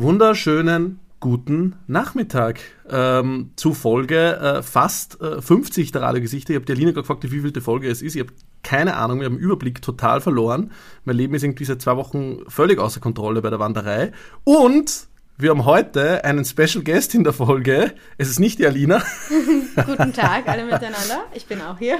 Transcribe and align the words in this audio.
Wunderschönen 0.00 0.98
guten 1.20 1.76
Nachmittag 1.86 2.58
ähm, 2.88 3.50
zu 3.56 3.74
Folge 3.74 4.34
äh, 4.38 4.62
fast 4.62 5.20
äh, 5.20 5.42
50 5.42 5.92
der 5.92 6.00
Radiogesichter. 6.00 6.52
Ich 6.52 6.56
habe 6.56 6.64
die 6.64 6.72
Alina 6.72 6.92
gefragt, 6.92 7.22
wie 7.30 7.40
vielte 7.40 7.60
Folge 7.60 7.86
es 7.86 8.00
ist. 8.00 8.14
Ich 8.14 8.22
habe 8.22 8.32
keine 8.62 8.96
Ahnung, 8.96 9.20
wir 9.20 9.26
haben 9.26 9.34
den 9.34 9.42
Überblick 9.42 9.82
total 9.82 10.22
verloren. 10.22 10.72
Mein 11.04 11.16
Leben 11.16 11.34
ist 11.34 11.42
irgendwie 11.42 11.66
seit 11.66 11.82
zwei 11.82 11.98
Wochen 11.98 12.38
völlig 12.48 12.78
außer 12.78 12.98
Kontrolle 12.98 13.42
bei 13.42 13.50
der 13.50 13.58
Wanderei. 13.58 14.12
Und 14.44 15.06
wir 15.36 15.50
haben 15.50 15.66
heute 15.66 16.24
einen 16.24 16.46
Special 16.46 16.82
Guest 16.82 17.14
in 17.14 17.22
der 17.22 17.34
Folge. 17.34 17.92
Es 18.16 18.30
ist 18.30 18.40
nicht 18.40 18.58
die 18.58 18.66
Alina. 18.66 19.02
Guten 19.84 20.14
Tag 20.14 20.48
alle 20.48 20.64
miteinander. 20.64 21.24
Ich 21.34 21.44
bin 21.44 21.60
auch 21.60 21.76
hier. 21.78 21.98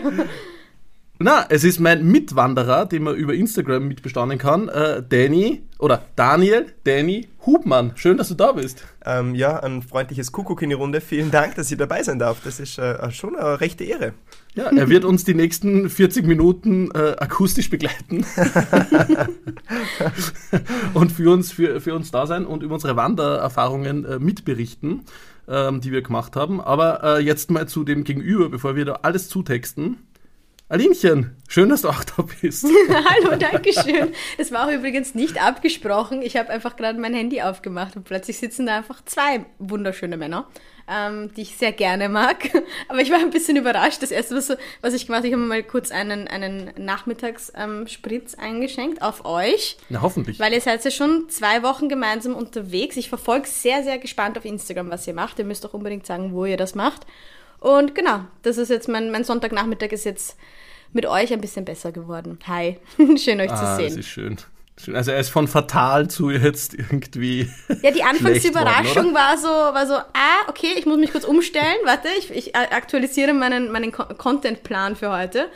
Na, 1.23 1.45
es 1.51 1.65
ist 1.65 1.81
mein 1.81 2.07
Mitwanderer, 2.07 2.87
den 2.87 3.03
man 3.03 3.15
über 3.15 3.35
Instagram 3.35 3.87
mitbestaunen 3.87 4.39
kann, 4.39 4.71
äh, 4.71 5.03
Danny 5.07 5.61
oder 5.79 6.03
Daniel, 6.17 6.73
Danny 6.85 7.29
Hubmann. 7.45 7.93
Schön, 7.97 8.17
dass 8.17 8.29
du 8.29 8.35
da 8.35 8.53
bist. 8.53 8.87
Ähm, 9.05 9.35
ja, 9.35 9.63
ein 9.63 9.83
freundliches 9.83 10.33
Kuckuck 10.33 10.63
in 10.63 10.71
die 10.71 10.75
Runde. 10.75 11.03
Vielen 11.03 11.31
Dank, 11.31 11.57
dass 11.57 11.71
ich 11.71 11.77
dabei 11.77 12.03
sein 12.05 12.19
darf. 12.19 12.41
Das 12.43 12.59
ist 12.59 12.79
äh, 12.79 13.11
schon 13.11 13.37
eine 13.37 13.61
rechte 13.61 13.85
Ehre. 13.85 14.15
Ja, 14.55 14.71
er 14.75 14.89
wird 14.89 15.05
uns 15.05 15.25
die 15.25 15.35
nächsten 15.35 15.91
40 15.91 16.27
Minuten 16.27 16.91
äh, 16.93 17.17
akustisch 17.19 17.69
begleiten 17.69 18.25
und 20.95 21.13
für 21.13 21.31
uns, 21.31 21.53
für, 21.53 21.83
für 21.83 21.95
uns 21.95 22.11
da 22.11 22.27
sein 22.27 22.47
und 22.47 22.63
über 22.63 22.77
unsere 22.77 22.97
Wandererfahrungen 22.97 24.07
äh, 24.07 24.19
mitberichten, 24.19 25.03
ähm, 25.47 25.83
die 25.83 25.93
wir 25.93 26.01
gemacht 26.01 26.35
haben. 26.35 26.63
Aber 26.63 27.19
äh, 27.19 27.23
jetzt 27.23 27.51
mal 27.51 27.69
zu 27.69 27.85
dem 27.85 28.05
Gegenüber, 28.05 28.49
bevor 28.49 28.75
wir 28.75 28.87
da 28.87 29.01
alles 29.03 29.29
zutexten. 29.29 29.99
Alinchen, 30.71 31.37
schön, 31.49 31.69
dass 31.69 31.83
du 31.83 31.89
auch 31.89 32.05
da 32.05 32.25
bist. 32.41 32.65
Hallo, 32.89 33.35
danke 33.37 33.73
schön. 33.73 34.13
Es 34.39 34.53
war 34.53 34.69
auch 34.69 34.71
übrigens 34.71 35.17
nicht 35.17 35.43
abgesprochen. 35.43 36.23
Ich 36.23 36.37
habe 36.37 36.49
einfach 36.51 36.77
gerade 36.77 37.01
mein 37.01 37.13
Handy 37.13 37.43
aufgemacht 37.43 37.97
und 37.97 38.05
plötzlich 38.05 38.39
sitzen 38.39 38.67
da 38.67 38.77
einfach 38.77 39.05
zwei 39.05 39.47
wunderschöne 39.59 40.17
Männer, 40.17 40.47
ähm, 40.89 41.35
die 41.35 41.43
ich 41.43 41.57
sehr 41.57 41.73
gerne 41.73 42.09
mag. 42.09 42.51
Aber 42.89 43.01
ich 43.01 43.11
war 43.11 43.19
ein 43.19 43.31
bisschen 43.31 43.57
überrascht. 43.57 44.01
Das 44.01 44.13
erste, 44.13 44.37
was, 44.37 44.57
was 44.81 44.95
ich 44.95 45.07
gemacht 45.07 45.23
habe, 45.23 45.27
ich 45.27 45.35
habe 45.35 45.43
mal 45.43 45.65
kurz 45.65 45.91
einen, 45.91 46.29
einen 46.29 46.71
Nachmittagsspritz 46.79 48.35
ähm, 48.35 48.41
eingeschenkt 48.41 49.03
auf 49.03 49.25
euch. 49.25 49.77
Na, 49.89 50.03
hoffentlich. 50.03 50.39
Weil 50.39 50.53
ihr 50.53 50.61
seid 50.61 50.85
ja 50.85 50.93
schon 50.93 51.29
zwei 51.31 51.65
Wochen 51.65 51.89
gemeinsam 51.89 52.37
unterwegs. 52.37 52.97
Ich 52.97 53.09
verfolge 53.09 53.49
sehr, 53.49 53.83
sehr 53.83 53.99
gespannt 53.99 54.39
auf 54.39 54.45
Instagram, 54.45 54.89
was 54.89 55.05
ihr 55.09 55.15
macht. 55.15 55.41
Ihr 55.41 55.47
müsst 55.47 55.67
auch 55.67 55.75
unbedingt 55.75 56.07
sagen, 56.07 56.33
wo 56.33 56.45
ihr 56.45 56.57
das 56.57 56.77
macht. 56.77 57.07
Und 57.59 57.95
genau, 57.97 58.21
das 58.43 58.57
ist 58.57 58.71
jetzt 58.71 58.89
mein, 58.89 59.11
mein 59.11 59.25
Sonntagnachmittag 59.25 59.91
ist 59.91 60.05
jetzt 60.05 60.37
mit 60.93 61.07
euch 61.07 61.33
ein 61.33 61.41
bisschen 61.41 61.65
besser 61.65 61.93
geworden. 61.93 62.39
Hi, 62.47 62.79
schön 63.17 63.41
euch 63.41 63.51
ah, 63.51 63.57
zu 63.57 63.77
sehen. 63.77 63.89
Das 63.89 63.97
ist 63.97 64.09
schön. 64.09 64.37
Also 64.93 65.11
er 65.11 65.19
ist 65.19 65.31
von 65.31 65.49
fatal 65.49 66.09
zu 66.09 66.31
jetzt 66.31 66.75
irgendwie. 66.75 67.51
Ja, 67.83 67.91
die 67.91 68.03
Anfangsüberraschung 68.03 69.15
war 69.15 69.37
so, 69.39 69.49
war 69.49 69.87
so, 69.87 69.95
ah, 69.95 70.49
okay, 70.49 70.75
ich 70.77 70.87
muss 70.87 70.99
mich 70.99 71.13
kurz 71.13 71.25
umstellen. 71.25 71.79
Warte, 71.85 72.09
ich, 72.19 72.31
ich 72.31 72.57
aktualisiere 72.57 73.33
meinen, 73.33 73.71
meinen 73.73 73.93
Contentplan 73.93 74.97
für 74.97 75.11
heute. 75.13 75.49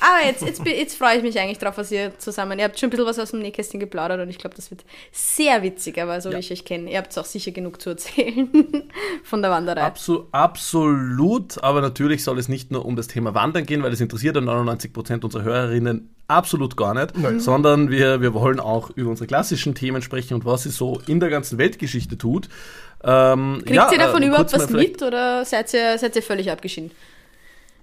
Aber 0.00 0.26
jetzt, 0.26 0.42
jetzt, 0.42 0.64
jetzt 0.66 0.96
freue 0.96 1.18
ich 1.18 1.22
mich 1.22 1.38
eigentlich 1.38 1.58
drauf, 1.58 1.76
was 1.76 1.90
ihr 1.90 2.18
zusammen. 2.18 2.58
Ihr 2.58 2.64
habt 2.64 2.78
schon 2.78 2.88
ein 2.88 2.90
bisschen 2.90 3.06
was 3.06 3.18
aus 3.18 3.30
dem 3.30 3.40
Nähkästchen 3.40 3.80
geplaudert 3.80 4.20
und 4.20 4.30
ich 4.30 4.38
glaube, 4.38 4.56
das 4.56 4.70
wird 4.70 4.84
sehr 5.12 5.62
witzig, 5.62 6.00
aber 6.00 6.20
so 6.20 6.30
ja. 6.30 6.36
wie 6.36 6.40
ich 6.40 6.52
euch 6.52 6.64
kenne. 6.64 6.90
Ihr 6.90 6.98
habt 6.98 7.10
es 7.10 7.18
auch 7.18 7.24
sicher 7.24 7.52
genug 7.52 7.80
zu 7.80 7.90
erzählen 7.90 8.48
von 9.22 9.42
der 9.42 9.50
Wanderei. 9.50 9.82
Absu 9.82 10.24
absolut, 10.32 11.62
aber 11.62 11.80
natürlich 11.80 12.24
soll 12.24 12.38
es 12.38 12.48
nicht 12.48 12.70
nur 12.70 12.84
um 12.84 12.96
das 12.96 13.08
Thema 13.08 13.34
Wandern 13.34 13.66
gehen, 13.66 13.82
weil 13.82 13.92
es 13.92 14.00
interessiert 14.00 14.36
ja 14.36 14.40
99 14.40 14.92
Prozent 14.92 15.24
unserer 15.24 15.42
Hörerinnen 15.42 16.14
absolut 16.26 16.76
gar 16.76 16.94
nicht, 16.94 17.16
Nein. 17.18 17.40
sondern 17.40 17.90
wir, 17.90 18.20
wir 18.20 18.32
wollen 18.32 18.60
auch 18.64 18.90
über 18.90 19.10
unsere 19.10 19.26
klassischen 19.26 19.74
Themen 19.74 20.02
sprechen 20.02 20.34
und 20.34 20.44
was 20.44 20.64
sie 20.64 20.70
so 20.70 21.00
in 21.06 21.20
der 21.20 21.30
ganzen 21.30 21.58
Weltgeschichte 21.58 22.18
tut. 22.18 22.48
Ähm, 23.02 23.58
Kriegt 23.64 23.76
ja, 23.76 23.92
ihr 23.92 23.98
davon 23.98 24.22
äh, 24.22 24.26
überhaupt 24.26 24.52
was 24.52 24.70
mit 24.70 25.02
oder 25.02 25.44
seid 25.44 25.72
ihr, 25.74 25.98
seid 25.98 26.16
ihr 26.16 26.22
völlig 26.22 26.50
abgeschieden? 26.50 26.90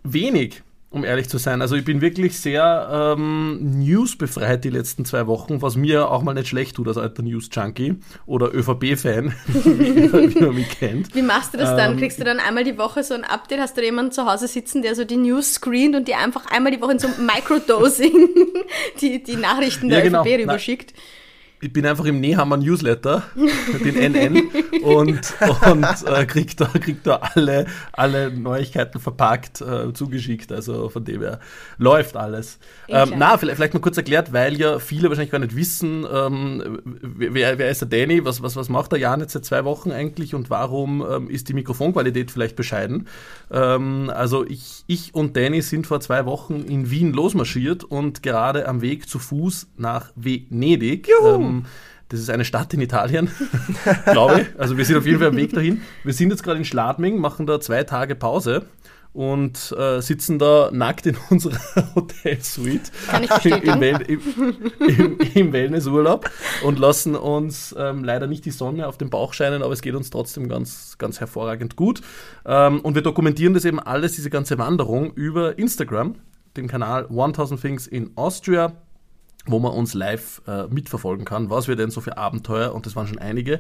Wenig 0.03 0.63
um 0.91 1.05
ehrlich 1.05 1.29
zu 1.29 1.37
sein. 1.37 1.61
Also 1.61 1.75
ich 1.77 1.85
bin 1.85 2.01
wirklich 2.01 2.37
sehr 2.37 3.15
ähm, 3.17 3.79
newsbefreit 3.79 4.65
die 4.65 4.69
letzten 4.69 5.05
zwei 5.05 5.25
Wochen, 5.25 5.61
was 5.61 5.77
mir 5.77 6.11
auch 6.11 6.21
mal 6.21 6.33
nicht 6.33 6.49
schlecht 6.49 6.75
tut 6.75 6.87
als 6.89 6.97
alter 6.97 7.23
News-Junkie 7.23 7.95
oder 8.25 8.53
ÖVP-Fan, 8.53 9.33
wie, 9.47 10.11
wie, 10.35 10.39
man 10.39 10.53
mich 10.53 10.69
kennt. 10.69 11.15
Wie 11.15 11.21
machst 11.21 11.53
du 11.53 11.57
das 11.57 11.77
dann? 11.77 11.93
Ähm, 11.93 11.97
Kriegst 11.97 12.19
du 12.19 12.25
dann 12.25 12.39
einmal 12.39 12.65
die 12.65 12.77
Woche 12.77 13.03
so 13.03 13.13
ein 13.13 13.23
Update? 13.23 13.61
Hast 13.61 13.77
du 13.77 13.83
jemanden 13.83 14.11
zu 14.11 14.25
Hause 14.29 14.49
sitzen, 14.49 14.81
der 14.81 14.93
so 14.95 15.05
die 15.05 15.15
News 15.15 15.53
screent 15.53 15.95
und 15.95 16.09
dir 16.09 16.17
einfach 16.17 16.45
einmal 16.47 16.73
die 16.73 16.81
Woche 16.81 16.91
in 16.91 16.99
so 16.99 17.07
einem 17.07 17.25
Microdosing 17.25 18.29
die, 19.01 19.23
die 19.23 19.37
Nachrichten 19.37 19.87
der 19.87 19.99
ja, 19.99 20.03
genau. 20.03 20.25
ÖVP 20.25 20.41
rüberschickt? 20.41 20.93
Na, 20.93 21.01
ich 21.61 21.71
bin 21.71 21.85
einfach 21.85 22.05
im 22.05 22.19
Nehammer 22.19 22.57
Newsletter, 22.57 23.23
den 23.85 23.95
NN, 23.95 24.49
und, 24.81 25.33
und 25.69 26.07
äh, 26.07 26.25
krieg, 26.25 26.57
da, 26.57 26.65
krieg 26.65 27.03
da 27.03 27.17
alle, 27.17 27.67
alle 27.91 28.31
Neuigkeiten 28.31 28.99
verpackt 28.99 29.61
äh, 29.61 29.93
zugeschickt. 29.93 30.51
Also 30.51 30.89
von 30.89 31.05
dem 31.05 31.21
her 31.21 31.39
läuft 31.77 32.17
alles. 32.17 32.57
Ähm, 32.87 33.13
na, 33.15 33.37
vielleicht, 33.37 33.57
vielleicht 33.57 33.73
mal 33.75 33.79
kurz 33.79 33.95
erklärt, 33.97 34.33
weil 34.33 34.59
ja 34.59 34.79
viele 34.79 35.09
wahrscheinlich 35.09 35.31
gar 35.31 35.39
nicht 35.39 35.55
wissen, 35.55 36.05
ähm, 36.11 36.79
wer, 36.83 37.59
wer 37.59 37.69
ist 37.69 37.81
der 37.81 37.89
Danny, 37.89 38.25
was, 38.25 38.41
was, 38.41 38.55
was 38.55 38.69
macht 38.69 38.91
der 38.91 38.99
Jan 38.99 39.19
jetzt 39.19 39.33
seit 39.33 39.45
zwei 39.45 39.63
Wochen 39.63 39.91
eigentlich 39.91 40.33
und 40.33 40.49
warum 40.49 41.05
ähm, 41.07 41.29
ist 41.29 41.47
die 41.47 41.53
Mikrofonqualität 41.53 42.31
vielleicht 42.31 42.55
bescheiden. 42.55 43.07
Ähm, 43.51 44.11
also 44.13 44.45
ich, 44.47 44.83
ich 44.87 45.13
und 45.13 45.37
Danny 45.37 45.61
sind 45.61 45.85
vor 45.85 45.99
zwei 45.99 46.25
Wochen 46.25 46.65
in 46.67 46.89
Wien 46.89 47.13
losmarschiert 47.13 47.83
und 47.83 48.23
gerade 48.23 48.67
am 48.67 48.81
Weg 48.81 49.07
zu 49.07 49.19
Fuß 49.19 49.67
nach 49.77 50.11
Venedig. 50.15 51.07
Juhu 51.07 51.50
ähm, 51.51 51.65
das 52.09 52.19
ist 52.19 52.29
eine 52.29 52.43
Stadt 52.43 52.73
in 52.73 52.81
Italien, 52.81 53.29
glaube 54.11 54.41
ich. 54.41 54.59
Also 54.59 54.77
wir 54.77 54.83
sind 54.83 54.97
auf 54.97 55.05
jeden 55.05 55.19
Fall 55.19 55.29
am 55.29 55.37
Weg 55.37 55.53
dahin. 55.53 55.81
Wir 56.03 56.13
sind 56.13 56.29
jetzt 56.29 56.43
gerade 56.43 56.57
in 56.57 56.65
Schladming, 56.65 57.17
machen 57.17 57.45
da 57.45 57.61
zwei 57.61 57.83
Tage 57.83 58.15
Pause 58.15 58.65
und 59.13 59.73
äh, 59.77 60.01
sitzen 60.01 60.39
da 60.39 60.69
nackt 60.71 61.05
in 61.05 61.17
unserer 61.29 61.59
Hotelsuite 61.95 62.91
Im, 63.63 63.81
im, 63.81 64.19
im, 64.87 65.17
im, 65.33 65.53
Wellnessurlaub 65.53 66.29
und 66.63 66.79
lassen 66.79 67.15
uns 67.15 67.75
ähm, 67.77 68.03
leider 68.03 68.27
nicht 68.27 68.45
die 68.45 68.51
Sonne 68.51 68.87
auf 68.87 68.97
den 68.97 69.09
Bauch 69.09 69.33
scheinen, 69.33 69.63
aber 69.63 69.73
es 69.73 69.81
geht 69.81 69.95
uns 69.95 70.09
trotzdem 70.09 70.47
ganz, 70.47 70.97
ganz 70.97 71.19
hervorragend 71.19 71.75
gut. 71.75 72.01
Ähm, 72.45 72.79
und 72.81 72.95
wir 72.95 73.01
dokumentieren 73.01 73.53
das 73.53 73.65
eben 73.65 73.79
alles, 73.79 74.13
diese 74.13 74.29
ganze 74.29 74.57
Wanderung 74.57 75.13
über 75.13 75.57
Instagram, 75.57 76.15
dem 76.55 76.67
Kanal 76.67 77.07
1000 77.09 77.59
Things 77.61 77.87
in 77.87 78.11
Austria 78.15 78.73
wo 79.45 79.59
man 79.59 79.71
uns 79.71 79.93
live 79.93 80.41
äh, 80.47 80.67
mitverfolgen 80.67 81.25
kann, 81.25 81.49
was 81.49 81.67
wir 81.67 81.75
denn 81.75 81.89
so 81.89 82.01
für 82.01 82.17
Abenteuer, 82.17 82.73
und 82.73 82.85
das 82.85 82.95
waren 82.95 83.07
schon 83.07 83.19
einige, 83.19 83.59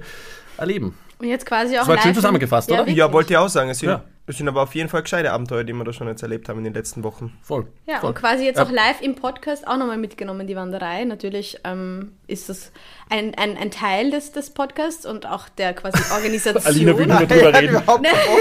erleben. 0.57 0.95
Und 1.19 1.27
jetzt 1.27 1.45
quasi 1.45 1.75
auch. 1.75 1.81
Das 1.81 1.87
war 1.87 2.01
schön 2.01 2.15
zusammengefasst, 2.15 2.69
ja, 2.69 2.81
oder? 2.81 2.91
Ja, 2.91 3.11
wollte 3.11 3.33
ich 3.33 3.37
auch 3.37 3.49
sagen. 3.49 3.69
Es 3.69 3.79
sind, 3.79 3.89
ja. 3.89 4.03
Es 4.31 4.37
sind 4.37 4.47
aber 4.47 4.63
auf 4.63 4.73
jeden 4.75 4.87
Fall 4.87 5.01
gescheite 5.01 5.31
Abenteuer, 5.33 5.65
die 5.65 5.73
wir 5.73 5.83
da 5.83 5.91
schon 5.91 6.07
jetzt 6.07 6.23
erlebt 6.23 6.47
haben 6.47 6.59
in 6.59 6.63
den 6.63 6.73
letzten 6.73 7.03
Wochen. 7.03 7.37
Voll. 7.41 7.67
Ja, 7.85 7.99
voll. 7.99 8.09
und 8.09 8.15
quasi 8.15 8.45
jetzt 8.45 8.59
auch 8.61 8.71
live 8.71 9.01
im 9.01 9.15
Podcast 9.15 9.67
auch 9.67 9.75
nochmal 9.75 9.97
mitgenommen, 9.97 10.47
die 10.47 10.55
Wanderei. 10.55 11.03
Natürlich 11.03 11.59
ähm, 11.65 12.13
ist 12.27 12.47
das 12.47 12.71
ein, 13.09 13.35
ein, 13.35 13.57
ein 13.57 13.71
Teil 13.71 14.09
des, 14.09 14.31
des 14.31 14.51
Podcasts 14.51 15.05
und 15.05 15.25
auch 15.25 15.49
der 15.49 15.73
quasi 15.73 15.99
Organisation. 16.13 16.65
Alina 16.65 16.97
will 16.97 17.07
nicht 17.07 17.29
drüber 17.29 17.53
reden. 17.59 17.75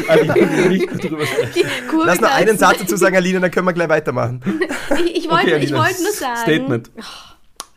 Alina 0.08 0.34
will 0.34 0.68
nicht 0.68 1.04
drüber 1.04 1.22
reden. 1.22 2.00
Lass 2.04 2.20
nur 2.20 2.30
einen 2.30 2.56
Satz 2.56 2.78
dazu 2.78 2.96
sagen, 2.96 3.16
Alina, 3.16 3.40
dann 3.40 3.50
können 3.50 3.66
wir 3.66 3.72
gleich 3.72 3.88
weitermachen. 3.88 4.42
ich, 4.96 5.16
ich 5.16 5.30
wollte 5.30 5.56
okay, 5.56 5.70
wollt 5.72 6.00
nur 6.00 6.12
sagen. 6.12 6.36
Statement. 6.36 6.90
Oh, 6.96 7.02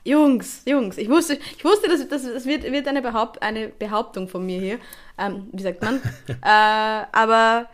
Jungs, 0.06 0.62
Jungs, 0.66 0.97
ich 0.97 1.09
wusste, 1.09 1.40
ich 1.57 1.66
wusste, 1.66 1.88
das, 1.88 2.07
das, 2.07 2.31
das 2.31 2.46
wird, 2.46 2.63
wird 2.63 2.88
eine, 2.88 3.02
Behaupt, 3.02 3.41
eine 3.41 3.69
Behauptung 3.69 4.28
von 4.28 4.46
mir 4.46 4.59
hier. 4.59 4.78
Ähm, 5.18 5.47
wie 5.52 5.63
sagt 5.63 5.81
man? 5.81 6.02
äh, 6.28 7.06
aber 7.12 7.68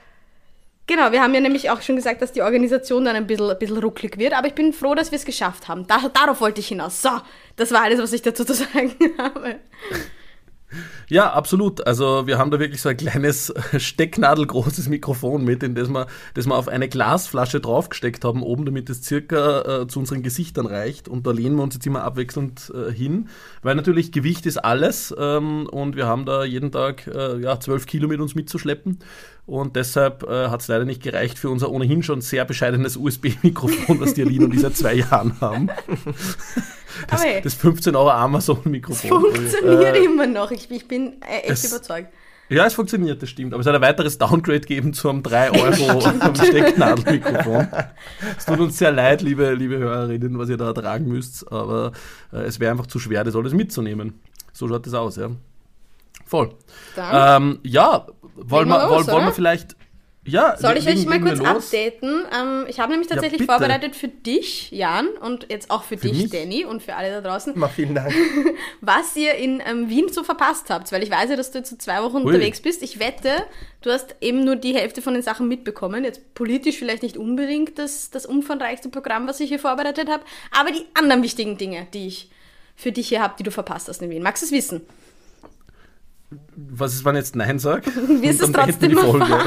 genau, 0.90 1.12
wir 1.14 1.22
haben 1.22 1.34
ja 1.34 1.40
nämlich 1.40 1.70
auch 1.70 1.82
schon 1.82 1.96
gesagt, 1.96 2.22
dass 2.22 2.34
die 2.34 2.42
Organisation 2.42 3.06
dann 3.06 3.16
ein 3.16 3.28
bisschen, 3.28 3.50
ein 3.50 3.58
bisschen 3.58 3.78
rucklig 3.78 4.18
wird, 4.18 4.34
aber 4.34 4.48
ich 4.48 4.56
bin 4.56 4.74
froh, 4.74 4.96
dass 4.96 5.12
wir 5.12 5.18
es 5.18 5.24
geschafft 5.24 5.70
haben. 5.70 5.88
Da, 5.88 6.10
darauf 6.10 6.42
wollte 6.42 6.60
ich 6.60 6.68
hinaus. 6.68 7.02
So, 7.02 7.12
das 7.56 7.72
war 7.72 7.84
alles, 7.84 8.02
was 8.02 8.12
ich 8.12 8.24
dazu 8.24 8.44
zu 8.44 8.54
sagen 8.54 8.96
habe. 9.18 9.60
Ja, 11.10 11.34
absolut. 11.34 11.86
Also 11.88 12.28
wir 12.28 12.38
haben 12.38 12.52
da 12.52 12.60
wirklich 12.60 12.82
so 12.82 12.90
ein 12.90 12.98
kleines 12.98 13.54
stecknadelgroßes 13.78 14.88
Mikrofon 14.88 15.44
mit, 15.44 15.64
in 15.64 15.76
das 15.76 15.90
wir, 15.90 16.08
das 16.36 16.46
wir 16.46 16.56
auf 16.56 16.68
eine 16.68 16.88
Glasflasche 16.88 17.60
draufgesteckt 17.60 18.24
haben, 18.24 18.44
oben, 18.44 18.66
damit 18.66 18.90
es 18.90 19.04
circa 19.04 19.82
äh, 19.82 19.88
zu 19.88 20.00
unseren 20.00 20.22
Gesichtern 20.22 20.68
reicht. 20.68 21.08
Und 21.08 21.26
da 21.26 21.32
lehnen 21.32 21.56
wir 21.56 21.64
uns 21.64 21.74
jetzt 21.74 21.88
immer 21.88 22.04
abwechselnd 22.04 22.72
äh, 22.76 22.92
hin, 22.92 23.30
weil 23.64 23.76
natürlich 23.76 24.12
Gewicht 24.12 24.46
ist 24.46 24.58
alles 24.58 25.14
ähm, 25.18 25.68
und 25.68 25.96
wir 25.96 26.06
haben 26.06 26.26
da 26.26 26.44
jeden 26.44 26.72
Tag 26.72 27.08
äh, 27.08 27.40
ja, 27.40 27.60
12 27.60 27.86
Kilo 27.86 28.08
mit 28.08 28.20
uns 28.20 28.36
mitzuschleppen. 28.36 29.00
Und 29.50 29.76
deshalb 29.76 30.24
äh, 30.30 30.50
hat 30.50 30.62
es 30.62 30.68
leider 30.68 30.86
nicht 30.86 31.02
gereicht 31.02 31.40
für 31.40 31.50
unser 31.50 31.72
ohnehin 31.72 32.04
schon 32.04 32.22
sehr 32.22 32.46
bescheidenes 32.46 32.96
USB-Mikrofon, 32.96 34.00
das 34.00 34.14
die 34.14 34.22
Aline 34.22 34.46
und 34.46 34.54
ich 34.54 34.60
seit 34.60 34.78
zwei 34.78 34.94
Jahren 34.94 35.42
haben. 35.42 35.70
Das, 37.08 37.24
das 37.44 37.54
15 37.54 37.96
Euro 37.96 38.10
Amazon-Mikrofon. 38.10 39.22
Funktioniert 39.22 39.96
äh, 39.96 40.04
immer 40.04 40.28
noch. 40.28 40.52
Ich, 40.52 40.59
ich 40.70 40.88
bin 40.88 41.22
äh, 41.22 41.40
echt 41.40 41.64
es, 41.64 41.72
überzeugt. 41.72 42.10
Ja, 42.50 42.66
es 42.66 42.74
funktioniert, 42.74 43.22
das 43.22 43.30
stimmt. 43.30 43.54
Aber 43.54 43.62
es 43.62 43.68
hat 43.68 43.76
ein 43.76 43.82
weiteres 43.82 44.18
Downgrade 44.18 44.62
gegeben 44.62 44.94
zu 44.94 45.10
einem 45.10 45.22
3 45.22 45.52
Euro 45.52 46.02
Stecknadelmikrofon. 46.36 47.68
Es 48.38 48.46
tut 48.46 48.60
uns 48.60 48.78
sehr 48.78 48.92
leid, 48.92 49.22
liebe, 49.22 49.54
liebe 49.54 49.78
Hörerinnen, 49.78 50.38
was 50.40 50.50
ihr 50.50 50.58
da 50.58 50.68
ertragen 50.68 51.08
müsst, 51.08 51.52
aber 51.52 51.92
äh, 52.34 52.38
es 52.40 52.60
wäre 52.60 52.72
einfach 52.72 52.88
zu 52.88 53.00
schwer, 53.00 53.24
das 53.24 53.36
alles 53.36 53.54
mitzunehmen. 53.54 54.20
So 54.52 54.68
schaut 54.68 54.86
das 54.86 54.96
aus, 54.96 55.16
ja. 55.18 55.30
Voll. 56.26 56.56
Ähm, 56.98 57.60
ja, 57.64 58.08
wollen 58.36 58.68
wir 58.68 58.80
los, 58.80 58.90
wollen, 58.90 59.08
wollen 59.08 59.26
wir 59.26 59.34
vielleicht. 59.34 59.76
Ja, 60.30 60.56
Soll 60.58 60.78
ich 60.78 60.88
euch 60.88 61.06
mal 61.06 61.20
kurz 61.20 61.40
updaten? 61.40 62.26
Ähm, 62.34 62.66
ich 62.68 62.80
habe 62.80 62.92
nämlich 62.92 63.10
tatsächlich 63.10 63.40
bitte. 63.40 63.52
vorbereitet 63.52 63.96
für 63.96 64.08
dich, 64.08 64.72
Jan, 64.72 65.08
und 65.08 65.48
jetzt 65.50 65.72
auch 65.72 65.84
für, 65.84 65.98
dich, 65.98 66.24
mich? 66.24 66.30
Danny, 66.30 66.66
und 66.66 66.84
für 66.84 66.96
alle 66.96 67.10
da 67.10 67.22
draußen, 67.22 67.58
Mal 67.58 67.68
vielen 67.68 67.96
Dank. 67.96 68.14
was 68.82 69.16
ihr 69.16 69.36
in 69.36 69.62
ähm, 69.66 69.90
Wien 69.90 70.10
so 70.12 70.24
verpasst 70.24 70.70
habt. 70.70 70.92
Weil 70.92 71.04
ich 71.04 71.12
weiß 71.12 71.30
ja, 71.30 71.36
dass 71.36 71.52
du 71.52 71.60
jetzt 71.60 71.70
so 71.70 71.76
zwei 71.78 72.02
Wochen 72.04 72.18
Ui. 72.18 72.26
unterwegs 72.26 72.62
bist. 72.62 72.84
Ich 72.84 73.00
wette, 73.00 73.32
du 73.82 73.92
hast 73.92 74.16
eben 74.22 74.44
nur 74.44 74.56
die 74.56 74.76
Hälfte 74.76 75.02
von 75.02 75.14
den 75.14 75.24
Sachen 75.24 75.48
mitbekommen. 75.48 76.04
Jetzt 76.04 76.34
politisch 76.34 76.78
vielleicht 76.78 77.04
nicht 77.04 77.18
unbedingt 77.18 77.80
das, 77.80 78.12
das 78.12 78.26
umfangreichste 78.26 78.90
Programm, 78.90 79.28
was 79.28 79.40
ich 79.40 79.50
hier 79.50 79.60
vorbereitet 79.60 80.10
habe, 80.10 80.24
aber 80.52 80.72
die 80.72 80.86
anderen 80.94 81.24
wichtigen 81.24 81.58
Dinge, 81.58 81.88
die 81.94 82.08
ich 82.08 82.30
für 82.76 82.92
dich 82.92 83.10
hier 83.10 83.22
habe, 83.22 83.34
die 83.38 83.44
du 83.44 83.52
verpasst 83.52 83.90
hast 83.90 84.02
in 84.02 84.10
Wien. 84.10 84.24
Magst 84.24 84.42
du 84.42 84.46
es 84.46 84.52
wissen? 84.52 84.82
Was 86.56 86.94
ist, 86.94 87.04
wenn 87.06 87.16
ich 87.16 87.22
jetzt 87.22 87.36
Nein 87.36 87.58
sag? 87.58 87.84
Dann 87.96 88.22
beenden 88.22 88.54
trotzdem 88.54 88.82
wir 88.82 88.90
die 88.90 88.96
Folge. 88.96 89.26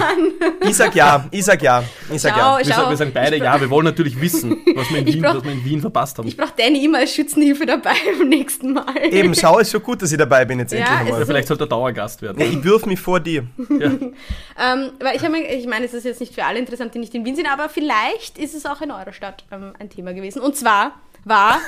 Ich 0.65 0.77
sag 0.77 0.95
ja, 0.95 1.25
ich 1.33 1.45
sag 1.45 1.61
ja, 1.63 1.83
ich 2.13 2.23
sag 2.23 2.35
Schau, 2.35 2.59
ja. 2.59 2.59
Wir, 2.59 2.65
sagen, 2.75 2.91
wir 2.91 2.97
sagen 2.97 3.11
beide 3.13 3.37
ja, 3.37 3.61
wir 3.61 3.69
wollen 3.69 3.85
natürlich 3.85 4.21
wissen, 4.21 4.59
was 4.77 4.89
wir 4.91 4.99
in, 4.99 5.07
Wien, 5.07 5.23
brauch- 5.23 5.37
was 5.37 5.45
wir 5.45 5.53
in 5.53 5.65
Wien 5.65 5.81
verpasst 5.81 6.19
haben. 6.19 6.29
Ich 6.29 6.37
brauche 6.37 6.53
Danny 6.57 6.85
immer 6.85 6.99
als 6.99 7.13
Schützenhilfe 7.15 7.67
dabei 7.67 7.95
beim 8.19 8.29
nächsten 8.29 8.73
Mal. 8.73 8.85
Eben, 9.11 9.35
schau, 9.35 9.59
ist 9.59 9.73
schon 9.73 9.83
gut, 9.83 10.03
dass 10.03 10.13
ich 10.13 10.19
dabei 10.19 10.45
bin 10.45 10.61
jetzt 10.61 10.73
Ja, 10.73 10.79
endlich 10.79 10.99
einmal. 11.01 11.15
Oder 11.15 11.27
vielleicht 11.27 11.49
sollte 11.49 11.65
er 11.65 11.69
Dauergast 11.69 12.23
werden. 12.23 12.39
Ja, 12.41 12.47
ich 12.47 12.63
wirf 12.63 12.87
mich 12.87 13.01
vor 13.01 13.19
dir. 13.21 13.45
Ähm, 13.69 14.93
weil 15.01 15.17
ich, 15.17 15.23
ich 15.23 15.67
meine, 15.67 15.85
es 15.87 15.95
ist 15.95 16.05
jetzt 16.05 16.21
nicht 16.21 16.33
für 16.35 16.45
alle 16.45 16.59
interessant, 16.61 16.95
die 16.95 16.99
nicht 17.01 17.15
in 17.15 17.25
Wien 17.25 17.35
sind, 17.35 17.47
aber 17.53 17.69
vielleicht 17.69 18.39
ist 18.39 18.55
es 18.55 18.65
auch 18.67 18.81
in 18.81 18.93
eurer 18.93 19.13
Stadt 19.13 19.45
ähm, 19.51 19.73
ein 19.81 19.91
Thema 19.91 20.15
gewesen. 20.15 20.41
Und 20.41 20.57
zwar 20.57 20.93
war 21.25 21.59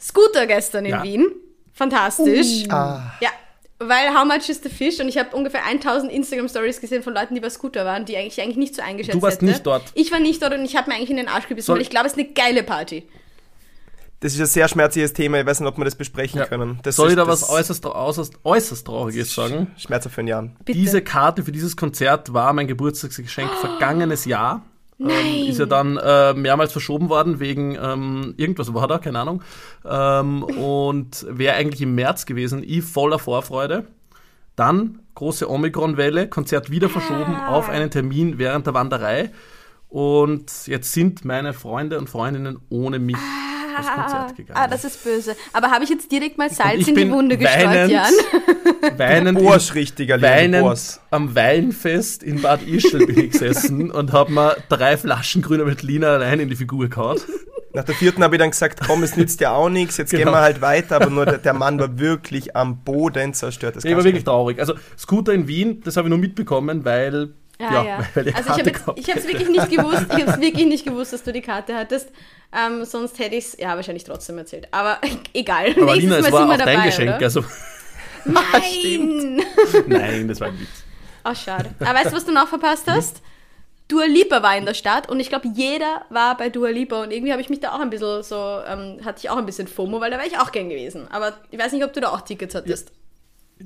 Scooter 0.00 0.46
gestern 0.46 0.84
in 0.86 0.90
Ja. 0.90 1.02
Wien. 1.04 1.26
Fantastisch. 1.74 2.64
Ah, 2.68 3.12
Ja, 3.20 3.30
weil 3.78 4.14
How 4.14 4.24
Much 4.24 4.48
is 4.48 4.60
the 4.62 4.68
Fish? 4.68 5.00
Und 5.00 5.08
ich 5.08 5.18
habe 5.18 5.34
ungefähr 5.36 5.64
1000 5.64 6.12
Instagram-Stories 6.12 6.80
gesehen 6.80 7.02
von 7.02 7.14
Leuten, 7.14 7.34
die 7.34 7.40
bei 7.40 7.50
Scooter 7.50 7.84
waren, 7.84 8.04
die 8.04 8.16
eigentlich, 8.16 8.40
eigentlich 8.40 8.56
nicht 8.56 8.74
so 8.76 8.82
eingeschätzt 8.82 9.14
Du 9.16 9.22
warst 9.22 9.36
hätte. 9.36 9.46
nicht 9.46 9.66
dort. 9.66 9.82
Ich 9.94 10.12
war 10.12 10.20
nicht 10.20 10.40
dort 10.42 10.54
und 10.54 10.64
ich 10.64 10.76
habe 10.76 10.90
mir 10.90 10.96
eigentlich 10.96 11.10
in 11.10 11.16
den 11.16 11.28
Arsch 11.28 11.48
gebissen, 11.48 11.66
Soll- 11.66 11.76
weil 11.76 11.82
ich 11.82 11.90
glaube, 11.90 12.06
es 12.06 12.12
ist 12.12 12.18
eine 12.18 12.28
geile 12.28 12.62
Party. 12.62 13.08
das 14.20 14.34
ist 14.34 14.40
ein 14.40 14.46
sehr 14.46 14.68
schmerzliches 14.68 15.12
Thema. 15.14 15.40
Ich 15.40 15.46
weiß 15.46 15.58
nicht, 15.58 15.68
ob 15.68 15.76
wir 15.78 15.84
das 15.84 15.96
besprechen 15.96 16.38
Ja. 16.38 16.46
können. 16.46 16.78
Das 16.84 16.94
Soll 16.94 17.08
ich 17.08 17.12
ist 17.14 17.18
da 17.18 17.26
was 17.26 17.48
äußerst, 17.50 17.84
äußerst, 17.86 18.34
äußerst 18.44 18.86
Trauriges 18.86 19.34
sagen? 19.34 19.72
Schmerzhaft 19.76 20.14
für 20.14 20.20
einen 20.20 20.28
Jahr. 20.28 20.42
Bitte. 20.64 20.78
Diese 20.78 21.02
Karte 21.02 21.42
für 21.42 21.50
dieses 21.50 21.76
Konzert 21.76 22.32
war 22.32 22.52
mein 22.52 22.68
Geburtstagsgeschenk 22.68 23.50
vergangenes 23.60 24.24
Jahr. 24.26 24.62
Ähm, 25.08 25.48
ist 25.48 25.58
ja 25.58 25.66
dann 25.66 25.96
äh, 25.96 26.34
mehrmals 26.34 26.72
verschoben 26.72 27.08
worden 27.08 27.40
wegen 27.40 27.76
ähm, 27.80 28.34
irgendwas 28.36 28.72
war 28.74 28.88
da, 28.88 28.98
keine 28.98 29.20
Ahnung. 29.20 29.42
Ähm, 29.84 30.42
und 30.42 31.26
wäre 31.28 31.56
eigentlich 31.56 31.82
im 31.82 31.94
März 31.94 32.26
gewesen. 32.26 32.62
Ich 32.64 32.84
voller 32.84 33.18
Vorfreude. 33.18 33.84
Dann 34.56 35.00
große 35.14 35.48
Omikron-Welle, 35.48 36.28
Konzert 36.28 36.70
wieder 36.70 36.88
verschoben 36.88 37.34
Ah. 37.34 37.48
auf 37.48 37.68
einen 37.68 37.90
Termin 37.90 38.38
während 38.38 38.66
der 38.66 38.74
Wanderei. 38.74 39.30
Und 39.88 40.66
jetzt 40.66 40.92
sind 40.92 41.24
meine 41.24 41.52
Freunde 41.52 41.98
und 41.98 42.08
Freundinnen 42.08 42.58
ohne 42.70 42.98
mich 42.98 43.16
Konzert 43.76 44.36
gegangen. 44.36 44.58
Ah, 44.60 44.66
das 44.68 44.84
ist 44.84 45.02
böse. 45.04 45.36
Aber 45.52 45.70
habe 45.70 45.84
ich 45.84 45.90
jetzt 45.90 46.10
direkt 46.12 46.38
mal 46.38 46.50
Salz 46.50 46.80
ich 46.80 46.88
in 46.88 46.94
die 46.94 47.10
Wunde 47.10 47.36
gestreut, 47.38 47.88
Jan? 47.90 48.12
weinend 48.96 49.38
im- 49.38 49.44
Borsch, 49.44 49.74
richtiger 49.74 50.20
weinend 50.20 50.60
Borsch. 50.62 50.98
am 51.10 51.34
Weinfest 51.34 52.22
in 52.22 52.42
Bad 52.42 52.62
Ischl 52.66 53.06
bin 53.06 53.18
ich 53.18 53.30
gesessen 53.32 53.90
und 53.92 54.12
habe 54.12 54.32
mir 54.32 54.56
drei 54.68 54.96
Flaschen 54.96 55.42
grüner 55.42 55.66
Veltliner 55.66 56.08
allein 56.08 56.40
in 56.40 56.48
die 56.48 56.56
Figur 56.56 56.88
gehauen. 56.88 57.18
Nach 57.74 57.84
der 57.84 57.94
vierten 57.94 58.22
habe 58.22 58.34
ich 58.36 58.38
dann 58.38 58.50
gesagt, 58.50 58.80
komm, 58.86 59.02
es 59.02 59.16
nützt 59.16 59.40
ja 59.40 59.52
auch 59.54 59.70
nichts, 59.70 59.96
jetzt 59.96 60.10
gehen 60.10 60.20
Genau. 60.20 60.32
wir 60.32 60.40
halt 60.42 60.60
weiter, 60.60 60.96
aber 60.96 61.08
nur 61.08 61.24
der, 61.24 61.38
der 61.38 61.54
Mann 61.54 61.78
war 61.80 61.98
wirklich 61.98 62.54
am 62.54 62.84
Boden 62.84 63.32
zerstört. 63.32 63.76
Das 63.76 63.84
Ich 63.86 63.96
war 63.96 64.04
wirklich 64.04 64.24
traurig. 64.24 64.58
Also 64.60 64.74
Scooter 64.98 65.32
in 65.32 65.48
Wien, 65.48 65.80
das 65.82 65.96
habe 65.96 66.08
ich 66.08 66.10
nur 66.10 66.18
mitbekommen, 66.18 66.84
weil 66.84 67.30
Ja, 67.62 67.84
ja. 67.84 67.98
weil 68.14 68.24
die 68.24 68.34
also 68.34 68.50
ich 68.50 68.72
Karte 68.72 69.00
ich 69.00 69.08
habe 69.08 69.20
es 69.20 69.28
wirklich 69.28 69.48
nicht 69.48 69.70
gewusst. 69.70 70.06
Ich 70.08 70.20
habe 70.20 70.30
es 70.32 70.40
wirklich 70.40 70.66
nicht 70.66 70.84
gewusst, 70.84 71.12
dass 71.12 71.22
du 71.22 71.32
die 71.32 71.42
Karte 71.42 71.74
hattest. 71.74 72.10
Ähm, 72.52 72.84
sonst 72.84 73.18
hätte 73.18 73.36
ich 73.36 73.44
es, 73.44 73.56
ja, 73.58 73.76
wahrscheinlich 73.76 74.04
trotzdem 74.04 74.38
erzählt. 74.38 74.68
Aber 74.72 74.98
egal. 75.32 75.74
Aber 75.80 75.96
Lina, 75.96 76.18
es 76.18 76.32
war 76.32 76.44
auch 76.44 76.56
dabei, 76.56 76.76
dein 76.76 76.84
Geschenk. 76.84 77.16
Oder? 77.16 77.24
Also, 77.24 77.44
Nein! 78.24 79.42
nein, 79.86 80.28
das 80.28 80.40
war 80.40 80.48
ein 80.48 80.60
Witz. 80.60 80.84
Oh, 81.24 81.34
schade. 81.34 81.70
Aber 81.80 81.94
weißt 81.94 82.12
du, 82.12 82.16
was 82.16 82.24
du 82.24 82.32
noch 82.32 82.48
verpasst 82.48 82.84
hast? 82.86 83.20
Dua 83.88 84.04
Lipa 84.04 84.42
war 84.42 84.56
in 84.56 84.64
der 84.64 84.74
Stadt 84.74 85.08
und 85.10 85.20
ich 85.20 85.28
glaube, 85.28 85.48
jeder 85.54 86.02
war 86.08 86.36
bei 86.36 86.48
Dua 86.48 86.68
Lipa 86.68 87.02
und 87.02 87.12
irgendwie 87.12 87.32
habe 87.32 87.42
ich 87.42 87.50
mich 87.50 87.60
da 87.60 87.72
auch 87.72 87.80
ein 87.80 87.90
bisschen 87.90 88.22
so, 88.22 88.60
ähm, 88.66 89.04
hatte 89.04 89.18
ich 89.18 89.28
auch 89.28 89.36
ein 89.36 89.44
bisschen 89.44 89.66
FOMO, 89.68 90.00
weil 90.00 90.10
da 90.10 90.18
wäre 90.18 90.28
ich 90.28 90.38
auch 90.38 90.52
gern 90.52 90.68
gewesen. 90.68 91.08
Aber 91.10 91.34
ich 91.50 91.58
weiß 91.58 91.72
nicht, 91.72 91.84
ob 91.84 91.92
du 91.92 92.00
da 92.00 92.10
auch 92.10 92.22
Tickets 92.22 92.54
hattest. 92.54 92.92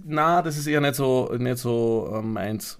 Na, 0.04 0.42
das 0.42 0.56
ist 0.56 0.66
eher 0.66 0.80
nicht 0.80 0.96
so, 0.96 1.32
nicht 1.38 1.58
so 1.58 2.10
ähm, 2.12 2.32
meins. 2.32 2.78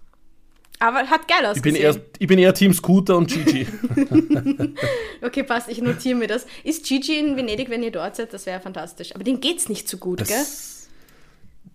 Aber 0.78 0.98
hat 1.08 1.26
geil 1.26 1.38
Ich 1.54 1.62
bin, 1.62 1.74
ausgesehen. 1.74 1.96
eher, 1.96 2.02
ich 2.18 2.26
bin 2.26 2.38
eher 2.38 2.52
Team 2.54 2.72
Scooter 2.74 3.16
und 3.16 3.28
Gigi. 3.28 3.66
Okay, 5.22 5.42
passt, 5.42 5.68
ich 5.70 5.80
notiere 5.80 6.16
mir 6.16 6.28
das. 6.28 6.46
Ist 6.62 6.84
Gigi 6.84 7.18
in 7.18 7.36
Venedig, 7.36 7.70
wenn 7.70 7.82
ihr 7.82 7.90
dort 7.90 8.16
seid? 8.16 8.32
Das 8.34 8.44
wäre 8.46 8.60
fantastisch. 8.60 9.14
Aber 9.14 9.24
dem 9.24 9.40
geht's 9.40 9.68
nicht 9.68 9.88
so 9.88 9.96
gut, 9.96 10.18
gell? 10.18 10.26
Das, 10.28 10.88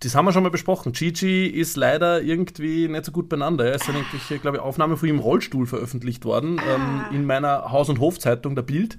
das 0.00 0.14
haben 0.14 0.24
wir 0.24 0.32
schon 0.32 0.42
mal 0.44 0.48
besprochen. 0.50 0.92
Gigi 0.92 1.46
ist 1.48 1.76
leider 1.76 2.22
irgendwie 2.22 2.86
nicht 2.88 3.04
so 3.04 3.12
gut 3.12 3.28
beieinander. 3.28 3.74
Es 3.74 3.82
sind 3.82 3.96
eigentlich, 3.96 4.40
glaube 4.40 4.58
ich, 4.58 4.62
Aufnahmen 4.62 4.96
von 4.96 5.08
ihm 5.08 5.16
im 5.16 5.20
Rollstuhl 5.20 5.66
veröffentlicht 5.66 6.24
worden 6.24 6.60
ähm, 6.72 7.04
in 7.12 7.26
meiner 7.26 7.70
Haus- 7.72 7.88
und 7.88 7.98
Hofzeitung, 7.98 8.54
der 8.54 8.62
Bild. 8.62 8.96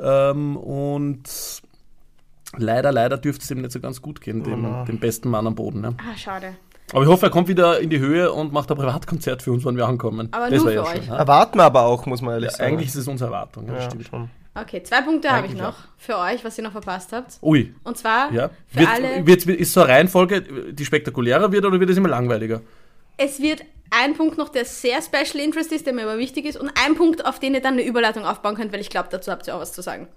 Ähm, 0.00 0.56
und 0.56 1.22
leider, 2.56 2.92
leider 2.92 3.18
dürfte 3.18 3.44
es 3.44 3.50
ihm 3.50 3.60
nicht 3.60 3.72
so 3.72 3.80
ganz 3.80 4.00
gut 4.02 4.20
gehen, 4.22 4.42
dem, 4.42 4.84
dem 4.86 4.98
besten 4.98 5.28
Mann 5.28 5.46
am 5.46 5.54
Boden. 5.54 5.80
Ne? 5.82 5.94
Ah, 5.98 6.16
schade. 6.16 6.56
Aber 6.92 7.02
ich 7.02 7.08
hoffe, 7.08 7.26
er 7.26 7.30
kommt 7.30 7.48
wieder 7.48 7.80
in 7.80 7.90
die 7.90 7.98
Höhe 7.98 8.30
und 8.32 8.52
macht 8.52 8.70
ein 8.70 8.76
Privatkonzert 8.76 9.42
für 9.42 9.52
uns, 9.52 9.64
wenn 9.64 9.76
wir 9.76 9.86
ankommen. 9.86 10.28
Aber 10.32 10.50
das 10.50 10.58
nur 10.62 10.68
für 10.70 10.74
ja 10.74 10.82
euch. 10.82 11.04
schön? 11.04 11.14
Erwarten 11.14 11.58
wir 11.58 11.64
aber 11.64 11.82
auch, 11.82 12.04
muss 12.06 12.20
man 12.20 12.34
ehrlich 12.34 12.50
Ja, 12.52 12.56
sagen. 12.58 12.74
eigentlich 12.74 12.88
ist 12.88 12.96
es 12.96 13.08
unsere 13.08 13.30
Erwartung. 13.32 13.66
Ja, 13.66 13.74
das 13.74 13.84
ja, 13.84 13.90
stimmt. 13.90 14.06
schon. 14.08 14.30
Okay, 14.54 14.82
zwei 14.82 15.00
Punkte 15.00 15.30
habe 15.30 15.46
ich 15.46 15.54
noch 15.54 15.74
für 15.96 16.18
euch, 16.18 16.44
was 16.44 16.58
ihr 16.58 16.64
noch 16.64 16.72
verpasst 16.72 17.12
habt. 17.12 17.38
Ui, 17.40 17.74
Und 17.84 17.96
zwar 17.96 18.30
ja. 18.32 18.50
für 18.68 18.80
Wird, 18.80 18.88
alle. 18.90 19.26
wird, 19.26 19.46
ist 19.46 19.72
so 19.72 19.80
eine 19.80 19.92
Reihenfolge, 19.94 20.42
die 20.72 20.84
spektakulärer 20.84 21.50
wird 21.50 21.64
oder 21.64 21.80
wird 21.80 21.88
es 21.88 21.96
immer 21.96 22.10
langweiliger? 22.10 22.60
Es 23.16 23.40
wird 23.40 23.62
ein 23.90 24.14
Punkt 24.14 24.36
noch, 24.36 24.50
der 24.50 24.66
sehr 24.66 25.00
Special 25.00 25.42
Interest 25.42 25.72
ist, 25.72 25.86
der 25.86 25.94
mir 25.94 26.02
aber 26.02 26.18
wichtig 26.18 26.44
ist, 26.44 26.58
und 26.58 26.70
ein 26.84 26.94
Punkt, 26.94 27.24
auf 27.24 27.38
den 27.38 27.54
ihr 27.54 27.62
dann 27.62 27.74
eine 27.74 27.84
Überleitung 27.86 28.26
aufbauen 28.26 28.54
könnt, 28.54 28.72
weil 28.74 28.80
ich 28.80 28.90
glaube, 28.90 29.08
dazu 29.10 29.30
habt 29.30 29.46
ihr 29.46 29.54
auch 29.56 29.60
was 29.60 29.72
zu 29.72 29.80
sagen. 29.80 30.08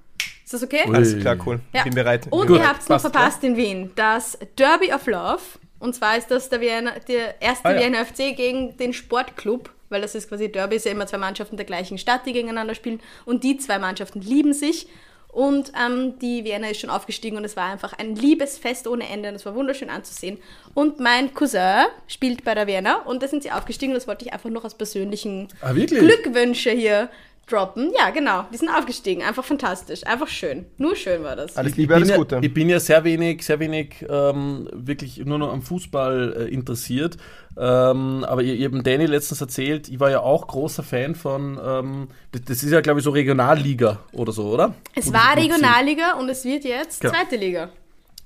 Ist 0.43 0.53
das 0.53 0.63
okay? 0.63 0.81
Ui. 0.87 0.95
Alles 0.95 1.17
klar, 1.17 1.37
cool. 1.45 1.59
Ja. 1.73 1.83
Bin 1.83 1.95
bereit. 1.95 2.27
Und 2.29 2.47
Gut, 2.47 2.57
ihr 2.59 2.67
habt 2.67 2.81
es 2.81 2.89
noch 2.89 2.95
passt, 3.01 3.11
verpasst 3.13 3.43
in 3.45 3.55
Wien. 3.55 3.91
Das 3.95 4.37
Derby 4.59 4.93
of 4.93 5.07
Love. 5.07 5.39
Und 5.79 5.93
zwar 5.95 6.17
ist 6.17 6.31
das 6.31 6.49
der, 6.49 6.61
Vienna, 6.61 6.93
der 7.07 7.41
erste 7.41 7.67
Ah, 7.69 7.73
ja. 7.79 7.85
Wiener 7.85 8.05
FC 8.05 8.35
gegen 8.35 8.75
den 8.77 8.93
Sportclub, 8.93 9.69
weil 9.89 10.01
das 10.01 10.15
ist 10.15 10.29
quasi 10.29 10.51
Derby, 10.51 10.77
ist 10.77 10.85
ja 10.85 10.91
immer 10.91 11.05
zwei 11.07 11.17
Mannschaften 11.17 11.57
der 11.57 11.65
gleichen 11.65 11.97
Stadt, 11.97 12.25
die 12.25 12.33
gegeneinander 12.33 12.75
spielen. 12.75 13.01
Und 13.25 13.43
die 13.43 13.57
zwei 13.57 13.77
Mannschaften 13.79 14.21
lieben 14.21 14.53
sich. 14.53 14.87
Und 15.27 15.73
ähm, 15.77 16.17
die 16.19 16.45
Vienna 16.45 16.69
ist 16.69 16.79
schon 16.79 16.89
aufgestiegen 16.89 17.35
und 17.35 17.43
es 17.43 17.57
war 17.57 17.69
einfach 17.69 17.91
ein 17.91 18.15
Liebesfest 18.15 18.87
ohne 18.87 19.09
Ende 19.09 19.27
und 19.27 19.35
es 19.35 19.45
war 19.45 19.53
wunderschön 19.53 19.89
anzusehen. 19.89 20.37
Und 20.73 21.01
mein 21.01 21.33
Cousin 21.33 21.87
spielt 22.07 22.45
bei 22.45 22.55
der 22.55 22.67
Vienna 22.67 23.01
und 23.01 23.21
da 23.21 23.27
sind 23.27 23.43
sie 23.43 23.51
aufgestiegen 23.51 23.91
und 23.91 23.95
das 23.97 24.07
wollte 24.07 24.23
ich 24.23 24.31
einfach 24.31 24.49
noch 24.49 24.63
als 24.63 24.75
persönlichen 24.75 25.49
Ah? 25.59 25.73
Glückwünsche 25.73 26.71
hier 26.71 27.09
droppen. 27.47 27.91
Ja, 27.97 28.09
genau, 28.09 28.45
die 28.51 28.57
sind 28.57 28.69
aufgestiegen. 28.69 29.21
Einfach 29.23 29.43
fantastisch, 29.43 30.05
einfach 30.05 30.27
schön. 30.27 30.65
Nur 30.77 30.95
schön 30.95 31.23
war 31.23 31.35
das. 31.35 31.55
Alles 31.57 31.73
Ich 31.73 31.77
Liebe, 31.77 31.93
bin 31.93 31.97
alles 31.97 32.09
ja, 32.09 32.17
Gute. 32.17 32.39
Ich 32.41 32.53
bin 32.53 32.69
ja 32.69 32.79
sehr 32.79 33.03
wenig, 33.03 33.45
sehr 33.45 33.59
wenig 33.59 34.05
ähm, 34.09 34.67
wirklich 34.73 35.17
nur 35.25 35.37
noch 35.37 35.53
am 35.53 35.61
Fußball 35.61 36.35
äh, 36.37 36.53
interessiert. 36.53 37.17
Ähm, 37.57 38.25
aber 38.27 38.41
ihr, 38.43 38.55
ihr 38.55 38.69
habt 38.69 38.85
Danny 38.85 39.05
letztens 39.05 39.41
erzählt, 39.41 39.87
ich 39.87 39.99
war 39.99 40.09
ja 40.11 40.19
auch 40.19 40.47
großer 40.47 40.83
Fan 40.83 41.15
von, 41.15 41.59
ähm, 41.63 42.07
das, 42.31 42.41
das 42.45 42.63
ist 42.63 42.71
ja 42.71 42.81
glaube 42.81 42.99
ich 42.99 43.03
so 43.03 43.11
Regionalliga 43.11 43.99
oder 44.11 44.31
so, 44.31 44.47
oder? 44.49 44.73
Es 44.95 45.13
war. 45.13 45.37
Regionalliga 45.37 46.13
und 46.13 46.29
es 46.29 46.43
wird 46.45 46.65
jetzt 46.65 47.01
Genau. 47.01 47.13
zweite 47.13 47.35
Liga. 47.35 47.69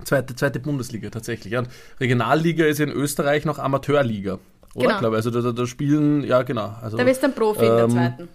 Zweite, 0.03 0.35
zweite 0.35 0.59
Bundesliga 0.59 1.09
tatsächlich. 1.09 1.53
Ja. 1.53 1.59
Und 1.59 1.69
Regionalliga 1.99 2.65
ist 2.65 2.79
in 2.79 2.89
Österreich 2.89 3.45
noch 3.45 3.59
Amateurliga. 3.59 4.39
Oder? 4.75 4.87
Genau. 4.87 4.99
Glaube 4.99 5.15
ich. 5.15 5.25
Also 5.25 5.31
da, 5.31 5.41
da, 5.41 5.51
da 5.51 5.67
spielen, 5.67 6.23
ja 6.23 6.43
genau. 6.43 6.73
Also, 6.81 6.97
Da 6.97 7.03
bist 7.03 7.21
du 7.21 7.27
ein 7.27 7.33
Profi 7.33 7.65
in 7.65 7.75
der 7.75 7.83
ähm, 7.83 7.91
zweiten. 7.91 8.29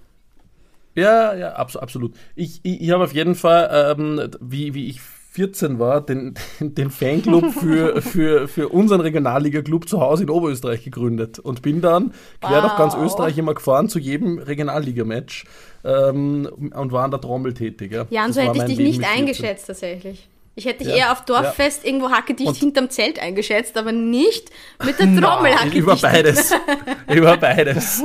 Ja, 0.94 1.34
ja, 1.34 1.52
abs 1.54 1.76
absolut. 1.76 2.14
Ich, 2.34 2.60
ich, 2.62 2.80
ich 2.82 2.90
habe 2.90 3.04
auf 3.04 3.12
jeden 3.14 3.34
Fall, 3.34 3.96
ähm, 3.98 4.30
wie, 4.40 4.74
wie 4.74 4.88
ich 4.88 5.00
14 5.34 5.80
war, 5.80 6.00
den, 6.00 6.34
den 6.60 6.90
Fanclub 6.90 7.50
für, 7.52 8.00
für, 8.00 8.46
für 8.46 8.68
unseren 8.68 9.00
Regionalliga-Club 9.00 9.88
zu 9.88 10.00
Hause 10.00 10.22
in 10.22 10.30
Oberösterreich 10.30 10.84
gegründet 10.84 11.40
und 11.40 11.60
bin 11.60 11.80
dann 11.80 12.12
quer 12.40 12.60
durch 12.60 12.76
ganz 12.76 12.94
Wow. 12.94 13.04
Österreich 13.04 13.36
immer 13.36 13.54
gefahren 13.54 13.88
zu 13.88 13.98
jedem 13.98 14.38
Regionalliga-Match 14.38 15.44
ähm, 15.84 16.48
und 16.74 16.92
war 16.92 17.04
an 17.04 17.10
der 17.10 17.20
Trommel 17.20 17.52
tätig. 17.52 17.90
Ja, 17.92 18.06
Jan, 18.10 18.28
Das 18.28 18.36
so 18.36 18.40
hätte 18.42 18.58
ich 18.58 18.64
dich 18.64 18.78
nicht 18.78 18.98
mit 18.98 19.06
14. 19.06 19.18
eingeschätzt 19.22 19.66
tatsächlich. 19.66 20.28
Ich 20.56 20.66
hätte 20.66 20.84
dich 20.84 20.88
Ja, 20.88 20.96
eher 20.96 21.12
auf 21.12 21.24
Dorffest 21.24 21.84
irgendwo 21.84 22.10
hackedicht 22.10 22.48
Und- 22.48 22.56
hinterm 22.56 22.88
Zelt 22.88 23.18
eingeschätzt, 23.18 23.76
aber 23.76 23.90
nicht 23.90 24.50
mit 24.84 24.98
der 25.00 25.06
Trommel 25.06 25.50
Nein, 25.50 25.54
hackedicht. 25.58 25.76
Über 25.76 25.96
beides. 25.96 26.52
über 27.12 27.36
beides. 27.36 28.02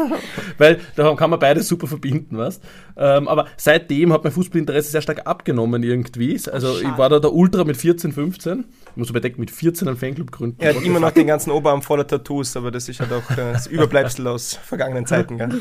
Weil 0.58 0.80
da 0.96 1.14
kann 1.16 1.30
man 1.30 1.40
beides 1.40 1.68
super 1.68 1.86
verbinden, 1.86 2.38
weißt 2.38 2.64
ähm, 2.98 3.28
Aber 3.28 3.46
seitdem 3.56 4.12
hat 4.12 4.24
mein 4.24 4.34
Fußballinteresse 4.34 4.90
sehr 4.90 5.02
stark 5.02 5.28
abgenommen 5.28 5.84
irgendwie. 5.84 6.40
Also 6.52 6.74
ich 6.76 6.82
schade. 6.82 6.98
war 6.98 7.10
da 7.10 7.20
der 7.20 7.34
Ultra 7.34 7.64
mit 7.66 7.78
14, 7.78 8.12
15. 8.12 8.66
Ich 8.92 8.98
muss 8.98 9.10
überdenken, 9.12 9.40
mit 9.40 9.52
14 9.52 9.88
einen 9.88 9.98
Fanclub 9.98 10.32
gründen. 10.32 10.58
Er 10.60 10.76
hat 10.76 10.82
immer 10.84 11.00
noch 11.00 11.12
den 11.12 11.28
ganzen 11.28 11.52
Oberarm 11.52 11.84
voller 11.84 12.08
Tattoos, 12.08 12.58
aber 12.58 12.72
das 12.72 12.90
ist 12.90 13.00
ja 13.00 13.06
doch 13.06 13.30
äh, 13.32 13.54
das 13.54 13.68
Überbleibsel 13.68 14.26
aus 14.28 14.56
vergangenen 14.56 15.06
Zeiten. 15.06 15.38
Gell? 15.38 15.50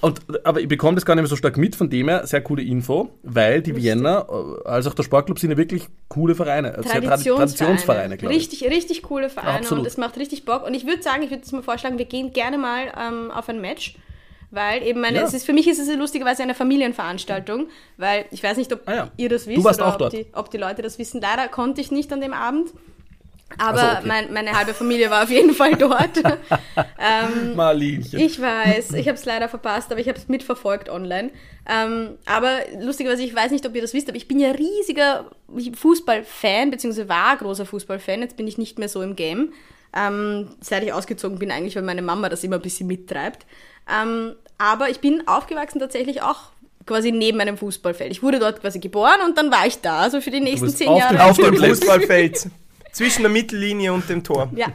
Und, 0.00 0.20
aber 0.44 0.60
ich 0.60 0.68
bekomme 0.68 0.94
das 0.94 1.04
gar 1.04 1.14
nicht 1.14 1.22
mehr 1.22 1.28
so 1.28 1.36
stark 1.36 1.56
mit, 1.56 1.76
von 1.76 1.90
dem 1.90 2.08
her 2.08 2.26
sehr 2.26 2.40
coole 2.42 2.62
Info, 2.62 3.10
weil 3.22 3.60
die 3.60 3.76
Vienna 3.76 4.26
äh, 4.28 4.68
als 4.68 4.86
auch 4.86 4.94
der 4.94 5.02
Sportclub 5.02 5.38
sind 5.38 5.50
ja 5.50 5.56
wirklich 5.56 5.88
coole 6.08 6.34
Vereine, 6.34 6.74
also 6.74 6.88
sehr 6.88 7.00
Tradi- 7.02 7.06
Traditionsvereine. 7.06 7.46
Traditionsvereine, 7.56 8.16
glaube 8.16 8.34
ich. 8.34 8.40
Richtig, 8.40 8.64
richtig 8.70 9.02
coole 9.02 9.28
Vereine 9.28 9.58
Absolut. 9.58 9.82
und 9.82 9.86
es 9.86 9.96
macht 9.98 10.16
richtig 10.18 10.44
Bock. 10.46 10.66
Und 10.66 10.72
ich 10.74 10.86
würde 10.86 11.02
sagen, 11.02 11.22
ich 11.22 11.30
würde 11.30 11.42
jetzt 11.42 11.52
mal 11.52 11.62
vorschlagen, 11.62 11.98
wir 11.98 12.06
gehen 12.06 12.32
gerne 12.32 12.56
mal 12.56 12.84
ähm, 12.98 13.30
auf 13.30 13.48
ein 13.48 13.60
Match. 13.60 13.96
Weil 14.52 14.82
eben 14.82 15.00
meine, 15.00 15.18
Ja. 15.18 15.22
es 15.24 15.32
ist, 15.32 15.46
für 15.46 15.52
mich 15.52 15.68
ist 15.68 15.78
es 15.78 15.86
ja 15.88 15.94
lustigerweise 15.94 16.42
eine 16.42 16.54
Familienveranstaltung, 16.56 17.68
weil 17.98 18.24
ich 18.32 18.42
weiß 18.42 18.56
nicht, 18.56 18.72
ob 18.72 18.80
Ah 18.88 18.94
ja. 18.94 19.10
ihr 19.16 19.28
das 19.28 19.46
wisst 19.46 19.64
oder 19.64 19.94
ob. 20.00 20.10
Die, 20.10 20.26
ob 20.32 20.50
die 20.50 20.56
Leute 20.56 20.82
das 20.82 20.98
wissen. 20.98 21.20
Leider 21.20 21.46
konnte 21.46 21.80
ich 21.80 21.92
nicht 21.92 22.12
an 22.12 22.20
dem 22.20 22.32
Abend. 22.32 22.70
Aber 23.58 23.78
so, 23.78 23.86
okay. 23.86 24.06
mein, 24.06 24.32
meine 24.32 24.52
halbe 24.52 24.74
Familie 24.74 25.10
war 25.10 25.24
auf 25.24 25.30
jeden 25.30 25.54
Fall 25.54 25.74
dort. 25.74 26.16
ähm, 26.98 27.56
Marlinchen. 27.56 28.20
ich 28.20 28.40
weiß, 28.40 28.92
ich 28.92 29.08
habe 29.08 29.18
es 29.18 29.24
leider 29.24 29.48
verpasst, 29.48 29.90
aber 29.90 30.00
ich 30.00 30.08
habe 30.08 30.18
es 30.18 30.28
mitverfolgt 30.28 30.88
online. 30.88 31.30
Ähm, 31.68 32.18
aber 32.26 32.58
lustigerweise, 32.80 33.22
ich 33.22 33.34
weiß 33.34 33.50
nicht, 33.50 33.66
ob 33.66 33.74
ihr 33.74 33.82
das 33.82 33.92
wisst, 33.92 34.08
aber 34.08 34.16
ich 34.16 34.28
bin 34.28 34.38
ja 34.38 34.50
riesiger 34.52 35.30
Fußballfan, 35.74 36.70
beziehungsweise 36.70 37.08
war 37.08 37.36
großer 37.36 37.66
Fußballfan. 37.66 38.20
Jetzt 38.20 38.36
bin 38.36 38.46
ich 38.46 38.58
nicht 38.58 38.78
mehr 38.78 38.88
so 38.88 39.02
im 39.02 39.16
Game. 39.16 39.52
Ähm, 39.94 40.50
seit 40.60 40.84
ich 40.84 40.92
ausgezogen 40.92 41.38
bin, 41.38 41.50
eigentlich, 41.50 41.74
weil 41.74 41.82
meine 41.82 42.02
Mama 42.02 42.28
das 42.28 42.44
immer 42.44 42.56
ein 42.56 42.62
bisschen 42.62 42.86
mittreibt. 42.86 43.44
Ähm, 43.90 44.36
aber 44.58 44.88
ich 44.88 45.00
bin 45.00 45.26
aufgewachsen 45.26 45.80
tatsächlich 45.80 46.22
auch 46.22 46.50
quasi 46.86 47.12
neben 47.12 47.40
einem 47.40 47.56
Fußballfeld. 47.56 48.12
Ich 48.12 48.22
wurde 48.22 48.38
dort 48.38 48.60
quasi 48.60 48.78
geboren 48.78 49.20
und 49.26 49.36
dann 49.36 49.50
war 49.50 49.66
ich 49.66 49.80
da, 49.80 50.00
also 50.00 50.20
für 50.20 50.30
die 50.30 50.40
nächsten 50.40 50.68
zehn 50.68 50.88
auf 50.88 50.98
Jahre. 50.98 51.24
Auf 51.24 51.36
dem. 51.36 51.56
Fußballfeld. 51.56 52.46
Zwischen 52.92 53.22
der 53.22 53.30
Mittellinie 53.30 53.92
und 53.92 54.08
dem 54.08 54.24
Tor. 54.24 54.50
Ja, 54.56 54.66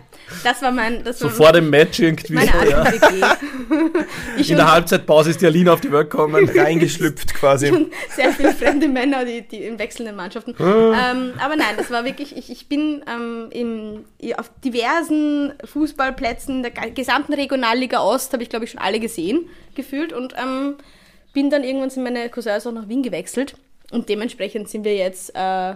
das 0.44 0.62
war 0.62 0.72
mein, 0.72 1.04
das 1.04 1.20
so 1.20 1.26
war 1.26 1.32
vor 1.34 1.52
dem 1.52 1.70
Match 1.70 2.00
irgendwie. 2.00 2.34
meine 2.34 2.48
Ja. 2.70 2.86
In 4.38 4.56
der 4.56 4.72
Halbzeitpause 4.72 5.32
ist 5.32 5.42
die 5.42 5.46
Alina 5.46 5.74
auf 5.74 5.82
die 5.82 5.92
Welt 5.92 6.10
gekommen. 6.10 6.50
Reingeschlüpft 6.56 7.34
quasi. 7.34 7.72
sehr 8.16 8.32
viele 8.32 8.54
fremde 8.54 8.88
Männer, 8.88 9.26
die, 9.26 9.42
die 9.42 9.64
in 9.64 9.78
wechselnden 9.80 10.16
Mannschaften. 10.16 10.56
Ah. 10.60 11.12
ähm, 11.12 11.34
aber 11.40 11.56
nein, 11.56 11.76
das 11.78 11.92
war 11.92 12.06
wirklich, 12.06 12.36
ich, 12.38 12.50
ich 12.50 12.68
bin 12.70 13.04
ähm, 13.14 13.50
im, 13.52 14.06
auf 14.38 14.50
diversen 14.64 15.54
Fußballplätzen 15.66 16.62
der 16.64 16.72
ge- 16.72 16.92
gesamten 16.92 17.34
Regionalliga 17.34 18.00
Ost, 18.02 18.32
habe 18.34 18.44
ich 18.44 18.50
glaube 18.50 18.66
ich 18.66 18.72
schon 18.72 18.82
alle 18.82 19.00
gesehen, 19.00 19.50
gefühlt 19.76 20.14
und 20.14 20.34
ähm, 20.42 20.76
bin 21.34 21.50
dann 21.50 21.64
irgendwann 21.64 21.90
sind 21.90 22.04
meine 22.04 22.30
Cousins 22.30 22.66
auch 22.66 22.72
nach 22.72 22.88
Wien 22.88 23.04
gewechselt 23.04 23.56
und 23.92 24.08
dementsprechend 24.10 24.70
sind 24.70 24.86
wir 24.86 24.96
jetzt 24.96 25.32
äh, 25.36 25.74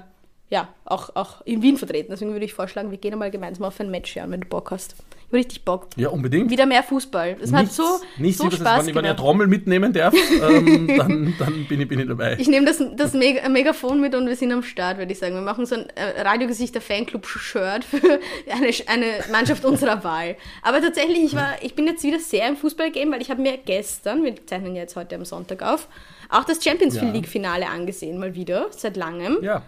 ja 0.50 0.68
auch, 0.86 1.16
auch 1.16 1.42
in 1.46 1.62
Wien 1.62 1.78
vertreten. 1.78 2.08
Deswegen 2.12 2.32
würde 2.32 2.46
ich 2.46 2.54
vorschlagen, 2.54 2.90
wir 2.92 2.98
gehen 2.98 3.14
einmal 3.14 3.32
gemeinsam 3.32 3.66
auf 3.66 3.80
ein 3.80 3.92
Match 3.92 4.12
schauen, 4.14 4.32
wenn 4.32 4.42
du 4.42 4.48
Bock 4.48 4.72
hast. 4.72 4.96
Ich 5.20 5.26
habe 5.26 5.38
richtig 5.38 5.64
Bock. 5.64 5.90
Ja, 5.96 6.10
unbedingt. 6.10 6.50
Wieder 6.50 6.66
mehr 6.66 6.82
Fußball. 6.82 7.36
Das 7.40 7.54
hat 7.54 7.72
so, 7.72 7.84
nichts 8.18 8.40
so 8.42 8.50
das, 8.50 8.60
Spaß 8.60 8.80
wenn 8.80 8.90
ich, 8.90 8.96
wenn 8.96 9.06
ich 9.06 9.12
eine. 9.12 9.20
Trommel 9.20 9.46
mitnehmen 9.46 9.94
darf, 9.94 10.12
ähm, 10.42 10.88
dann, 10.98 11.36
dann 11.38 11.66
bin, 11.66 11.82
ich, 11.82 11.88
bin 11.88 12.00
ich 12.00 12.08
dabei. 12.08 12.36
Ich 12.40 12.48
nehme 12.48 12.66
das, 12.66 12.82
das 12.96 13.14
Meg 13.14 13.48
Megafon 13.48 14.02
mit 14.02 14.16
und 14.16 14.26
wir 14.28 14.36
sind 14.36 14.52
am 14.52 14.64
Start, 14.64 14.98
würde 14.98 15.12
ich 15.12 15.20
sagen. 15.20 15.36
Wir 15.36 15.42
machen 15.42 15.68
so 15.68 15.76
ein 15.76 15.86
äh, 15.90 16.22
Radiogesichter 16.22 16.82
Fanclub-Shirt 16.82 17.84
für 17.84 18.20
eine, 18.52 18.72
eine 18.88 19.06
Mannschaft 19.32 19.66
unserer 19.66 20.04
Wahl. 20.04 20.36
Aber 20.64 20.82
tatsächlich, 20.82 21.24
ich, 21.26 21.36
war, 21.36 21.58
ich 21.62 21.76
bin 21.76 21.86
jetzt 21.86 22.04
wieder 22.04 22.18
sehr 22.18 22.48
im 22.50 22.58
Fußballgame, 22.58 23.12
weil 23.12 23.22
ich 23.22 23.30
habe 23.30 23.44
mir 23.44 23.58
gestern, 23.64 24.24
wir 24.24 24.34
zeichnen 24.48 24.74
ja 24.76 24.82
jetzt 24.82 24.96
heute 24.96 25.14
am 25.16 25.26
Sonntag 25.26 25.62
auf, 25.62 25.88
auch 26.30 26.44
das 26.46 26.64
Champions 26.64 26.96
Ja. 26.96 27.04
League-Finale 27.04 27.68
angesehen, 27.68 28.18
mal 28.18 28.34
wieder, 28.34 28.66
seit 28.72 28.98
langem. 28.98 29.38
ja, 29.44 29.62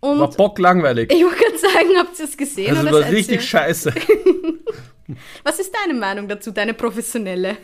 Und 0.00 0.20
war 0.20 0.30
bocklangweilig. 0.30 1.12
ich 1.12 1.22
wollte 1.24 1.36
gerade 1.36 1.58
sagen, 1.58 1.88
habt 1.98 2.18
ihr 2.18 2.24
es 2.24 2.36
gesehen? 2.36 2.76
Also 2.76 2.82
oder 2.88 3.00
war 3.04 3.10
richtig 3.10 3.42
scheiße. 3.42 3.92
Was 5.42 5.58
ist 5.58 5.74
deine 5.74 5.98
Meinung 5.98 6.28
dazu, 6.28 6.50
deine 6.50 6.74
professionelle? 6.74 7.56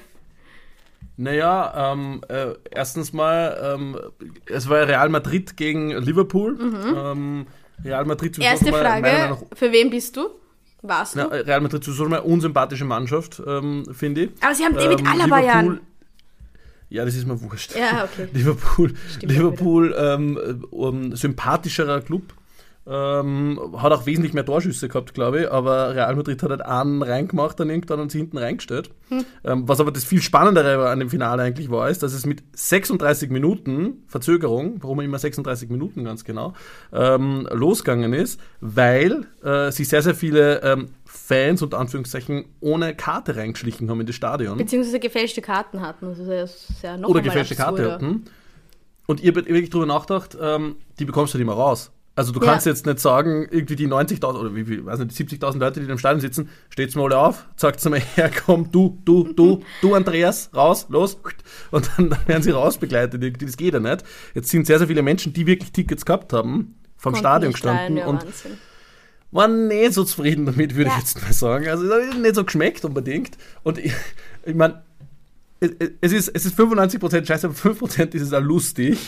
Naja, 1.17 1.93
ähm, 1.93 2.23
äh, 2.29 2.55
erstens 2.71 3.12
mal, 3.12 3.76
ähm, 3.76 3.97
es 4.47 4.69
war 4.69 4.88
Real 4.88 5.09
Madrid 5.11 5.57
gegen 5.57 5.91
Liverpool. 5.91 6.59
Ähm, 6.61 7.47
Real 7.85 8.05
Madrid 8.05 8.37
Mhm. 8.38 8.45
Erste 8.45 8.71
mal 8.71 8.81
Frage, 8.85 9.38
für 9.55 9.71
wen 9.71 9.91
bist 9.91 10.17
du? 10.17 10.29
Warst 10.83 11.14
du? 11.14 11.21
ja, 11.21 11.26
Real 11.26 11.61
Madrid 11.61 11.85
schon 11.85 12.11
mal 12.11 12.19
eine 12.21 12.26
unsympathische 12.26 12.85
Mannschaft, 12.85 13.41
ähm, 13.47 13.85
finde 13.93 14.25
ich. 14.25 14.31
Aber 14.43 14.55
sie 14.55 14.64
haben 14.64 14.75
David 14.75 15.00
Ähm, 15.00 15.07
Alaba 15.07 15.41
ja. 15.41 15.62
Ja, 16.88 17.05
das 17.05 17.14
ist 17.14 17.26
mir 17.26 17.41
wurscht. 17.41 17.75
Ja, 17.76 18.05
okay. 18.05 18.29
Liverpool, 18.33 18.95
Stimmt 19.11 19.33
Liverpool 19.33 19.95
ähm, 19.99 20.64
um, 20.71 21.17
sympathischerer 21.17 22.00
Club. 22.03 22.35
Ähm, 22.87 23.59
hat 23.79 23.93
auch 23.93 24.05
wesentlich 24.05 24.35
mehr 24.35 24.45
Torschüsse 24.45 24.88
gehabt, 24.88 25.14
glaube 25.14 25.41
ich, 25.41 25.50
aber 25.50 25.95
Real 25.95 26.14
Madrid 26.17 26.43
hat 26.43 26.50
halt 26.50 26.61
einen 26.61 27.03
reingemacht, 27.03 27.59
dann 27.59 27.71
irgendwann 27.71 27.99
und 27.99 28.12
sie 28.12 28.19
hinten 28.19 28.37
reingestellt. 28.37 28.91
Hm. 29.09 29.25
Ähm, 29.43 29.67
was 29.67 29.81
aber 29.81 29.91
das 29.91 30.05
viel 30.05 30.21
Spannendere 30.21 30.91
an 30.91 30.99
dem 30.99 31.09
Finale 31.09 31.43
eigentlich 31.43 31.71
war, 31.71 31.88
ist, 31.88 32.03
dass 32.03 32.12
es 32.12 32.26
mit 32.26 32.43
36 32.53 33.31
Minuten 33.31 34.05
Verzögerung, 34.07 34.83
warum 34.83 35.00
immer 35.00 35.19
36 35.19 35.71
Minuten 35.71 36.05
ganz 36.05 36.25
genau, 36.25 36.53
ähm, 36.93 37.49
losgegangen 37.50 38.12
ist, 38.12 38.38
weil 38.61 39.29
äh, 39.43 39.71
sich 39.71 39.88
sehr, 39.88 40.03
sehr 40.03 40.14
viele 40.14 40.62
ähm, 40.62 40.88
Fans 41.26 41.62
unter 41.62 41.78
Anführungszeichen 41.78 42.45
ohne 42.61 42.95
Karte 42.95 43.35
reingeschlichen 43.37 43.88
haben 43.88 44.00
in 44.00 44.07
das 44.07 44.14
Stadion 44.14 44.59
Beziehungsweise 44.59 45.00
gefälschte 45.00 45.40
Karten 45.40 45.81
hatten. 45.81 46.07
Also 46.09 46.23
sehr, 46.25 46.47
sehr 46.47 46.99
noch 46.99 47.09
oder 47.09 47.23
gefälschte 47.23 47.54
Karte 47.54 47.90
hatten. 47.93 48.25
Und 49.07 49.23
ihr 49.23 49.33
habt 49.35 49.49
wirklich 49.49 49.71
drüber 49.71 49.87
nachgedacht, 49.87 50.37
ähm, 50.38 50.76
die 50.99 51.07
bekommst 51.07 51.33
du 51.33 51.38
nicht 51.38 51.47
mehr 51.47 51.54
raus. 51.57 51.93
Also 52.14 52.33
du 52.33 52.40
Ja. 52.40 52.47
kannst 52.52 52.66
jetzt 52.66 52.85
nicht 52.85 53.00
sagen, 53.00 53.49
irgendwie 53.50 53.75
die 53.75 53.88
90.000 53.88 54.38
oder 54.38 54.54
wie 54.54 54.64
viel, 54.66 54.85
weiß 54.85 54.99
nicht, 55.00 55.12
70.000 55.16 55.59
Leute, 55.59 55.81
die 55.81 55.90
im 55.90 55.99
Stadion 55.99 56.21
sitzen, 56.21 56.50
steht's 56.69 56.95
mal 56.95 57.04
alle 57.04 57.19
auf, 57.19 57.47
sagt's 57.57 57.85
mal 57.88 57.99
her, 57.99 58.31
komm, 58.47 58.71
du, 58.71 59.00
du, 59.04 59.25
du, 59.33 59.62
du 59.81 59.95
Andreas, 59.95 60.50
raus, 60.54 60.87
los. 60.90 61.19
Und 61.71 61.90
dann, 61.97 62.11
dann 62.11 62.28
werden 62.28 62.43
sie 62.43 62.50
rausbegleitet. 62.50 63.23
Irgendwie, 63.23 63.47
Das 63.47 63.57
geht 63.57 63.73
ja 63.73 63.81
nicht. 63.81 64.04
Jetzt 64.35 64.50
sind 64.50 64.66
sehr, 64.66 64.78
sehr 64.78 64.88
viele 64.88 65.02
Menschen, 65.02 65.33
die 65.33 65.47
wirklich 65.47 65.73
Tickets 65.73 66.04
gehabt 66.04 66.33
haben, 66.35 66.76
vom 66.99 67.12
Konnten 67.14 67.19
Stadion 67.19 67.52
nicht 67.52 67.64
rein, 67.64 67.73
gestanden 67.76 67.97
ja, 67.97 68.07
und 68.07 68.23
Wahnsinn. 68.25 68.59
Waren 69.35 69.69
nicht 69.69 69.93
so 69.93 70.05
zufrieden 70.05 70.47
damit, 70.47 70.75
würde 70.75 70.88
Ja. 70.91 70.97
ich 70.97 71.03
jetzt 71.03 71.23
mal 71.23 71.33
sagen. 71.33 71.69
Also 71.69 71.85
nicht 72.19 72.35
so 72.35 72.45
geschmeckt 72.45 72.85
unbedingt. 72.85 73.37
Und 73.62 73.79
ich, 73.79 73.93
ich 74.47 74.55
meine, 74.55 74.83
es 76.00 76.12
ist, 76.12 76.29
es 76.35 76.47
ist 76.47 76.59
95% 76.59 77.26
scheiße, 77.26 77.47
aber 77.49 77.57
5% 77.57 78.14
ist 78.14 78.23
es 78.23 78.33
auch 78.33 78.41
lustig. 78.41 78.99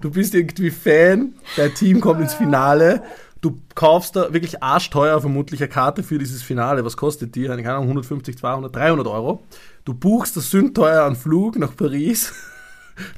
Du 0.00 0.10
bist 0.10 0.34
irgendwie 0.34 0.70
Fan, 0.70 1.34
dein 1.56 1.74
Team 1.74 2.00
kommt 2.00 2.20
ins 2.20 2.34
Finale, 2.34 3.02
du 3.40 3.60
kaufst 3.74 4.14
da 4.16 4.32
wirklich 4.32 4.62
arschteuer 4.62 5.20
vermutlich 5.20 5.60
eine 5.60 5.68
Karte 5.68 6.02
für 6.02 6.18
dieses 6.18 6.42
Finale. 6.42 6.84
Was 6.84 6.96
kostet 6.96 7.34
die? 7.34 7.44
Keine 7.46 7.68
Ahnung, 7.70 7.84
150, 7.84 8.38
200, 8.38 8.74
300 8.74 9.06
Euro. 9.08 9.42
Du 9.84 9.94
buchst 9.94 10.36
das 10.36 10.50
sündteuer 10.50 11.04
einen 11.04 11.16
Flug 11.16 11.58
nach 11.58 11.74
Paris. 11.76 12.32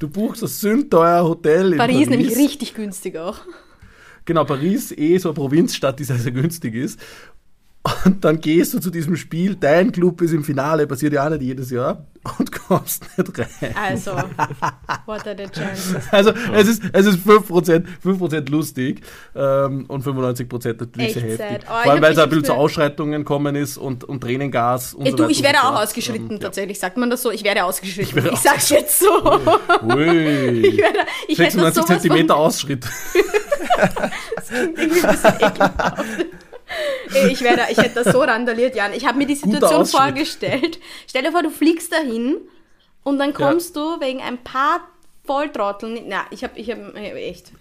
Du 0.00 0.08
buchst 0.08 0.42
das 0.42 0.60
sündteuer 0.60 1.22
Hotel 1.24 1.72
in 1.72 1.78
Paris. 1.78 1.94
Paris 1.94 2.08
nämlich 2.08 2.36
richtig 2.36 2.74
günstig 2.74 3.16
auch. 3.16 3.38
Genau, 4.28 4.44
Paris 4.44 4.92
eh 4.92 5.16
so 5.16 5.30
eine 5.30 5.36
Provinzstadt, 5.36 5.98
die 5.98 6.04
sehr, 6.04 6.18
sehr 6.18 6.32
günstig 6.32 6.74
ist. 6.74 7.00
Und 8.04 8.22
dann 8.22 8.42
gehst 8.42 8.74
du 8.74 8.78
zu 8.78 8.90
diesem 8.90 9.16
Spiel, 9.16 9.54
dein 9.54 9.90
Club 9.90 10.20
ist 10.20 10.34
im 10.34 10.44
Finale, 10.44 10.86
passiert 10.86 11.14
ja 11.14 11.24
auch 11.24 11.30
nicht 11.30 11.40
jedes 11.40 11.70
Jahr, 11.70 12.04
und 12.38 12.52
kommst 12.52 13.06
nicht 13.16 13.38
rein. 13.38 13.74
Also, 13.74 14.10
what 15.06 15.26
are 15.26 15.34
the 15.34 15.44
chances? 15.44 15.96
Also 16.10 16.32
es 16.52 16.68
ist, 16.68 16.82
es 16.92 17.06
ist 17.06 17.26
5%, 17.26 17.84
5 18.02 18.50
lustig 18.50 19.00
ähm, 19.34 19.86
und 19.88 20.04
95% 20.04 20.76
natürlich 20.80 20.96
Echt 20.98 21.14
sehr 21.14 21.22
heftig. 21.22 21.48
Oh, 21.50 21.54
ich 21.60 21.64
Vor 21.64 21.92
allem, 21.92 22.02
weil 22.02 22.12
es 22.12 22.18
ein 22.18 22.28
bisschen 22.28 22.44
zu 22.44 22.52
Ausschreitungen 22.52 23.22
gekommen 23.22 23.56
ist 23.56 23.78
und, 23.78 24.04
und 24.04 24.20
Tränengas 24.20 24.92
und 24.92 25.06
Ey, 25.06 25.12
so 25.12 25.16
du, 25.16 25.22
weiter 25.22 25.32
ich 25.32 25.42
werde 25.42 25.58
so 25.62 25.68
auch 25.68 25.82
ausgeschritten, 25.82 26.32
Ähm, 26.32 26.40
tatsächlich. 26.40 26.78
Sagt 26.78 26.98
man 26.98 27.08
das 27.08 27.22
so? 27.22 27.30
Ich 27.30 27.44
werde 27.44 27.64
ausgeschritten. 27.64 28.14
werde 28.16 28.30
Ich, 28.34 28.40
sag's 28.40 28.68
jetzt 28.68 28.98
so. 28.98 29.06
Ja. 29.06 29.96
Ui. 29.96 30.58
Ich, 30.68 30.76
werde, 30.76 30.98
ich 31.28 31.38
hätte 31.38 31.56
das 31.58 31.74
96 31.74 32.10
von, 33.58 34.10
Ausschritt. 34.36 34.78
irgendwie 34.78 35.02
ein 35.02 35.12
bisschen 35.12 35.34
ekelhaft. 35.40 36.04
Ey, 37.14 37.32
ich, 37.32 37.40
werde, 37.40 37.62
ich 37.70 37.78
hätte 37.78 38.02
das 38.04 38.12
so 38.12 38.20
randaliert, 38.20 38.74
Jan. 38.76 38.92
Ich 38.92 39.06
habe 39.06 39.16
mir 39.16 39.26
die 39.26 39.34
Situation 39.34 39.86
vorgestellt. 39.86 40.78
Stell 41.08 41.22
dir 41.22 41.32
vor, 41.32 41.42
du 41.42 41.50
fliegst 41.50 41.92
dahin 41.92 42.36
und 43.04 43.18
dann 43.18 43.32
kommst 43.32 43.74
du 43.76 44.00
wegen 44.00 44.20
ein 44.20 44.38
paar 44.38 44.80
Volltrotteln. 45.24 46.04
Na, 46.08 46.26
ich 46.30 46.44
habe 46.44 46.58
ich 46.58 46.70
hab, 46.70 46.94
echt 46.94 47.52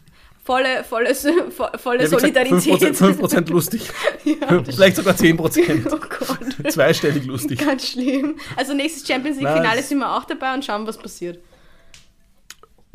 volle, 0.43 0.83
volle, 0.83 1.13
volle 1.15 2.03
Ja, 2.03 2.11
wie 2.11 2.15
gesagt, 2.15 2.21
Solidarität. 2.21 2.95
5%, 2.95 3.19
5% 3.19 3.51
lustig. 3.51 3.89
Vielleicht 4.65 4.95
sogar 4.95 5.13
10%. 5.13 5.87
Oh 5.91 5.97
Gott. 5.97 6.71
Zweistellig 6.71 7.25
lustig. 7.25 7.59
Ganz 7.59 7.89
schlimm. 7.89 8.37
Also 8.55 8.73
nächstes 8.73 9.07
Champions 9.07 9.39
League-Finale 9.39 9.83
sind 9.83 9.99
wir 9.99 10.11
auch 10.15 10.25
dabei 10.25 10.53
und 10.53 10.63
schauen, 10.65 10.87
was 10.87 10.97
passiert. 10.97 11.39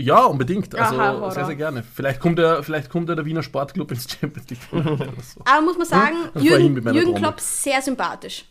Ja, 0.02 0.25
unbedingt. 0.25 0.75
Also 0.75 0.99
Aha, 0.99 1.30
sehr, 1.30 1.47
sehr 1.47 1.54
gerne. 1.56 1.82
Vielleicht 1.94 2.21
kommt 2.21 2.38
der, 2.38 2.62
vielleicht 2.62 2.90
kommt 2.90 3.09
der 3.09 3.25
Wiener 3.25 3.42
Sportclub 3.42 3.90
ins 3.92 4.06
Champions 4.11 4.50
League. 4.50 4.61
oder 4.73 4.97
so. 5.23 5.40
Aber 5.44 5.62
muss 5.62 5.78
man 5.78 5.87
sagen, 5.87 6.16
fahr 6.32 6.42
ich 6.42 6.49
hin 6.50 6.75
Jürgen, 6.75 6.94
Jürgen. 6.94 7.14
Klopp 7.14 7.40
sehr 7.40 7.80
sympathisch. 7.82 8.44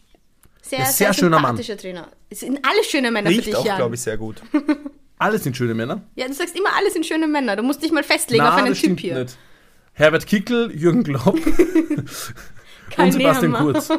Sehr, 0.62 0.80
Ja, 0.80 0.86
sehr, 0.86 0.94
sehr 1.08 1.14
schöner 1.14 1.40
Mann. 1.40 1.58
sympathischer 1.58 1.78
Trainer. 1.78 2.08
Es 2.30 2.40
sind 2.42 2.60
alle 2.66 2.84
schöne 2.84 3.12
Männer 3.12 3.30
für 3.30 3.36
Riecht 3.36 3.48
dich, 3.48 3.56
auch, 3.56 3.64
glaube 3.64 3.96
ich, 3.96 4.02
sehr 4.02 4.18
gut. 4.18 4.42
Alle 5.18 5.38
sind 5.38 5.56
schöne 5.56 5.76
Männer. 5.76 6.02
Ja, 6.16 6.26
du 6.28 6.34
sagst 6.34 6.58
immer, 6.58 6.70
alle 6.76 6.90
sind 6.90 7.06
schöne 7.06 7.28
Männer. 7.28 7.56
Du 7.56 7.62
musst 7.62 7.84
dich 7.84 7.92
mal 7.92 8.02
festlegen 8.02 8.42
auf 8.44 8.56
Nein, 8.56 8.64
einen 8.64 8.70
das 8.74 8.82
Typ 8.82 9.00
hier. 9.00 9.20
nicht. 9.20 9.38
Herbert 9.94 10.26
Kickel, 10.26 10.72
Jürgen 10.76 11.04
Klopp 11.04 11.38
Kein 12.90 13.06
und 13.06 13.12
Sebastian 13.12 13.52
Nehammer. 13.52 13.72
Kurz. 13.74 13.90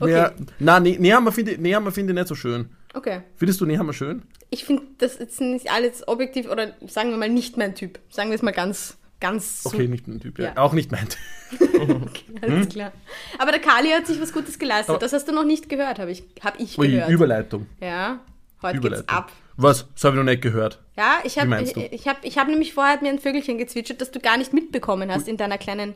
Okay. 0.00 0.10
Ja, 0.12 0.32
nein, 0.58 0.82
ne, 0.84 0.96
Nehammer 0.98 1.30
finde 1.30 1.52
ich, 1.52 1.58
Nehammer 1.58 1.92
finde 1.92 2.14
ich 2.14 2.18
nicht 2.18 2.28
so 2.28 2.34
schön. 2.34 2.70
Okay. 2.94 3.20
Findest 3.36 3.60
du 3.60 3.66
Nehammer 3.66 3.92
schön? 3.92 4.22
Ich 4.52 4.64
finde 4.66 4.82
das 4.98 5.18
jetzt 5.18 5.40
nicht 5.40 5.72
alles 5.72 6.06
objektiv 6.06 6.48
oder 6.50 6.74
sagen 6.86 7.10
wir 7.10 7.16
mal 7.16 7.28
nicht 7.30 7.56
mein 7.56 7.74
Typ. 7.74 7.98
Sagen 8.10 8.28
wir 8.30 8.34
es 8.36 8.42
mal 8.42 8.50
ganz, 8.50 8.98
ganz 9.18 9.62
so. 9.62 9.70
Okay, 9.70 9.88
nicht 9.88 10.06
mein 10.06 10.20
Typ. 10.20 10.38
Ja. 10.38 10.44
Ja. 10.48 10.56
Auch 10.58 10.74
nicht 10.74 10.92
mein 10.92 11.08
Typ. 11.08 12.10
Alles 12.42 12.68
klar. 12.68 12.92
Aber 13.38 13.50
der 13.50 13.60
Kali 13.60 13.88
hat 13.90 14.06
sich 14.06 14.20
was 14.20 14.32
Gutes 14.32 14.58
geleistet. 14.58 14.90
Aber- 14.90 14.98
das 14.98 15.14
hast 15.14 15.26
du 15.26 15.32
noch 15.32 15.44
nicht 15.44 15.68
gehört, 15.70 15.98
habe 15.98 16.10
ich, 16.10 16.22
hab 16.44 16.60
ich 16.60 16.78
Ui, 16.78 16.88
gehört. 16.90 17.08
Überleitung. 17.10 17.66
ja, 17.80 18.20
heute 18.62 18.76
Überleitung. 18.76 19.06
geht's 19.06 19.08
ab. 19.18 19.32
Was? 19.56 19.86
Das 19.94 20.04
habe 20.04 20.16
ich 20.16 20.22
noch 20.22 20.30
nicht 20.30 20.42
gehört. 20.42 20.80
Ja, 20.96 21.20
ich 21.24 21.38
habe 21.38 21.62
ich, 21.62 21.74
ich 21.76 22.08
hab, 22.08 22.24
ich 22.24 22.38
hab 22.38 22.48
nämlich 22.48 22.74
vorher 22.74 23.00
mir 23.02 23.08
ein 23.10 23.18
Vögelchen 23.18 23.56
gezwitschert, 23.58 24.00
das 24.00 24.10
du 24.10 24.20
gar 24.20 24.36
nicht 24.36 24.52
mitbekommen 24.52 25.10
hast 25.10 25.28
in 25.28 25.36
deiner 25.38 25.56
kleinen 25.58 25.94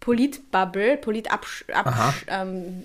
Polit-Bubble, 0.00 0.96
Polit-Abschild 0.96 1.76
ähm, 2.28 2.84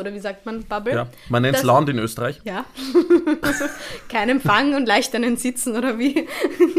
oder 0.00 0.14
wie 0.14 0.18
sagt 0.18 0.46
man, 0.46 0.64
Bubble? 0.64 0.94
Ja. 0.94 1.06
Man 1.28 1.42
nennt 1.42 1.58
es 1.58 1.62
Land 1.62 1.90
in 1.90 1.98
Österreich. 1.98 2.40
Ja. 2.44 2.64
Kein 4.08 4.30
Empfang 4.30 4.74
und 4.74 4.86
leicht 4.86 5.14
einen 5.14 5.36
Sitzen 5.36 5.76
oder 5.76 5.98
wie? 5.98 6.16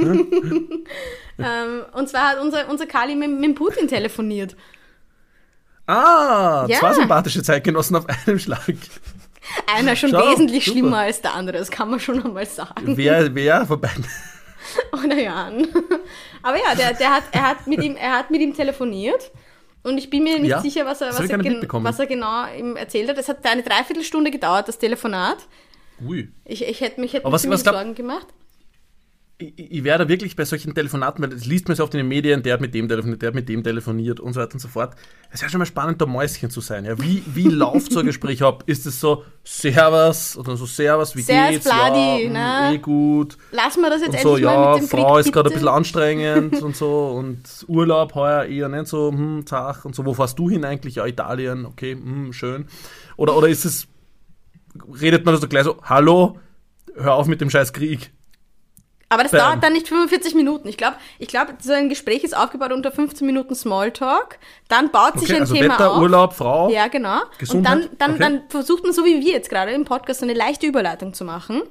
ähm, 0.01 1.85
und 1.93 2.09
zwar 2.09 2.29
hat 2.29 2.39
unser, 2.41 2.67
unser 2.69 2.87
Kali 2.87 3.15
mit, 3.15 3.29
mit 3.29 3.55
Putin 3.55 3.87
telefoniert. 3.87 4.55
Ah, 5.85 6.65
Ja. 6.67 6.79
zwei 6.79 6.93
sympathische 6.93 7.43
Zeitgenossen 7.43 7.95
auf 7.95 8.05
einem 8.07 8.39
Schlag. 8.39 8.73
Einer 9.71 9.95
schon 9.95 10.09
Schau, 10.09 10.31
wesentlich 10.31 10.65
super. 10.65 10.77
schlimmer 10.79 10.97
als 10.99 11.21
der 11.21 11.33
andere, 11.33 11.57
das 11.59 11.69
kann 11.69 11.89
man 11.89 11.99
schon 11.99 12.23
einmal 12.23 12.45
sagen. 12.45 12.97
Wer, 12.97 13.33
wer 13.35 13.65
von 13.65 13.79
beiden? 13.79 14.05
Oder 14.93 15.19
Jan. 15.19 15.67
Aber 16.41 16.57
ja, 16.57 16.75
der, 16.75 16.93
der 16.93 17.09
hat, 17.11 17.23
er, 17.31 17.41
hat 17.43 17.67
mit 17.67 17.83
ihm, 17.83 17.95
er 17.95 18.13
hat 18.17 18.31
mit 18.31 18.41
ihm 18.41 18.55
telefoniert. 18.55 19.31
Und 19.83 19.97
ich 19.97 20.09
bin 20.09 20.23
mir 20.23 20.37
nicht 20.39 20.49
Ja, 20.49 20.61
sicher, 20.61 20.85
was 20.85 21.01
er, 21.01 21.09
was, 21.09 21.19
er 21.29 21.37
gen- 21.39 21.65
was 21.69 21.99
er 21.99 22.05
genau 22.05 22.45
ihm 22.57 22.75
erzählt 22.75 23.09
hat. 23.09 23.17
Es 23.17 23.27
hat 23.29 23.45
eine 23.45 23.63
Dreiviertelstunde 23.63 24.29
gedauert, 24.31 24.67
das 24.67 24.77
Telefonat. 24.77 25.37
Ui. 26.05 26.29
Ich, 26.45 26.63
ich 26.67 26.81
hätte 26.81 27.01
mich 27.01 27.13
hätte 27.13 27.31
was- 27.31 27.49
was 27.49 27.63
glaub- 27.63 27.75
Sorgen 27.75 27.95
gemacht. 27.95 28.27
Ich, 29.41 29.71
ich 29.71 29.83
werde 29.83 30.07
wirklich 30.07 30.35
bei 30.35 30.45
solchen 30.45 30.75
Telefonaten, 30.75 31.23
weil 31.23 31.31
das 31.31 31.45
liest 31.45 31.67
man 31.67 31.75
so 31.75 31.83
oft 31.83 31.93
in 31.95 31.97
den 31.97 32.07
Medien, 32.07 32.43
der 32.43 32.53
hat 32.53 32.61
mit 32.61 32.73
dem 32.75 32.87
telefoniert, 32.87 33.21
der 33.21 33.27
hat 33.27 33.35
mit 33.35 33.49
dem 33.49 33.63
telefoniert 33.63 34.19
und 34.19 34.33
so 34.33 34.39
weiter 34.39 34.53
und 34.53 34.59
so 34.59 34.67
fort. 34.67 34.95
Es 35.29 35.35
ist 35.35 35.41
ja 35.41 35.49
schon 35.49 35.59
mal 35.59 35.65
spannend, 35.65 35.99
da 36.01 36.05
Mäuschen 36.05 36.51
zu 36.51 36.61
sein. 36.61 36.85
Ja. 36.85 37.01
Wie, 37.01 37.23
wie 37.25 37.47
läuft 37.49 37.91
so 37.91 37.99
ein 37.99 38.05
Gespräch 38.05 38.43
ab? 38.43 38.63
Ist 38.67 38.85
es 38.85 38.99
so 38.99 39.23
Servus 39.43 40.37
oder 40.37 40.55
so 40.55 40.67
Servus, 40.67 41.15
wie 41.15 41.21
Servus, 41.21 41.49
geht's? 41.49 41.65
Bladi, 41.65 42.25
ja, 42.25 42.69
ne? 42.69 42.75
eh 42.75 42.77
gut. 42.77 43.37
Lassen 43.51 43.81
wir 43.81 43.89
das 43.89 44.01
jetzt 44.01 44.13
Und 44.13 44.21
so, 44.21 44.29
endlich 44.35 44.45
mal 44.45 44.53
ja, 44.53 44.73
mit 44.73 44.81
dem 44.81 44.87
Frau 44.87 45.13
Krieg, 45.15 45.25
ist 45.25 45.33
gerade 45.33 45.49
ein 45.49 45.53
bisschen 45.53 45.67
anstrengend 45.67 46.61
und 46.61 46.75
so 46.75 47.07
und 47.07 47.65
Urlaub 47.67 48.13
heuer 48.13 48.45
eher 48.45 48.69
nicht 48.69 48.87
so, 48.87 49.11
hm, 49.11 49.45
Tag 49.45 49.85
und 49.85 49.95
so. 49.95 50.05
Wo 50.05 50.13
fährst 50.13 50.37
du 50.37 50.49
hin 50.49 50.63
eigentlich? 50.65 50.95
Ja, 50.95 51.07
Italien, 51.07 51.65
okay, 51.65 51.93
hm, 51.93 52.31
schön. 52.33 52.67
Oder, 53.17 53.35
oder 53.35 53.47
ist 53.47 53.65
es, 53.65 53.87
redet 55.01 55.25
man 55.25 55.35
so 55.37 55.47
gleich 55.47 55.63
so, 55.63 55.77
hallo, 55.83 56.37
hör 56.95 57.15
auf 57.15 57.27
mit 57.27 57.41
dem 57.41 57.49
scheiß 57.49 57.73
Krieg. 57.73 58.11
Aber 59.11 59.23
das 59.23 59.31
Bam. 59.31 59.41
dauert 59.41 59.63
dann 59.63 59.73
nicht 59.73 59.87
45 59.89 60.35
Minuten. 60.35 60.67
Ich 60.69 60.77
glaube, 60.77 60.95
ich 61.19 61.27
glaub, 61.27 61.47
so 61.59 61.73
ein 61.73 61.89
Gespräch 61.89 62.23
ist 62.23 62.35
aufgebaut 62.35 62.71
unter 62.71 62.91
15 62.91 63.25
Minuten 63.27 63.53
Smalltalk. 63.55 64.37
Dann 64.69 64.89
baut 64.89 65.19
sich 65.19 65.29
Okay, 65.29 65.35
ein 65.35 65.41
also 65.41 65.53
Thema 65.53 65.73
Wetter, 65.75 65.91
auf. 65.91 65.97
Urlaub, 66.01 66.33
Frau. 66.33 66.69
Ja, 66.69 66.87
genau. 66.87 67.19
Gesundheit? 67.37 67.73
Und 67.75 67.83
dann, 67.83 67.97
dann, 67.97 68.11
Okay. 68.11 68.19
dann 68.19 68.41
versucht 68.49 68.83
man, 68.83 68.93
so 68.93 69.03
wie 69.05 69.19
wir 69.23 69.31
jetzt 69.33 69.49
gerade 69.49 69.71
im 69.71 69.85
Podcast, 69.85 70.21
so 70.21 70.25
eine 70.25 70.33
leichte 70.33 70.65
Überleitung 70.65 71.13
zu 71.13 71.25
machen. 71.25 71.61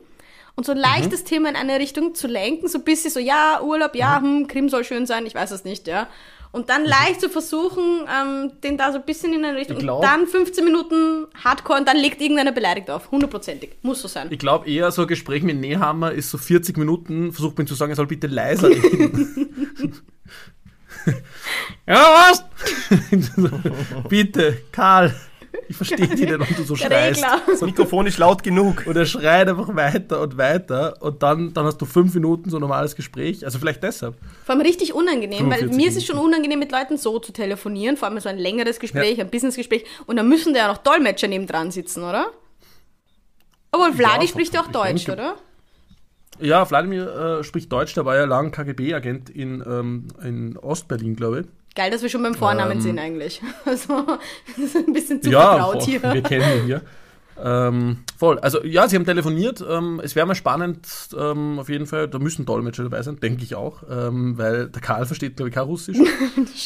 Und 0.56 0.66
so 0.66 0.74
leicht 0.74 1.06
Mhm. 1.06 1.10
das 1.10 1.24
Thema 1.24 1.48
in 1.48 1.56
eine 1.56 1.78
Richtung 1.78 2.14
zu 2.14 2.26
lenken, 2.26 2.68
so 2.68 2.78
ein 2.78 2.84
bisschen 2.84 3.10
so, 3.10 3.20
ja, 3.20 3.60
Urlaub, 3.62 3.94
ja, 3.94 4.20
Mhm. 4.20 4.24
hm, 4.40 4.46
Krim 4.48 4.68
soll 4.68 4.84
schön 4.84 5.06
sein, 5.06 5.24
ich 5.24 5.34
weiß 5.34 5.50
es 5.52 5.64
nicht, 5.64 5.86
ja. 5.86 6.06
Und 6.52 6.68
dann 6.68 6.84
leicht 6.84 7.20
zu 7.20 7.28
versuchen, 7.28 8.06
ähm, 8.08 8.52
den 8.62 8.76
da 8.76 8.90
so 8.90 8.98
ein 8.98 9.04
bisschen 9.04 9.32
in 9.32 9.44
eine 9.44 9.56
Richtung. 9.56 9.76
Ich 9.76 9.82
glaub- 9.82 10.00
und 10.00 10.04
dann 10.04 10.26
15 10.26 10.64
Minuten 10.64 11.26
Hardcore 11.44 11.78
und 11.78 11.86
dann 11.86 11.96
legt 11.96 12.20
irgendeiner 12.20 12.52
beleidigt 12.52 12.90
auf. 12.90 13.10
Hundertprozentig. 13.12 13.70
Muss 13.82 14.02
so 14.02 14.08
sein. 14.08 14.26
Ich 14.30 14.38
glaube 14.38 14.68
eher 14.68 14.90
so 14.90 15.02
ein 15.02 15.08
Gespräch 15.08 15.42
mit 15.44 15.60
Nehammer 15.60 16.12
ist 16.12 16.30
so 16.30 16.38
40 16.38 16.76
Minuten, 16.76 17.32
versucht 17.32 17.56
mir 17.58 17.66
zu 17.66 17.74
sagen, 17.74 17.92
er 17.92 17.96
soll 17.96 18.06
bitte 18.06 18.26
leiser 18.26 18.68
reden. 18.68 19.94
ja, 21.86 22.30
was? 22.30 22.44
bitte, 24.08 24.62
Karl, 24.72 25.14
ich 25.68 25.76
verstehe 25.76 26.06
dich 26.06 26.20
nicht, 26.20 26.30
wenn 26.30 26.38
du 26.56 26.62
so 26.64 26.74
Der 26.76 26.86
schreist. 27.14 27.24
Das 27.46 27.60
Mikrofon 27.60 28.06
ist 28.06 28.18
laut 28.18 28.42
genug. 28.42 28.84
Und 28.86 28.96
er 28.96 29.06
schreit 29.06 29.48
einfach 29.48 29.74
weiter 29.74 30.20
und 30.20 30.36
weiter 30.36 30.96
und 31.00 31.22
dann, 31.22 31.52
dann 31.54 31.64
hast 31.66 31.78
du 31.80 31.86
fünf 31.86 32.14
Minuten 32.14 32.50
so 32.50 32.58
ein 32.58 32.60
normales 32.60 32.96
Gespräch. 32.96 33.44
Also 33.44 33.58
vielleicht 33.58 33.82
deshalb. 33.82 34.16
Vor 34.44 34.54
allem 34.54 34.62
richtig 34.62 34.94
unangenehm, 34.94 35.50
weil 35.50 35.58
45 35.60 35.76
mir 35.76 35.88
ist 35.88 35.96
es 35.96 36.04
schon 36.06 36.18
unangenehm, 36.18 36.58
mit 36.58 36.72
Leuten 36.72 36.96
so 36.96 37.18
zu 37.18 37.32
telefonieren, 37.32 37.96
vor 37.96 38.08
allem 38.08 38.18
so 38.20 38.28
ein 38.28 38.38
längeres 38.38 38.78
Gespräch, 38.80 39.18
Ja. 39.18 39.24
ein 39.24 39.30
Businessgespräch, 39.30 39.84
und 40.06 40.16
dann 40.16 40.28
müssen 40.28 40.52
da 40.54 40.60
ja 40.60 40.68
noch 40.68 40.78
Dolmetscher 40.78 41.28
nebendran 41.28 41.70
sitzen, 41.70 42.02
oder? 42.02 42.26
Obwohl, 43.72 43.92
Vladi 43.92 44.24
Ja, 44.24 44.28
spricht 44.30 44.54
ja 44.54 44.62
auch 44.62 44.68
Deutsch, 44.68 45.04
denke- 45.06 45.12
oder? 45.12 45.36
Ja, 46.40 46.68
Wladimir 46.68 47.38
äh, 47.40 47.44
spricht 47.44 47.70
Deutsch, 47.70 47.94
der 47.94 48.04
war 48.06 48.16
ja 48.16 48.24
lang 48.24 48.50
KGB-Agent 48.50 49.30
in, 49.30 49.62
ähm, 49.66 50.08
in 50.22 50.56
Ostberlin, 50.56 51.14
glaube 51.14 51.40
ich. 51.40 51.46
Geil, 51.80 51.90
dass 51.90 52.02
wir 52.02 52.10
schon 52.10 52.22
beim 52.22 52.34
Vornamen 52.34 52.72
Ähm. 52.72 52.80
sind 52.82 52.98
eigentlich. 52.98 53.40
Also, 53.64 54.04
das 54.48 54.58
ist 54.58 54.76
ein 54.76 54.92
bisschen 54.92 55.22
zu 55.22 55.30
ja, 55.30 55.56
vertraut 55.56 55.82
hier. 55.82 56.02
wir 56.02 56.22
kennen 56.22 56.58
ihn 56.58 56.64
hier. 56.66 56.82
Ähm, 57.42 58.04
voll. 58.18 58.38
Also 58.40 58.62
ja, 58.62 58.86
sie 58.86 58.96
haben 58.96 59.06
telefoniert. 59.06 59.64
Ähm, 59.66 59.98
es 60.04 60.14
wäre 60.14 60.26
mal 60.26 60.34
spannend, 60.34 60.86
ähm, 61.18 61.58
auf 61.58 61.70
jeden 61.70 61.86
Fall. 61.86 62.06
Da 62.06 62.18
müssen 62.18 62.44
Dolmetscher 62.44 62.82
dabei 62.82 63.00
sein, 63.00 63.18
denke 63.18 63.44
ich 63.44 63.54
auch, 63.54 63.82
ähm, 63.90 64.36
weil 64.36 64.68
der 64.68 64.82
Karl 64.82 65.06
versteht, 65.06 65.36
glaube 65.36 65.48
ich, 65.48 65.54
kein 65.54 65.64
Russisch. 65.64 65.96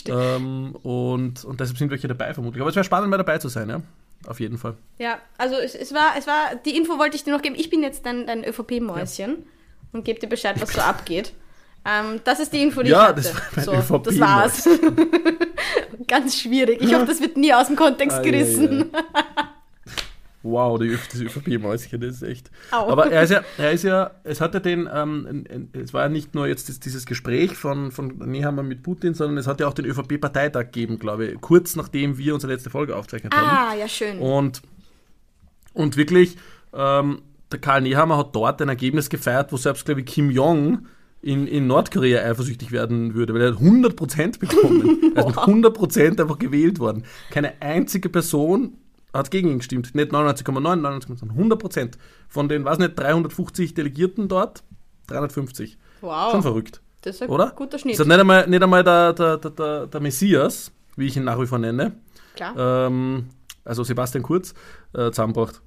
Ähm, 0.08 0.74
und, 0.82 1.44
und 1.44 1.60
deshalb 1.60 1.78
sind 1.78 1.92
welche 1.92 2.08
dabei 2.08 2.34
vermutlich. 2.34 2.60
Aber 2.60 2.70
es 2.70 2.74
wäre 2.76 2.84
spannend, 2.84 3.10
mal 3.10 3.16
dabei 3.16 3.38
zu 3.38 3.48
sein, 3.48 3.68
ja. 3.68 3.82
Auf 4.26 4.40
jeden 4.40 4.58
Fall. 4.58 4.74
Ja, 4.98 5.18
also 5.38 5.54
es, 5.54 5.76
es, 5.76 5.94
war, 5.94 6.14
es 6.18 6.26
war, 6.26 6.56
die 6.64 6.76
Info 6.76 6.98
wollte 6.98 7.14
ich 7.14 7.22
dir 7.22 7.32
noch 7.32 7.42
geben. 7.42 7.54
Ich 7.56 7.70
bin 7.70 7.84
jetzt 7.84 8.04
dein, 8.04 8.26
dein 8.26 8.42
ÖVP-Mäuschen 8.42 9.44
und 9.92 10.04
gebe 10.04 10.18
dir 10.18 10.28
Bescheid, 10.28 10.60
was 10.60 10.72
so 10.72 10.80
abgeht. 10.80 11.34
Ähm, 11.86 12.20
das 12.24 12.40
ist 12.40 12.52
die 12.52 12.62
Info, 12.62 12.82
die 12.82 12.90
Ja, 12.90 13.10
ich 13.16 13.26
hatte. 13.26 13.36
das 13.56 13.66
war 13.66 13.82
so, 13.82 13.98
das 13.98 14.18
war's. 14.18 14.68
Ganz 16.08 16.40
schwierig. 16.40 16.80
Ich 16.80 16.94
hoffe, 16.94 17.06
das 17.06 17.20
wird 17.20 17.36
nie 17.36 17.52
aus 17.52 17.66
dem 17.66 17.76
Kontext 17.76 18.18
ei, 18.18 18.22
gerissen. 18.22 18.86
Wow, 20.46 20.78
die, 20.78 20.90
Öf- 20.90 21.08
das 21.10 21.22
ÖVP-Mäuschen, 21.22 22.02
das 22.02 22.16
ist 22.16 22.22
echt. 22.22 22.50
Au. 22.70 22.90
Aber 22.90 23.10
er 23.10 23.22
ist 23.22 23.30
ja, 23.30 23.40
er 23.56 23.72
ist 23.72 23.82
ja, 23.82 24.10
es 24.24 24.42
hatte 24.42 24.60
den, 24.60 24.86
ähm, 24.92 25.46
es 25.72 25.94
war 25.94 26.02
ja 26.02 26.08
nicht 26.10 26.34
nur 26.34 26.46
jetzt 26.46 26.84
dieses 26.84 27.06
Gespräch 27.06 27.54
von, 27.56 27.90
von 27.90 28.08
Nehammer 28.18 28.62
mit 28.62 28.82
Putin, 28.82 29.14
sondern 29.14 29.38
es 29.38 29.46
hat 29.46 29.60
ja 29.60 29.66
auch 29.68 29.72
den 29.72 29.86
ÖVP-Parteitag 29.86 30.64
gegeben, 30.64 30.98
glaube 30.98 31.28
ich, 31.28 31.40
kurz 31.40 31.76
nachdem 31.76 32.18
wir 32.18 32.34
unsere 32.34 32.52
letzte 32.52 32.68
Folge 32.68 32.94
aufgezeichnet 32.94 33.34
haben. 33.34 33.70
Ah, 33.70 33.74
ja, 33.74 33.88
schön. 33.88 34.18
Und, 34.18 34.60
und 35.72 35.96
wirklich, 35.96 36.36
ähm, 36.74 37.22
der 37.50 37.60
Karl 37.60 37.80
Nehammer 37.80 38.18
hat 38.18 38.36
dort 38.36 38.60
ein 38.60 38.68
Ergebnis 38.68 39.08
gefeiert, 39.08 39.50
wo 39.50 39.56
selbst, 39.56 39.86
glaube 39.86 40.00
ich, 40.00 40.06
Kim 40.06 40.30
Jong 40.30 40.86
in, 41.24 41.46
in 41.46 41.66
Nordkorea 41.66 42.22
eifersüchtig 42.22 42.70
werden 42.70 43.14
würde, 43.14 43.32
weil 43.32 43.40
er 43.40 43.52
hat 43.52 43.58
100% 43.60 44.38
bekommen. 44.38 45.12
er 45.14 45.26
ist 45.26 45.26
mit 45.26 45.36
100% 45.76 46.20
einfach 46.20 46.38
gewählt 46.38 46.78
worden. 46.78 47.04
Keine 47.30 47.60
einzige 47.62 48.10
Person 48.10 48.74
hat 49.12 49.30
gegen 49.30 49.48
ihn 49.48 49.58
gestimmt. 49.58 49.94
Nicht 49.94 50.12
99,9, 50.12 50.80
99,9, 51.06 51.58
100%. 51.58 51.92
Von 52.28 52.48
den, 52.48 52.64
weiß 52.64 52.78
nicht, 52.78 52.98
350 52.98 53.72
Delegierten 53.74 54.28
dort, 54.28 54.62
350. 55.06 55.78
wow. 56.02 56.30
Schon 56.32 56.42
verrückt, 56.42 56.82
Das 57.02 57.16
ist 57.16 57.22
ein 57.22 57.28
oder? 57.30 57.52
guter 57.56 57.78
Schnitt. 57.78 57.94
Ist 57.94 58.00
halt 58.00 58.08
nicht 58.08 58.20
einmal, 58.20 58.46
nicht 58.46 58.62
einmal 58.62 58.84
der, 58.84 59.12
der, 59.14 59.36
der, 59.38 59.86
der, 59.86 60.00
Messias, 60.00 60.72
wie 60.96 61.06
ich 61.06 61.16
ihn 61.16 61.24
nach 61.24 61.40
wie 61.40 61.46
vor 61.46 61.58
nenne, 61.58 61.92
Klar. 62.34 62.86
ähm, 62.86 63.26
also 63.64 63.82
Sebastian 63.82 64.22
Kurz, 64.22 64.52
äh, 64.92 65.10
zusammengebracht. 65.10 65.62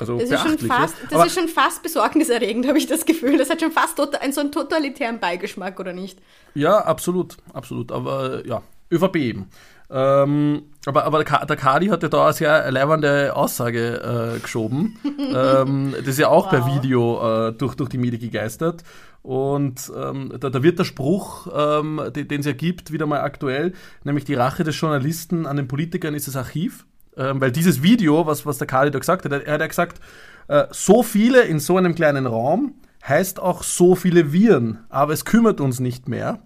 Also 0.00 0.18
Das, 0.18 0.30
ist 0.30 0.40
schon, 0.40 0.58
fast, 0.58 0.94
ja. 1.02 1.08
das 1.10 1.26
ist 1.26 1.38
schon 1.38 1.48
fast 1.48 1.82
besorgniserregend, 1.82 2.66
habe 2.68 2.78
ich 2.78 2.86
das 2.86 3.04
Gefühl. 3.06 3.38
Das 3.38 3.50
hat 3.50 3.60
schon 3.60 3.70
fast 3.72 3.98
tota- 3.98 4.18
einen 4.20 4.32
so 4.32 4.40
einen 4.40 4.50
totalitären 4.52 5.20
Beigeschmack, 5.20 5.78
oder 5.78 5.92
nicht? 5.92 6.18
Ja, 6.54 6.78
absolut, 6.78 7.36
absolut. 7.52 7.92
Aber 7.92 8.42
äh, 8.44 8.48
ja, 8.48 8.62
ÖVP 8.90 9.16
eben. 9.16 9.50
Ähm, 9.92 10.62
aber 10.86 11.04
aber 11.04 11.18
der, 11.18 11.24
Ka 11.24 11.44
der 11.44 11.56
Kadi 11.56 11.88
hat 11.88 12.02
ja 12.04 12.08
da 12.08 12.24
eine 12.24 12.32
sehr 12.32 12.70
leibende 12.70 13.34
Aussage 13.34 14.36
äh, 14.36 14.40
geschoben. 14.40 14.96
ähm, 15.18 15.94
das 15.98 16.06
ist 16.08 16.18
ja 16.18 16.28
auch 16.28 16.48
per 16.48 16.64
Wow. 16.64 16.76
Video 16.76 17.48
äh, 17.48 17.52
durch, 17.52 17.74
durch 17.74 17.88
die 17.90 17.98
Medien 17.98 18.20
gegeistert. 18.20 18.84
Und 19.22 19.92
ähm, 19.94 20.32
da, 20.38 20.48
da 20.48 20.62
wird 20.62 20.78
der 20.78 20.84
Spruch, 20.84 21.48
ähm, 21.54 22.00
den 22.14 22.40
es 22.40 22.46
ja 22.46 22.52
gibt, 22.52 22.90
wieder 22.92 23.06
mal 23.06 23.20
aktuell, 23.20 23.74
nämlich 24.04 24.24
die 24.24 24.34
Rache 24.34 24.64
des 24.64 24.80
Journalisten 24.80 25.44
an 25.44 25.56
den 25.56 25.68
Politikern 25.68 26.14
ist 26.14 26.26
das 26.26 26.36
Archiv. 26.36 26.86
Ähm, 27.16 27.40
weil 27.40 27.50
dieses 27.52 27.82
Video, 27.82 28.26
was, 28.26 28.46
was 28.46 28.58
der 28.58 28.66
Kali 28.66 28.90
da 28.90 28.98
gesagt 28.98 29.24
hat, 29.24 29.32
er 29.32 29.52
hat 29.52 29.60
ja 29.60 29.66
gesagt, 29.66 30.00
äh, 30.48 30.66
so 30.70 31.02
viele 31.02 31.42
in 31.42 31.58
so 31.58 31.76
einem 31.76 31.94
kleinen 31.94 32.26
Raum, 32.26 32.74
heißt 33.06 33.40
auch 33.40 33.62
so 33.62 33.94
viele 33.94 34.32
Viren, 34.32 34.78
aber 34.88 35.12
es 35.12 35.24
kümmert 35.24 35.60
uns 35.60 35.80
nicht 35.80 36.08
mehr. 36.08 36.40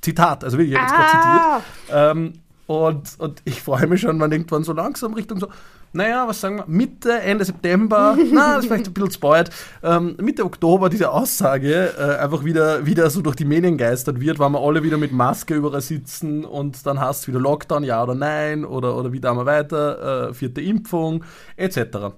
Zitat, 0.00 0.42
also 0.44 0.58
wirklich, 0.58 0.74
ich 0.74 0.80
habe 0.80 0.90
jetzt 0.90 1.12
gerade 1.12 1.24
Ah. 1.24 1.60
zitiert. 1.60 2.16
Ähm, 2.16 2.32
und, 2.72 3.14
und 3.18 3.42
ich 3.44 3.62
freue 3.62 3.86
mich 3.86 4.00
schon, 4.00 4.18
man 4.18 4.32
irgendwann 4.32 4.64
so 4.64 4.72
langsam 4.72 5.14
Richtung 5.14 5.38
so, 5.40 5.48
naja, 5.94 6.26
was 6.26 6.40
sagen 6.40 6.56
wir, 6.58 6.64
Mitte, 6.66 7.12
Ende 7.20 7.44
September, 7.44 8.16
na, 8.32 8.54
das 8.54 8.64
ist 8.64 8.66
vielleicht 8.70 8.86
ein 8.86 8.94
bisschen 8.94 9.10
spoilert, 9.10 9.50
ähm, 9.82 10.16
Mitte 10.20 10.44
Oktober 10.44 10.88
diese 10.88 11.10
Aussage 11.10 11.92
äh, 11.98 12.16
einfach 12.22 12.44
wieder, 12.44 12.86
wieder 12.86 13.10
so 13.10 13.20
durch 13.20 13.36
die 13.36 13.44
Medien 13.44 13.76
geistert 13.76 14.18
wird, 14.20 14.38
weil 14.38 14.48
wir 14.50 14.60
alle 14.60 14.82
wieder 14.82 14.96
mit 14.96 15.12
Maske 15.12 15.54
überall 15.54 15.80
sitzen 15.82 16.44
und 16.44 16.86
dann 16.86 16.98
hast 17.00 17.24
du 17.24 17.28
wieder 17.32 17.40
Lockdown, 17.40 17.84
ja 17.84 18.02
oder 18.02 18.14
nein, 18.14 18.64
oder, 18.64 18.96
oder 18.96 19.12
wie 19.12 19.20
da 19.20 19.34
wir 19.34 19.44
weiter, 19.46 20.28
äh, 20.30 20.34
vierte 20.34 20.60
Impfung, 20.62 21.24
etc. 21.56 22.14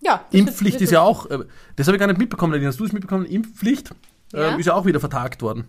Ja. 0.00 0.24
Impfpflicht 0.30 0.74
wird- 0.76 0.82
ist 0.82 0.92
ja 0.92 1.00
auch, 1.02 1.26
äh, 1.30 1.40
das 1.76 1.86
habe 1.86 1.96
ich 1.96 2.00
gar 2.00 2.06
nicht 2.06 2.18
mitbekommen, 2.18 2.52
Nadine, 2.52 2.68
hast 2.68 2.80
du 2.80 2.84
es 2.84 2.92
mitbekommen? 2.92 3.24
Impfpflicht 3.26 3.90
Ja. 4.32 4.52
ähm, 4.54 4.58
ist 4.60 4.66
ja 4.66 4.74
auch 4.74 4.86
wieder 4.86 4.98
vertagt 5.00 5.42
worden. 5.42 5.64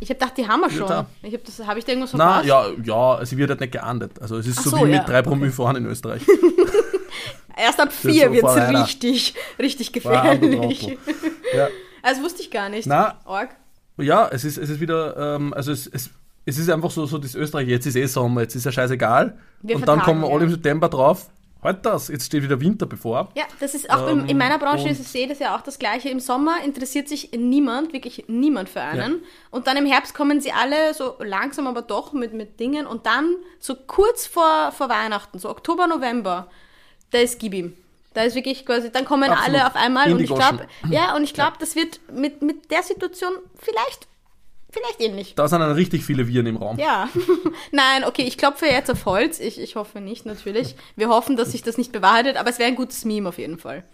Ich 0.00 0.08
habe 0.10 0.18
gedacht, 0.18 0.36
die 0.36 0.46
haben 0.46 0.60
wir 0.60 0.70
schon. 0.70 0.88
da. 0.88 1.06
Ich 1.22 1.32
habe 1.32 1.42
das, 1.44 1.66
habe 1.66 1.78
ich 1.78 1.84
da 1.84 1.92
irgendwas 1.92 2.12
Na, 2.14 2.42
verpasst? 2.42 2.86
ja, 2.86 3.16
ja, 3.18 3.24
sie 3.24 3.38
wird 3.38 3.50
halt 3.50 3.60
nicht 3.60 3.72
geahndet. 3.72 4.20
Also 4.20 4.36
es 4.36 4.46
ist 4.46 4.62
so, 4.62 4.70
so, 4.70 4.76
wie 4.78 4.84
mit 4.84 4.94
ja, 4.94 5.04
drei 5.04 5.22
Promille 5.22 5.52
fahren 5.52 5.76
in 5.76 5.86
Österreich. 5.86 6.22
Erst 7.56 7.80
ab 7.80 7.92
vier 7.92 8.32
wird 8.32 8.44
es 8.44 8.68
richtig, 8.68 9.34
richtig 9.58 9.92
gefährlich. 9.92 10.96
Ja. 11.54 11.68
Also 12.06 12.20
wusste 12.22 12.42
ich 12.42 12.50
gar 12.50 12.68
nicht. 12.68 12.86
Na. 12.86 13.18
Org. 13.24 13.48
ja, 13.96 14.28
es 14.28 14.44
ist, 14.44 14.58
es 14.58 14.68
ist 14.68 14.78
wieder, 14.78 15.36
ähm, 15.36 15.54
also 15.54 15.72
es, 15.72 15.86
es, 15.86 16.10
es 16.44 16.58
ist 16.58 16.68
einfach 16.68 16.90
so, 16.90 17.06
so 17.06 17.16
das 17.16 17.34
Österreich, 17.34 17.66
jetzt 17.66 17.86
ist 17.86 17.96
eh 17.96 18.04
Sommer, 18.04 18.42
jetzt 18.42 18.54
ist 18.54 18.66
ja 18.66 18.72
scheißegal. 18.72 19.38
Wir 19.62 19.76
und 19.76 19.88
dann 19.88 20.00
kommen 20.00 20.20
wir 20.20 20.28
alle 20.28 20.40
ja. 20.40 20.44
im 20.44 20.50
September 20.50 20.90
drauf, 20.90 21.30
halt 21.64 21.84
das, 21.84 22.08
jetzt 22.08 22.26
steht 22.26 22.42
wieder 22.42 22.60
Winter 22.60 22.86
bevor. 22.86 23.30
Ja, 23.34 23.44
das 23.58 23.74
ist 23.74 23.90
auch 23.90 24.08
in, 24.08 24.20
in 24.20 24.30
Ähm, 24.30 24.38
meiner 24.38 24.58
Branche 24.58 24.88
ist 24.88 25.00
es 25.00 25.10
sehe 25.10 25.26
das 25.26 25.38
ja 25.38 25.56
auch 25.56 25.62
das 25.62 25.78
Gleiche. 25.78 26.08
Im 26.10 26.20
Sommer 26.20 26.62
interessiert 26.64 27.08
sich 27.08 27.30
niemand, 27.32 27.92
wirklich 27.92 28.24
niemand 28.28 28.68
für 28.68 28.80
einen. 28.80 29.12
Ja. 29.12 29.28
Und 29.50 29.66
dann 29.66 29.76
im 29.76 29.86
Herbst 29.86 30.14
kommen 30.14 30.40
sie 30.40 30.52
alle 30.52 30.94
so 30.94 31.16
langsam, 31.18 31.66
aber 31.66 31.82
doch 31.82 32.12
mit, 32.12 32.34
mit 32.34 32.60
Dingen. 32.60 32.86
Und 32.86 33.06
dann 33.06 33.36
so 33.58 33.74
kurz 33.74 34.26
vor, 34.26 34.72
vor 34.72 34.88
Weihnachten, 34.88 35.38
so 35.38 35.48
Oktober, 35.48 35.86
November, 35.86 36.48
da 37.10 37.18
ist 37.18 37.38
Gib 37.38 37.54
ihm. 37.54 37.76
Da 38.12 38.22
ist 38.22 38.36
wirklich 38.36 38.64
quasi, 38.64 38.92
dann 38.92 39.04
kommen 39.04 39.30
Absolut. 39.30 39.60
alle 39.60 39.66
auf 39.66 39.74
einmal. 39.74 40.06
In 40.06 40.14
Und 40.14 40.20
ich 40.20 40.32
glaube, 40.32 40.68
ja, 40.88 41.16
und 41.16 41.24
ich 41.24 41.34
glaube, 41.34 41.56
das 41.58 41.74
wird 41.74 42.00
mit, 42.12 42.42
mit 42.42 42.70
der 42.70 42.82
Situation 42.82 43.32
vielleicht, 43.58 44.06
vielleicht 44.74 45.00
ähnlich. 45.00 45.34
Da 45.34 45.48
sind 45.48 45.60
dann 45.60 45.72
richtig 45.72 46.04
viele 46.04 46.28
Viren 46.28 46.46
im 46.46 46.56
Raum. 46.56 46.78
Ja. 46.78 47.08
Nein, 47.72 48.04
okay, 48.04 48.22
ich 48.22 48.36
klopfe 48.36 48.66
jetzt 48.66 48.90
auf 48.90 49.06
Holz. 49.06 49.40
Ich, 49.40 49.58
ich 49.60 49.76
hoffe 49.76 50.00
nicht, 50.00 50.26
natürlich. 50.26 50.76
Wir 50.96 51.08
hoffen, 51.08 51.36
dass 51.36 51.52
sich 51.52 51.62
das 51.62 51.78
nicht 51.78 51.92
bewahrheitet, 51.92 52.36
aber 52.36 52.50
es 52.50 52.58
wäre 52.58 52.68
ein 52.68 52.76
gutes 52.76 53.04
Meme 53.04 53.28
auf 53.28 53.38
jeden 53.38 53.58
Fall. 53.58 53.84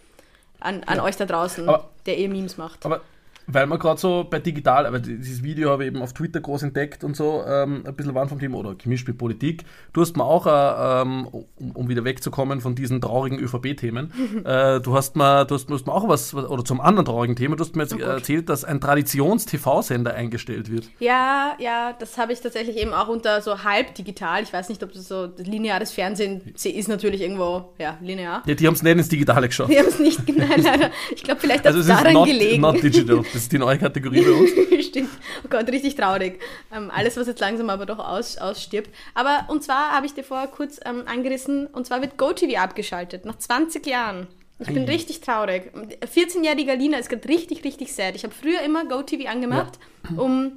An, 0.59 0.83
an 0.85 1.01
euch 1.01 1.17
da 1.17 1.25
draußen, 1.27 1.69
Aber- 1.69 1.89
der 2.07 2.19
ihr 2.19 2.29
Memes 2.29 2.57
macht. 2.59 2.85
Aber 2.85 3.01
weil 3.47 3.67
man 3.67 3.79
gerade 3.79 4.01
so 4.01 4.27
bei 4.29 4.39
digital, 4.39 4.87
aber 4.87 4.99
dieses 5.01 5.43
Video 5.43 5.71
habe 5.71 5.85
ich 5.85 5.89
eben 5.89 6.03
auf 6.03 6.13
Twitter 6.13 6.41
groß 6.41 6.63
entdeckt 6.65 7.05
und 7.05 7.17
so, 7.17 7.43
ähm, 7.47 7.83
ein 7.87 7.95
bisschen 7.97 8.15
waren 8.15 8.29
vom 8.29 8.39
Thema 8.39 8.59
oder 8.59 8.75
gemischt 8.75 9.07
mit 9.09 9.19
Politik. 9.19 9.65
Du 9.93 10.01
hast 10.01 10.17
mir 10.17 10.25
auch, 10.25 10.47
äh, 10.47 11.03
ähm, 11.03 11.27
um, 11.57 11.71
um 11.73 11.89
wieder 11.89 12.05
wegzukommen 12.05 12.61
von 12.61 12.75
diesen 12.75 13.01
traurigen 13.01 13.39
ÖVP-Themen, 13.39 14.13
äh, 14.45 14.81
du 14.81 14.95
hast 14.95 15.17
mir, 15.17 15.45
du 15.45 15.55
hast, 15.55 15.67
du 15.67 15.75
hast 15.75 15.87
mir 15.87 15.93
auch 15.93 16.09
was, 16.09 16.35
oder 16.35 16.65
zum 16.65 16.81
anderen 16.81 17.05
traurigen 17.07 17.37
Thema, 17.37 17.57
du 17.57 17.65
hast 17.65 17.77
mir 17.77 17.83
jetzt 17.83 17.95
Oh 17.95 17.99
erzählt, 17.99 18.49
dass 18.49 18.65
ein 18.65 18.81
Traditions-TV-Sender 18.81 20.15
eingestellt 20.15 20.71
wird. 20.71 20.89
Ja, 20.99 21.55
ja, 21.59 21.93
das 21.99 22.19
habe 22.19 22.33
ich 22.33 22.41
tatsächlich 22.41 22.77
eben 22.77 22.93
auch 22.93 23.09
unter 23.09 23.41
so 23.41 23.65
halb 23.65 23.95
digital. 23.95 24.43
Ich 24.43 24.53
weiß 24.53 24.69
nicht, 24.69 24.83
ob 24.83 24.93
das 24.93 25.09
so 25.09 25.29
lineares 25.39 25.93
Fernsehen 25.93 26.43
ist 26.63 26.89
natürlich 26.89 27.21
irgendwo, 27.21 27.73
ja, 27.79 27.97
linear. 28.01 28.43
Ja, 28.47 28.55
die 28.55 28.67
haben 28.67 28.75
es 28.75 28.83
nicht 28.83 28.97
ins 28.97 29.09
Digitale 29.09 29.49
geschafft. 29.49 29.71
Wir 29.71 29.81
haben 29.81 29.89
es 29.89 29.99
nicht, 29.99 30.21
nein, 30.37 30.63
leider. 30.63 30.91
Ich 31.15 31.23
glaube, 31.23 31.41
vielleicht 31.41 31.61
hat 31.61 31.67
Also 31.67 31.81
es 31.81 31.87
daran 31.87 32.13
not, 32.13 32.27
gelegen. 32.27 32.61
not 32.63 32.83
digital. 32.83 33.23
Ist 33.41 33.53
die 33.53 33.59
neue 33.59 33.79
Kategorie 33.79 34.23
bei 34.23 34.33
uns. 34.33 34.51
Stimmt. 34.87 35.09
Oh 35.45 35.49
Gott, 35.49 35.67
richtig 35.69 35.95
traurig. 35.95 36.41
Ähm, 36.75 36.91
alles, 36.95 37.17
was 37.17 37.27
jetzt 37.27 37.41
langsam 37.41 37.71
aber 37.71 37.87
doch 37.87 37.99
aus, 37.99 38.37
ausstirbt. 38.37 38.91
Aber 39.15 39.47
und 39.49 39.65
zwar 39.65 39.93
habe 39.93 40.05
ich 40.05 40.13
dir 40.13 40.25
vorher 40.25 40.47
kurz 40.47 40.79
ähm, 40.85 41.05
angerissen, 41.07 41.67
und 41.67 41.87
zwar 41.87 42.03
wird 42.03 42.19
GoTV 42.19 42.59
abgeschaltet, 42.59 43.25
nach 43.25 43.39
20 43.39 43.87
Jahren. 43.87 44.27
Ich 44.59 44.67
bin 44.67 44.83
Ei. 44.87 44.93
richtig 44.93 45.23
traurig. 45.23 45.73
14-jährige 45.75 46.73
Alina 46.73 46.99
ist 46.99 47.09
gerade 47.09 47.27
richtig, 47.29 47.65
richtig 47.65 47.95
sad. 47.95 48.15
Ich 48.15 48.25
habe 48.25 48.35
früher 48.35 48.61
immer 48.61 48.85
GoTV 48.85 49.27
angemacht, 49.27 49.79
um 50.19 50.53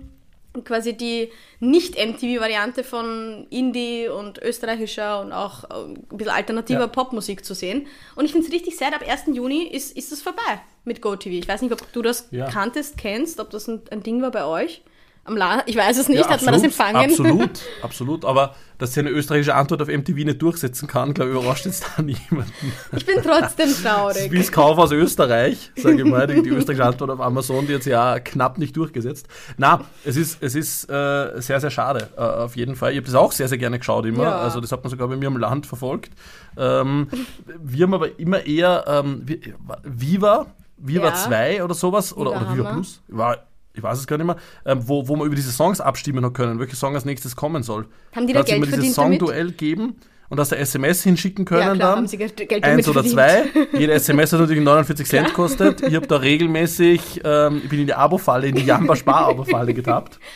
quasi 0.64 0.94
die 0.94 1.32
Nicht-MTV-Variante 1.60 2.84
von 2.84 3.48
Indie 3.50 4.08
und 4.08 4.38
österreichischer 4.40 5.22
und 5.22 5.32
auch 5.32 5.64
äh, 5.66 5.74
ein 5.86 6.18
bisschen 6.18 6.32
alternativer 6.34 6.82
Ja. 6.82 6.88
Popmusik 6.88 7.44
zu 7.46 7.54
sehen. 7.54 7.88
Und 8.16 8.26
ich 8.26 8.32
finde 8.32 8.48
es 8.48 8.54
richtig 8.54 8.78
sad, 8.78 8.94
ab 8.94 9.02
1. 9.08 9.36
Juni 9.36 9.64
ist, 9.64 9.96
ist 9.98 10.12
es 10.12 10.22
vorbei 10.22 10.62
mit 10.86 11.02
GoTV. 11.02 11.28
Ich 11.32 11.48
weiß 11.48 11.62
nicht, 11.62 11.72
ob 11.74 11.92
du 11.94 12.02
das 12.02 12.28
Ja. 12.32 12.46
kanntest, 12.50 12.98
kennst, 12.98 13.40
ob 13.40 13.50
das 13.50 13.68
ein, 13.68 13.82
ein 13.92 14.04
Ding 14.04 14.22
war 14.22 14.32
bei 14.32 14.46
euch. 14.46 14.82
Am 15.26 15.38
La 15.38 15.64
ich 15.68 15.78
weiß 15.78 15.98
es 16.00 16.10
nicht, 16.10 16.20
Ja, 16.20 16.30
hat 16.30 16.42
man 16.44 16.54
das 16.54 16.64
empfangen? 16.64 16.98
Absolut, 17.10 17.62
absolut. 17.82 18.26
Aber 18.26 18.56
dass 18.78 18.94
sie 18.94 19.00
eine 19.00 19.10
österreichische 19.12 19.56
Antwort 19.56 19.82
auf 19.82 19.88
MTV 19.88 20.16
nicht 20.26 20.42
durchsetzen 20.42 20.88
kann, 20.88 21.14
glaube 21.14 21.32
ich, 21.32 21.38
überrascht 21.38 21.66
jetzt 21.66 21.86
da 21.96 22.02
niemanden. 22.04 22.74
Ich 22.94 23.06
bin 23.06 23.16
trotzdem 23.24 23.70
traurig. 23.82 24.30
das 24.36 24.52
Kauf 24.52 24.78
aus 24.78 24.92
Österreich, 24.92 25.72
sage 25.78 26.00
ich 26.02 26.04
mal, 26.04 26.28
die, 26.28 26.42
die 26.44 26.50
österreichische 26.50 26.86
Antwort 26.86 27.12
auf 27.12 27.22
Amazon, 27.22 27.66
die 27.68 27.72
jetzt 27.72 27.86
ja 27.86 28.20
knapp 28.20 28.58
nicht 28.58 28.76
durchgesetzt. 28.76 29.28
Na, 29.58 29.82
es 30.04 30.18
ist, 30.18 30.44
es 30.44 30.56
ist 30.56 30.90
äh, 30.90 31.40
sehr, 31.40 31.62
sehr 31.62 31.72
schade, 31.72 32.10
äh, 32.18 32.20
auf 32.22 32.58
jeden 32.58 32.76
Fall. 32.76 32.92
Ich 32.92 32.98
habe 32.98 33.06
das 33.06 33.16
auch 33.16 33.32
sehr, 33.32 33.48
sehr 33.48 33.58
gerne 33.58 33.80
geschaut 33.80 34.06
immer. 34.06 34.24
Ja. 34.24 34.40
Also 34.40 34.60
das 34.60 34.74
hat 34.74 34.84
man 34.84 34.90
sogar 34.92 35.08
bei 35.08 35.16
mir 35.16 35.28
im 35.28 35.38
Land 35.38 35.66
verfolgt. 35.66 36.12
Ähm, 36.58 37.08
wir 37.62 37.86
haben 37.86 37.94
aber 37.94 38.20
immer 38.20 38.46
eher 38.46 38.84
ähm, 38.88 39.24
Vi- 39.26 39.54
Viva, 39.84 40.48
Viva 40.78 41.06
Ja. 41.08 41.14
2 41.14 41.64
oder 41.64 41.76
sowas, 41.76 42.12
oder, 42.16 42.32
Viva 42.32 42.42
oder 42.42 42.56
Viva. 42.58 42.74
Plus. 42.74 43.02
War, 43.08 43.38
ich 43.76 43.84
weiß 43.84 44.00
es 44.00 44.08
gar 44.08 44.18
nicht 44.18 44.28
mehr, 44.28 44.38
ähm, 44.66 44.80
wo, 44.88 45.08
wo 45.08 45.16
man 45.16 45.28
über 45.28 45.36
diese 45.36 45.52
Songs 45.52 45.82
abstimmen 45.82 46.24
hat 46.26 46.34
können, 46.34 46.60
welcher 46.60 46.76
Song 46.76 46.96
als 46.96 47.06
nächstes 47.06 47.36
kommen 47.36 47.64
soll. 47.64 47.88
Haben 48.16 48.28
die 48.28 48.34
da 48.34 48.42
es 48.42 48.46
Geld 48.46 48.58
immer 48.64 48.78
dieses? 48.78 48.94
Songduell 48.96 49.48
gegeben 49.48 49.96
und 50.30 50.40
hast 50.40 50.52
du 50.52 50.58
SMS 50.58 51.04
hinschicken 51.04 51.46
können 51.46 51.62
Ja, 51.62 51.74
klar, 51.74 51.90
dann. 51.90 51.98
haben 51.98 52.08
sie 52.08 52.18
Geld 52.18 52.64
Eins 52.64 52.88
oder 52.88 53.04
zwei. 53.04 53.46
Jede 53.78 53.94
SMS 53.94 54.34
hat 54.34 54.40
natürlich 54.40 54.64
49 54.64 55.08
Cent 55.08 55.28
gekostet. 55.28 55.82
Ich 55.82 55.96
habe 55.96 56.08
da 56.08 56.18
regelmäßig, 56.18 57.22
ähm, 57.24 57.62
ich 57.64 57.70
bin 57.70 57.80
in 57.80 57.88
die 57.88 57.94
Abo-Falle, 57.94 58.48
in 58.48 58.56
die 58.56 58.64
Jamba 58.64 58.96
Spar-Abo-Falle 58.96 59.74
getappt. 59.74 60.20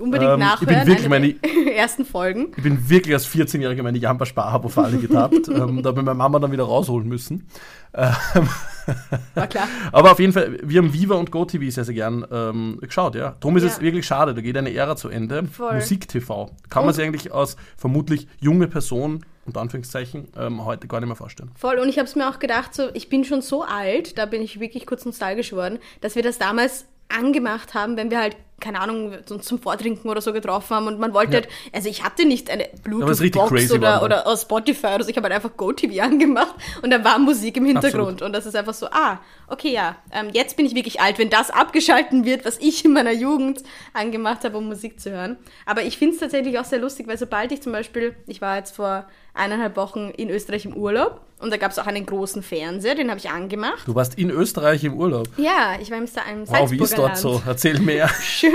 Unbedingt 0.00 0.30
Ähm, 0.32 0.40
ich 0.40 0.46
nachhören, 0.46 0.84
bin 0.84 0.86
wirklich 0.86 1.12
eine 1.12 1.32
der 1.34 1.76
ersten 1.76 2.04
Folgen. 2.04 2.52
Ich 2.56 2.62
bin 2.62 2.88
wirklich 2.88 3.14
als 3.14 3.28
14-Jähriger 3.28 3.82
meine 3.82 3.98
Jamba 3.98 4.26
Spar-Abo-Falle 4.26 4.98
getappt. 4.98 5.48
ähm, 5.48 5.82
da 5.82 5.90
habe 5.90 6.00
ich 6.00 6.04
meine 6.06 6.14
Mama 6.14 6.38
dann 6.38 6.52
wieder 6.52 6.64
rausholen 6.64 7.08
müssen. 7.08 7.46
War 7.92 9.46
klar. 9.46 9.68
Aber 9.92 10.12
auf 10.12 10.18
jeden 10.20 10.32
Fall, 10.32 10.58
wir 10.62 10.80
haben 10.80 10.92
Viva 10.92 11.14
und 11.16 11.30
GoTV 11.30 11.70
sehr, 11.70 11.84
sehr 11.84 11.94
gern 11.94 12.26
ähm, 12.30 12.78
geschaut, 12.80 13.14
ja. 13.14 13.36
Darum 13.40 13.56
ist 13.56 13.64
Ja. 13.64 13.68
es 13.70 13.80
wirklich 13.80 14.06
schade, 14.06 14.34
da 14.34 14.40
geht 14.40 14.56
eine 14.56 14.72
Ära 14.74 14.96
zu 14.96 15.08
Ende. 15.08 15.44
Musik-TV. 15.58 16.50
Kann 16.68 16.84
man 16.84 16.94
sich 16.94 17.04
eigentlich 17.04 17.32
als 17.34 17.56
vermutlich 17.76 18.26
junge 18.40 18.68
Person, 18.68 19.24
unter 19.46 19.60
Anführungszeichen, 19.60 20.28
ähm, 20.36 20.64
heute 20.64 20.86
gar 20.86 21.00
nicht 21.00 21.08
mehr 21.08 21.16
vorstellen. 21.16 21.50
Voll, 21.56 21.78
und 21.78 21.88
ich 21.88 21.98
habe 21.98 22.06
es 22.06 22.14
mir 22.16 22.28
auch 22.28 22.38
gedacht, 22.38 22.74
so, 22.74 22.88
ich 22.94 23.08
bin 23.08 23.24
schon 23.24 23.42
so 23.42 23.62
alt, 23.64 24.18
da 24.18 24.26
bin 24.26 24.42
ich 24.42 24.60
wirklich 24.60 24.86
kurz 24.86 25.04
nostalgisch 25.04 25.50
geworden, 25.50 25.78
dass 26.00 26.14
wir 26.14 26.22
das 26.22 26.38
damals 26.38 26.86
angemacht 27.08 27.74
haben, 27.74 27.96
wenn 27.96 28.10
wir 28.10 28.20
halt, 28.20 28.36
keine 28.60 28.80
Ahnung, 28.80 29.14
uns 29.30 29.46
zum 29.46 29.58
Vortrinken 29.58 30.08
oder 30.10 30.20
so 30.20 30.32
getroffen 30.32 30.76
haben 30.76 30.86
und 30.86 30.98
man 31.00 31.12
wollte 31.14 31.32
Ja. 31.32 31.40
halt, 31.40 31.48
also 31.72 31.88
ich 31.88 32.04
hatte 32.04 32.26
nicht 32.26 32.50
eine 32.50 32.68
Bluetooth-Box 32.84 33.72
oder, 33.72 34.02
oder 34.02 34.26
aus 34.26 34.42
Spotify 34.42 34.88
oder 34.94 35.04
so, 35.04 35.10
ich 35.10 35.16
habe 35.16 35.24
halt 35.24 35.34
einfach 35.34 35.56
GoTV 35.56 36.00
angemacht 36.02 36.54
und 36.82 36.90
da 36.90 37.02
war 37.04 37.18
Musik 37.18 37.56
im 37.56 37.64
Hintergrund 37.66 37.94
Absolut. 37.94 38.22
und 38.22 38.32
das 38.32 38.46
ist 38.46 38.54
einfach 38.54 38.74
so, 38.74 38.86
ah, 38.90 39.18
okay, 39.48 39.72
ja, 39.72 39.96
ähm, 40.12 40.28
jetzt 40.32 40.56
bin 40.56 40.66
ich 40.66 40.74
wirklich 40.74 41.00
alt, 41.00 41.18
wenn 41.18 41.30
das 41.30 41.50
abgeschalten 41.50 42.24
wird, 42.24 42.44
was 42.44 42.58
ich 42.58 42.84
in 42.84 42.92
meiner 42.92 43.12
Jugend 43.12 43.62
angemacht 43.94 44.44
habe, 44.44 44.56
um 44.58 44.66
Musik 44.68 45.00
zu 45.00 45.10
hören. 45.10 45.36
Aber 45.66 45.82
ich 45.82 45.98
finde 45.98 46.14
es 46.14 46.20
tatsächlich 46.20 46.58
auch 46.58 46.64
sehr 46.64 46.78
lustig, 46.78 47.06
weil 47.08 47.18
sobald 47.18 47.50
ich 47.52 47.62
zum 47.62 47.72
Beispiel, 47.72 48.14
ich 48.26 48.40
war 48.40 48.56
jetzt 48.56 48.76
vor 48.76 49.06
eineinhalb 49.34 49.76
Wochen 49.76 50.10
in 50.16 50.28
Österreich 50.30 50.64
im 50.64 50.74
Urlaub 50.76 51.20
und 51.40 51.50
da 51.52 51.56
gab 51.56 51.70
es 51.72 51.78
auch 51.78 51.86
einen 51.86 52.04
großen 52.06 52.42
Fernseher, 52.42 52.94
den 52.94 53.08
habe 53.10 53.18
ich 53.18 53.30
angemacht. 53.30 53.86
Du 53.86 53.94
warst 53.94 54.18
in 54.18 54.30
Österreich 54.30 54.84
im 54.84 54.94
Urlaub. 54.94 55.28
Ja, 55.36 55.76
ich 55.80 55.90
war 55.90 55.98
im, 55.98 56.06
Sa 56.06 56.22
im 56.30 56.48
Wow, 56.48 56.70
wie 56.70 56.78
ist 56.82 56.96
dort 56.98 57.16
so? 57.16 57.32
Land. 57.34 57.42
Erzähl 57.46 57.78
mehr. 57.80 58.08
Schön. 58.22 58.52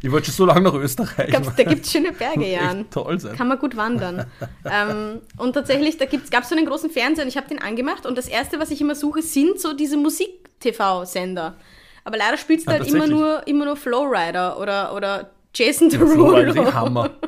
Ich 0.00 0.12
wollte 0.12 0.26
schon 0.26 0.34
so 0.34 0.46
lange 0.46 0.60
nach 0.60 0.74
Österreich. 0.74 1.32
Gab's, 1.32 1.48
da 1.56 1.64
gibt 1.64 1.84
es 1.84 1.90
schöne 1.90 2.12
Berge, 2.12 2.44
Echt 2.46 2.60
Jan. 2.62 2.88
toll 2.88 3.18
sein. 3.18 3.34
Kann 3.36 3.48
man 3.48 3.58
gut 3.58 3.76
wandern. 3.76 4.26
ähm, 4.64 5.20
und 5.38 5.54
tatsächlich, 5.54 5.96
da 5.96 6.04
gab 6.06 6.44
es 6.44 6.48
so 6.48 6.54
einen 6.56 6.66
großen 6.66 6.88
Fernseher 6.88 7.24
und 7.24 7.28
ich 7.28 7.36
habe 7.36 7.48
den 7.48 7.60
angemacht 7.60 8.06
und 8.06 8.16
das 8.16 8.28
erste, 8.28 8.60
was 8.60 8.70
ich 8.70 8.80
immer 8.80 8.94
suche, 8.94 9.22
sind 9.22 9.60
so 9.60 9.72
diese 9.72 9.96
Musik-TV-Sender. 9.96 11.56
Aber 12.04 12.16
leider 12.16 12.36
spielst 12.36 12.66
du 12.68 12.70
Ah, 12.70 12.74
halt 12.74 12.86
immer 12.88 13.08
nur, 13.08 13.46
immer 13.48 13.64
nur 13.64 13.76
Flowrider 13.76 14.60
oder, 14.60 14.94
oder 14.94 15.30
Jason 15.52 15.90
Flowrider, 15.90 16.52
Derulo. 16.52 16.52
den 16.52 16.74
Hammer. 16.74 17.10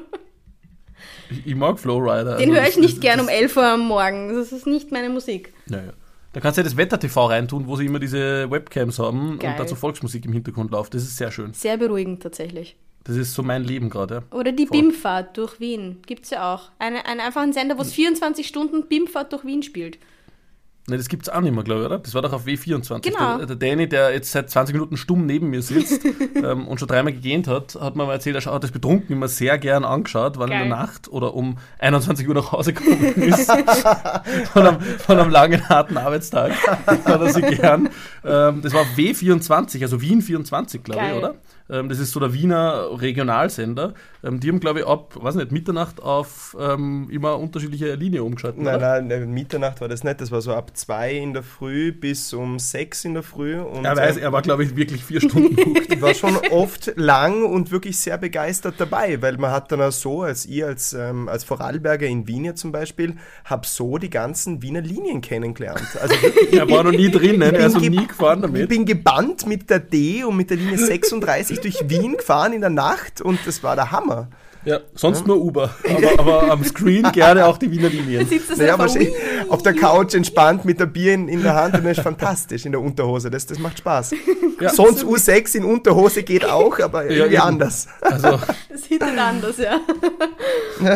Ich, 1.30 1.46
ich 1.46 1.54
mag 1.54 1.78
Flowrider. 1.78 2.36
Den 2.36 2.50
also 2.50 2.60
höre 2.60 2.68
ich 2.68 2.76
nicht 2.78 2.94
das- 2.94 3.00
gern 3.00 3.20
um 3.20 3.26
das- 3.26 3.34
11 3.36 3.56
Uhr 3.56 3.66
am 3.66 3.80
Morgen. 3.86 4.34
Das 4.34 4.52
ist 4.52 4.66
nicht 4.66 4.90
meine 4.92 5.08
Musik. 5.08 5.52
Ja, 5.68 5.78
ja. 5.78 5.92
Da 6.32 6.38
kannst 6.40 6.58
du 6.58 6.60
ja 6.60 6.64
das 6.64 6.76
Wetter-TV 6.76 7.26
reintun, 7.26 7.66
wo 7.66 7.74
sie 7.74 7.86
immer 7.86 7.98
diese 7.98 8.48
Webcams 8.50 8.98
haben 9.00 9.38
Geil. 9.40 9.50
und 9.52 9.58
dazu 9.58 9.74
Volksmusik 9.74 10.24
im 10.26 10.32
Hintergrund 10.32 10.70
läuft. 10.70 10.94
Das 10.94 11.02
ist 11.02 11.16
sehr 11.16 11.32
schön. 11.32 11.52
Sehr 11.52 11.76
beruhigend 11.76 12.22
tatsächlich. 12.22 12.76
Das 13.02 13.16
ist 13.16 13.34
so 13.34 13.42
mein 13.42 13.64
Leben 13.64 13.90
gerade. 13.90 14.22
Ja. 14.30 14.36
Oder 14.38 14.52
die. 14.52 14.66
BIM-Fahrt 14.66 15.36
durch 15.38 15.58
Wien. 15.58 15.96
Gibt's 16.06 16.30
ja 16.30 16.54
auch. 16.54 16.70
Eine, 16.78 17.04
eine, 17.06 17.22
einfach 17.22 17.40
ein 17.42 17.52
Sender, 17.52 17.78
wo 17.78 17.82
es 17.82 17.92
24 17.92 18.46
Stunden 18.46 18.86
BIM-Fahrt 18.86 19.32
durch 19.32 19.44
Wien 19.44 19.62
spielt. 19.62 19.98
Ne, 20.90 20.96
das 20.96 21.08
gibt 21.08 21.22
es 21.22 21.28
auch 21.28 21.40
nicht 21.40 21.54
mehr, 21.54 21.62
glaube 21.62 21.82
ich, 21.82 21.86
oder? 21.86 21.98
Das 21.98 22.14
war 22.14 22.22
doch 22.22 22.32
auf 22.32 22.46
W24. 22.46 23.00
Genau. 23.02 23.38
Der, 23.38 23.46
der 23.46 23.56
Danny, 23.56 23.88
der 23.88 24.12
jetzt 24.12 24.32
seit 24.32 24.50
20 24.50 24.74
Minuten 24.74 24.96
stumm 24.96 25.24
neben 25.24 25.48
mir 25.48 25.62
sitzt 25.62 26.04
ähm, 26.34 26.66
und 26.66 26.80
schon 26.80 26.88
dreimal 26.88 27.12
gegähnt 27.12 27.46
hat, 27.46 27.76
hat 27.80 27.94
mir 27.94 28.04
mal 28.04 28.14
erzählt, 28.14 28.34
er 28.34 28.52
hat 28.52 28.64
das 28.64 28.72
betrunken 28.72 29.14
immer 29.14 29.28
sehr 29.28 29.56
gern 29.58 29.84
angeschaut, 29.84 30.36
wann 30.38 30.50
Geil. 30.50 30.64
in 30.64 30.68
der 30.68 30.78
Nacht 30.78 31.06
oder 31.08 31.34
um 31.34 31.58
21 31.78 32.28
Uhr 32.28 32.34
nach 32.34 32.50
Hause 32.50 32.72
gekommen 32.72 33.14
ist. 33.22 33.52
von, 34.52 34.66
einem, 34.66 34.80
von 34.80 35.18
einem 35.18 35.30
langen, 35.30 35.68
harten 35.68 35.96
Arbeitstag. 35.96 36.52
hat 36.86 37.06
er 37.06 37.32
sie 37.32 37.42
gern. 37.42 37.88
Ähm, 38.24 38.60
das 38.60 38.72
war 38.74 38.80
auf 38.80 38.88
W24, 38.96 39.82
also 39.82 40.00
Wien 40.00 40.22
24, 40.22 40.82
glaube 40.82 41.06
ich, 41.06 41.14
oder? 41.16 41.34
Ähm, 41.70 41.88
das 41.88 41.98
ist 41.98 42.10
so 42.10 42.20
der 42.20 42.32
Wiener 42.32 43.00
Regionalsender. 43.00 43.94
Ähm, 44.22 44.40
die 44.40 44.48
haben, 44.48 44.60
glaube 44.60 44.80
ich, 44.80 44.86
ab, 44.86 45.14
weiß 45.20 45.34
nicht, 45.36 45.50
Mitternacht 45.52 46.02
auf 46.02 46.56
ähm, 46.60 47.08
immer 47.10 47.38
unterschiedliche 47.38 47.94
Linie 47.94 48.22
umgeschaltet. 48.22 48.60
Nein, 48.62 48.76
oder? 48.76 49.00
nein, 49.00 49.30
Mitternacht 49.30 49.80
war 49.80 49.88
das 49.88 50.04
nicht. 50.04 50.20
Das 50.20 50.30
war 50.30 50.40
so 50.42 50.52
ab 50.54 50.72
zwei 50.76 51.12
in 51.14 51.32
der 51.32 51.42
Früh 51.42 51.92
bis 51.92 52.32
um 52.34 52.58
sechs 52.58 53.04
in 53.04 53.14
der 53.14 53.22
Früh. 53.22 53.58
Und 53.58 53.84
Er 53.84 53.96
weiß, 53.96 54.16
er 54.18 54.32
war, 54.32 54.42
glaube 54.42 54.64
ich, 54.64 54.76
wirklich 54.76 55.04
vier 55.04 55.20
Stunden 55.20 55.56
hooked. 55.64 55.92
ich 55.94 56.02
war 56.02 56.14
schon 56.14 56.36
oft 56.50 56.92
lang 56.96 57.44
und 57.44 57.70
wirklich 57.70 57.98
sehr 57.98 58.18
begeistert 58.18 58.74
dabei, 58.78 59.20
weil 59.22 59.36
man 59.38 59.50
hat 59.52 59.72
dann 59.72 59.80
auch 59.80 59.92
so, 59.92 60.22
als 60.22 60.44
ich 60.46 60.64
als, 60.64 60.92
ähm, 60.92 61.28
als 61.28 61.44
Vorarlberger 61.44 62.06
in 62.06 62.26
Wien 62.28 62.44
jetzt 62.44 62.60
zum 62.60 62.72
Beispiel, 62.72 63.16
habe 63.44 63.66
so 63.66 63.96
die 63.98 64.10
ganzen 64.10 64.62
Wiener 64.62 64.80
Linien 64.82 65.20
kennengelernt. 65.20 65.86
Also 66.00 66.14
wirklich, 66.22 66.52
Er 66.60 66.68
war 66.68 66.84
noch 66.84 66.90
nie 66.92 67.10
drinnen, 67.10 67.40
er 67.54 67.66
ist 67.66 67.74
noch 67.74 67.80
nie 67.80 68.06
gefahren 68.06 68.40
Ich 68.40 68.46
damit. 68.46 68.68
bin 68.68 68.84
gebannt 68.84 69.46
mit 69.46 69.70
der 69.70 69.78
D 69.80 70.24
und 70.24 70.36
mit 70.36 70.50
der 70.50 70.58
Linie 70.58 70.76
36 70.76 71.60
durch 71.60 71.88
Wien 71.88 72.16
gefahren 72.18 72.52
in 72.52 72.60
der 72.60 72.70
Nacht 72.70 73.20
und 73.22 73.38
das 73.46 73.62
war 73.62 73.76
der 73.76 73.90
Hammer. 73.90 74.09
Obama 74.10 74.28
Ja, 74.64 74.80
sonst 74.94 75.26
nur 75.26 75.38
Uber. 75.38 75.74
Aber, 75.88 76.18
aber 76.18 76.50
am 76.50 76.62
Screen 76.64 77.10
gerne 77.12 77.46
auch 77.46 77.56
die 77.56 77.70
Wiener 77.70 77.88
Linien. 77.88 78.28
Naja, 78.28 78.74
einfach, 78.74 78.78
wahrscheinlich 78.80 79.12
auf 79.48 79.62
der 79.62 79.72
Couch 79.74 80.14
entspannt 80.14 80.64
mit 80.66 80.78
der 80.78 80.86
Bier 80.86 81.14
in, 81.14 81.28
in 81.28 81.42
der 81.42 81.54
Hand 81.54 81.74
und 81.74 81.84
das 81.84 81.96
ist 81.98 82.04
fantastisch 82.04 82.66
in 82.66 82.72
der 82.72 82.80
Unterhose. 82.80 83.30
Das, 83.30 83.46
das 83.46 83.58
macht 83.58 83.78
Spaß. 83.78 84.14
Ja. 84.60 84.68
Sonst 84.68 85.04
U6 85.04 85.56
in 85.56 85.64
Unterhose 85.64 86.22
geht 86.22 86.44
auch, 86.44 86.78
aber 86.80 87.04
irgendwie 87.04 87.34
eben. 87.34 87.42
anders. 87.42 87.88
Also, 88.02 88.38
Das 88.68 88.84
sieht 88.84 89.00
dann 89.00 89.18
anders, 89.18 89.56
ja. 89.56 89.80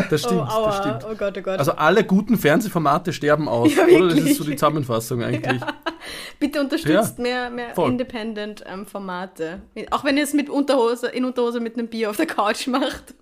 das 0.09 0.21
stimmt, 0.21 0.47
oh, 0.55 0.65
das 0.65 0.77
stimmt. 0.77 1.05
oh 1.09 1.15
Gott, 1.17 1.37
oh 1.37 1.41
Gott. 1.41 1.59
Also 1.59 1.71
alle 1.71 2.03
guten 2.03 2.37
Fernsehformate 2.37 3.11
sterben 3.13 3.49
aus, 3.49 3.75
Ja, 3.75 3.85
oder? 3.85 4.09
Das 4.09 4.19
ist 4.19 4.37
so 4.37 4.43
die 4.43 4.55
Zusammenfassung 4.55 5.23
eigentlich. 5.23 5.61
Bitte 6.39 6.59
unterstützt 6.59 7.17
Ja, 7.17 7.23
mehr, 7.23 7.49
mehr. 7.49 7.77
Independent-Formate. 7.77 9.61
Auch 9.91 10.03
wenn 10.03 10.17
ihr 10.17 10.23
es 10.23 10.33
mit 10.33 10.49
Unterhose, 10.49 11.07
in 11.07 11.25
Unterhose 11.25 11.59
mit 11.59 11.77
einem 11.77 11.87
Bier 11.87 12.09
auf 12.11 12.17
der 12.17 12.27
Couch 12.27 12.67
macht. 12.67 13.15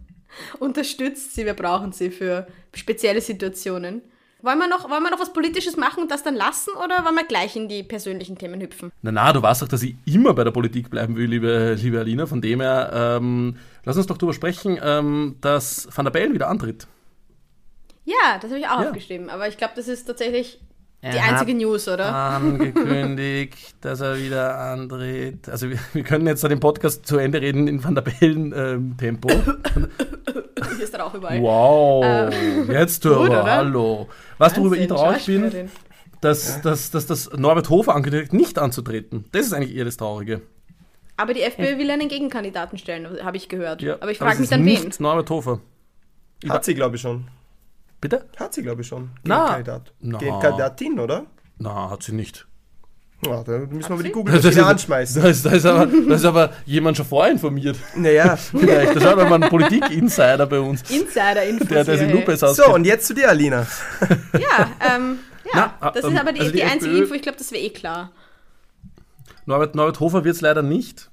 Unterstützt 0.59 1.35
sie, 1.35 1.45
wir 1.45 1.53
brauchen 1.53 1.91
sie 1.91 2.09
für 2.11 2.47
spezielle 2.73 3.21
Situationen. 3.21 4.01
Wollen 4.41 4.59
wir, 4.59 4.67
noch, 4.67 4.89
wollen 4.89 5.03
wir 5.03 5.09
noch 5.09 5.21
was 5.21 5.31
Politisches 5.31 5.77
machen 5.77 6.03
und 6.03 6.11
das 6.11 6.21
dann 6.21 6.35
lassen 6.35 6.71
oder 6.83 7.05
wollen 7.05 7.15
wir 7.15 7.23
gleich 7.25 7.55
in 7.55 7.69
die 7.69 7.81
persönlichen 7.81 8.37
Themen 8.37 8.59
hüpfen? 8.59 8.91
Na, 9.01 9.09
na, 9.13 9.31
du 9.31 9.41
weißt 9.41 9.61
doch, 9.61 9.69
dass 9.69 9.83
ich 9.83 9.95
immer 10.05 10.33
bei 10.33 10.43
der 10.43 10.51
Politik 10.51 10.89
bleiben 10.89 11.15
will, 11.15 11.29
liebe, 11.29 11.77
liebe 11.81 11.99
Alina. 11.99 12.25
Von 12.25 12.41
dem 12.41 12.59
her, 12.59 12.91
ähm, 12.93 13.55
lass 13.85 13.95
uns 13.95 14.07
doch 14.07 14.17
darüber 14.17 14.33
sprechen, 14.33 14.77
ähm, 14.83 15.37
dass 15.39 15.87
Van 15.95 16.03
der 16.03 16.11
Bellen 16.11 16.33
wieder 16.33 16.49
antritt. 16.49 16.87
Ja, 18.03 18.37
das 18.41 18.51
habe 18.51 18.59
ich 18.59 18.67
auch 18.67 18.81
Ja. 18.81 18.87
aufgeschrieben, 18.89 19.29
aber 19.29 19.47
ich 19.47 19.55
glaube, 19.55 19.73
das 19.77 19.87
ist 19.87 20.03
tatsächlich 20.05 20.59
die 21.11 21.19
einzige 21.19 21.51
hat 21.51 21.57
News, 21.59 21.87
oder? 21.89 22.15
Angekündigt, 22.15 23.75
dass 23.81 23.99
er 23.99 24.17
wieder 24.17 24.57
antritt. 24.57 25.49
Also 25.49 25.69
wir, 25.69 25.77
wir 25.91 26.03
können 26.03 26.25
jetzt 26.27 26.43
den 26.43 26.61
Podcast 26.61 27.05
zu 27.05 27.17
Ende 27.17 27.41
reden 27.41 27.67
in 27.67 27.83
Van 27.83 27.93
der 27.93 28.03
Bellen 28.03 28.53
ähm, 28.55 28.95
Tempo. 28.97 29.29
Hier 29.29 30.83
ist 30.83 30.93
er 30.93 31.05
auch 31.05 31.13
überall. 31.13 31.41
Wow, 31.41 32.33
jetzt 32.69 33.03
gut, 33.03 33.11
aber, 33.11 33.25
oder? 33.25 33.43
hallo. 33.43 34.07
Du, 34.39 34.61
worüber 34.61 34.77
ich 34.77 34.87
traurig 34.87 35.25
bin? 35.25 35.69
Dass, 36.21 36.61
dass, 36.61 36.89
dass 36.91 37.05
das 37.05 37.31
Norbert 37.33 37.69
Hofer 37.69 37.95
angekündigt 37.95 38.31
hat, 38.31 38.39
nicht 38.39 38.57
anzutreten. 38.57 39.25
Das 39.33 39.45
ist 39.45 39.53
eigentlich 39.53 39.75
eher 39.75 39.83
das 39.83 39.97
Traurige. 39.97 40.41
Aber 41.17 41.33
die 41.33 41.41
FPÖ 41.41 41.77
will 41.77 41.91
einen 41.91 42.07
Gegenkandidaten 42.07 42.77
stellen, 42.77 43.07
habe 43.23 43.35
ich 43.35 43.49
gehört. 43.49 43.81
Ja, 43.81 43.95
aber 43.95 44.11
ich 44.11 44.19
frage 44.19 44.39
mich 44.39 44.49
dann 44.49 44.63
nicht 44.63 44.83
wen. 44.83 44.93
Norbert 44.99 45.29
Hofer. 45.29 45.59
Hat 46.47 46.63
sie, 46.63 46.75
glaube 46.75 46.95
ich, 46.95 47.01
schon. 47.01 47.27
Bitte? 48.03 48.25
Hat 48.35 48.53
sie, 48.53 48.63
glaube 48.63 48.81
ich, 48.81 48.87
schon. 48.87 49.11
Na. 49.23 49.47
Kandidat. 49.47 49.93
Na. 50.01 50.17
Kandidatin, 50.17 50.99
oder? 50.99 51.25
Na, 51.57 51.89
hat 51.89 52.03
sie 52.03 52.11
nicht. 52.11 52.45
Ja, 53.25 53.41
da 53.45 53.59
müssen 53.59 53.71
wir 53.71 53.95
mal 53.95 53.97
die 53.99 54.09
sie? 54.09 54.11
Google 54.11 54.43
wieder 54.43 54.67
anschmeißen. 54.67 55.21
Da 55.21 55.29
ist, 55.29 55.45
da, 55.45 55.51
ist 55.51 55.65
aber, 55.65 55.85
da 55.85 56.15
ist 56.15 56.25
aber 56.25 56.51
jemand 56.65 56.97
schon 56.97 57.05
vorinformiert. 57.05 57.77
Naja. 57.95 58.35
Vielleicht. 58.35 58.97
Das 58.97 59.05
war 59.05 59.17
aber 59.17 59.35
ein 59.35 59.49
Politik-Insider 59.49 60.45
bei 60.47 60.59
uns. 60.59 60.81
Insider-Infos. 60.91 61.69
Der, 61.69 61.85
der 61.85 61.97
sich 61.97 62.25
besser 62.25 62.53
So, 62.53 62.73
und 62.73 62.83
jetzt 62.83 63.07
zu 63.07 63.13
dir, 63.13 63.29
Alina. 63.29 63.65
Ja, 64.33 64.69
ähm, 64.95 65.19
ja, 65.53 65.73
Na, 65.79 65.91
das 65.91 66.03
ähm, 66.03 66.11
ist 66.13 66.19
aber 66.19 66.33
die, 66.33 66.39
also 66.41 66.51
die 66.51 66.57
die 66.57 66.63
einzige 66.63 66.91
FPÖ 66.91 67.03
Info, 67.03 67.13
ich 67.13 67.21
glaube, 67.21 67.37
das 67.37 67.51
wäre 67.53 67.63
eh 67.63 67.69
klar. 67.69 68.11
Norbert, 69.45 69.75
Norbert 69.75 70.01
Hofer 70.01 70.25
wird 70.25 70.35
es 70.35 70.41
leider 70.41 70.61
nicht. 70.61 71.09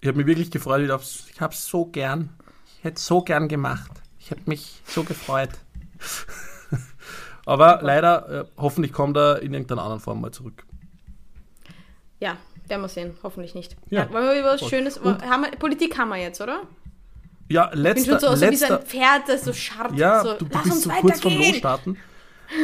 Ich 0.00 0.08
habe 0.08 0.18
mich 0.18 0.26
wirklich 0.26 0.50
gefreut. 0.50 0.82
Ich 0.82 1.40
habe 1.40 1.54
es 1.54 1.66
so 1.66 1.84
gern. 1.84 2.30
Ich 2.78 2.82
hätte 2.82 2.96
es 2.96 3.06
so 3.06 3.22
gern 3.22 3.46
gemacht. 3.46 3.92
Ich 4.18 4.32
hätte 4.32 4.42
mich 4.46 4.82
so 4.88 5.04
gefreut. 5.04 5.50
Aber 7.46 7.80
leider, 7.82 8.40
äh, 8.40 8.44
hoffentlich 8.56 8.92
kommt 8.92 9.16
er 9.16 9.42
in 9.42 9.52
irgendeiner 9.52 9.82
anderen 9.82 10.00
Form 10.00 10.20
mal 10.20 10.32
zurück. 10.32 10.64
Ja, 12.20 12.36
werden 12.68 12.82
wir 12.82 12.88
sehen, 12.88 13.14
hoffentlich 13.22 13.54
nicht. 13.54 13.76
Ja. 13.90 14.04
Ja. 14.04 14.12
wollen 14.12 14.26
wir 14.26 14.40
über 14.40 14.52
was. 14.54 14.68
Schönes, 14.68 15.00
haben 15.02 15.42
wir, 15.42 15.50
Politik 15.58 15.98
haben 15.98 16.08
wir 16.08 16.16
jetzt, 16.16 16.40
oder? 16.40 16.62
Ja, 17.48 17.66
Ich 17.66 17.72
bin 17.72 17.82
letzter, 17.82 18.20
schon 18.20 18.20
so, 18.20 18.36
so 18.36 18.50
wie 18.50 18.56
so 18.56 18.66
letzter, 18.66 18.80
ein 18.80 18.86
Pferd, 18.86 19.28
das 19.28 19.44
so 19.44 19.52
scharrt. 19.52 19.98
Ja, 19.98 20.22
so, 20.22 20.34
du, 20.34 20.46
du 20.46 20.54
lass 20.54 20.62
bist 20.62 20.74
uns 20.74 20.84
so 20.84 20.90
kurz 20.90 21.20
vom 21.20 21.32
weitergehen. 21.32 21.52
Losstarten. 21.52 21.96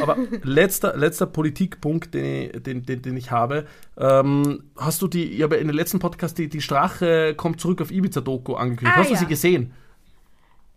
Aber 0.03 0.16
letzter, 0.42 0.96
letzter 0.96 1.26
Politikpunkt, 1.26 2.14
den 2.14 2.24
ich, 2.24 2.62
den, 2.62 2.85
den, 2.85 3.03
den 3.03 3.16
ich 3.16 3.31
habe. 3.31 3.66
Ähm, 3.98 4.64
hast 4.76 5.03
du 5.03 5.09
die, 5.09 5.33
ich 5.33 5.42
habe 5.42 5.57
in 5.57 5.68
den 5.68 5.76
letzten 5.76 5.98
Podcast 5.98 6.38
die, 6.38 6.48
die 6.48 6.61
Strache 6.61 7.35
kommt 7.35 7.61
zurück 7.61 7.83
auf 7.83 7.90
Ibiza-Doku 7.90 8.55
angekündigt. 8.55 8.96
Ah, 8.96 9.00
hast 9.00 9.11
du 9.11 9.14
ja. 9.14 9.20
sie 9.20 9.26
gesehen? 9.26 9.74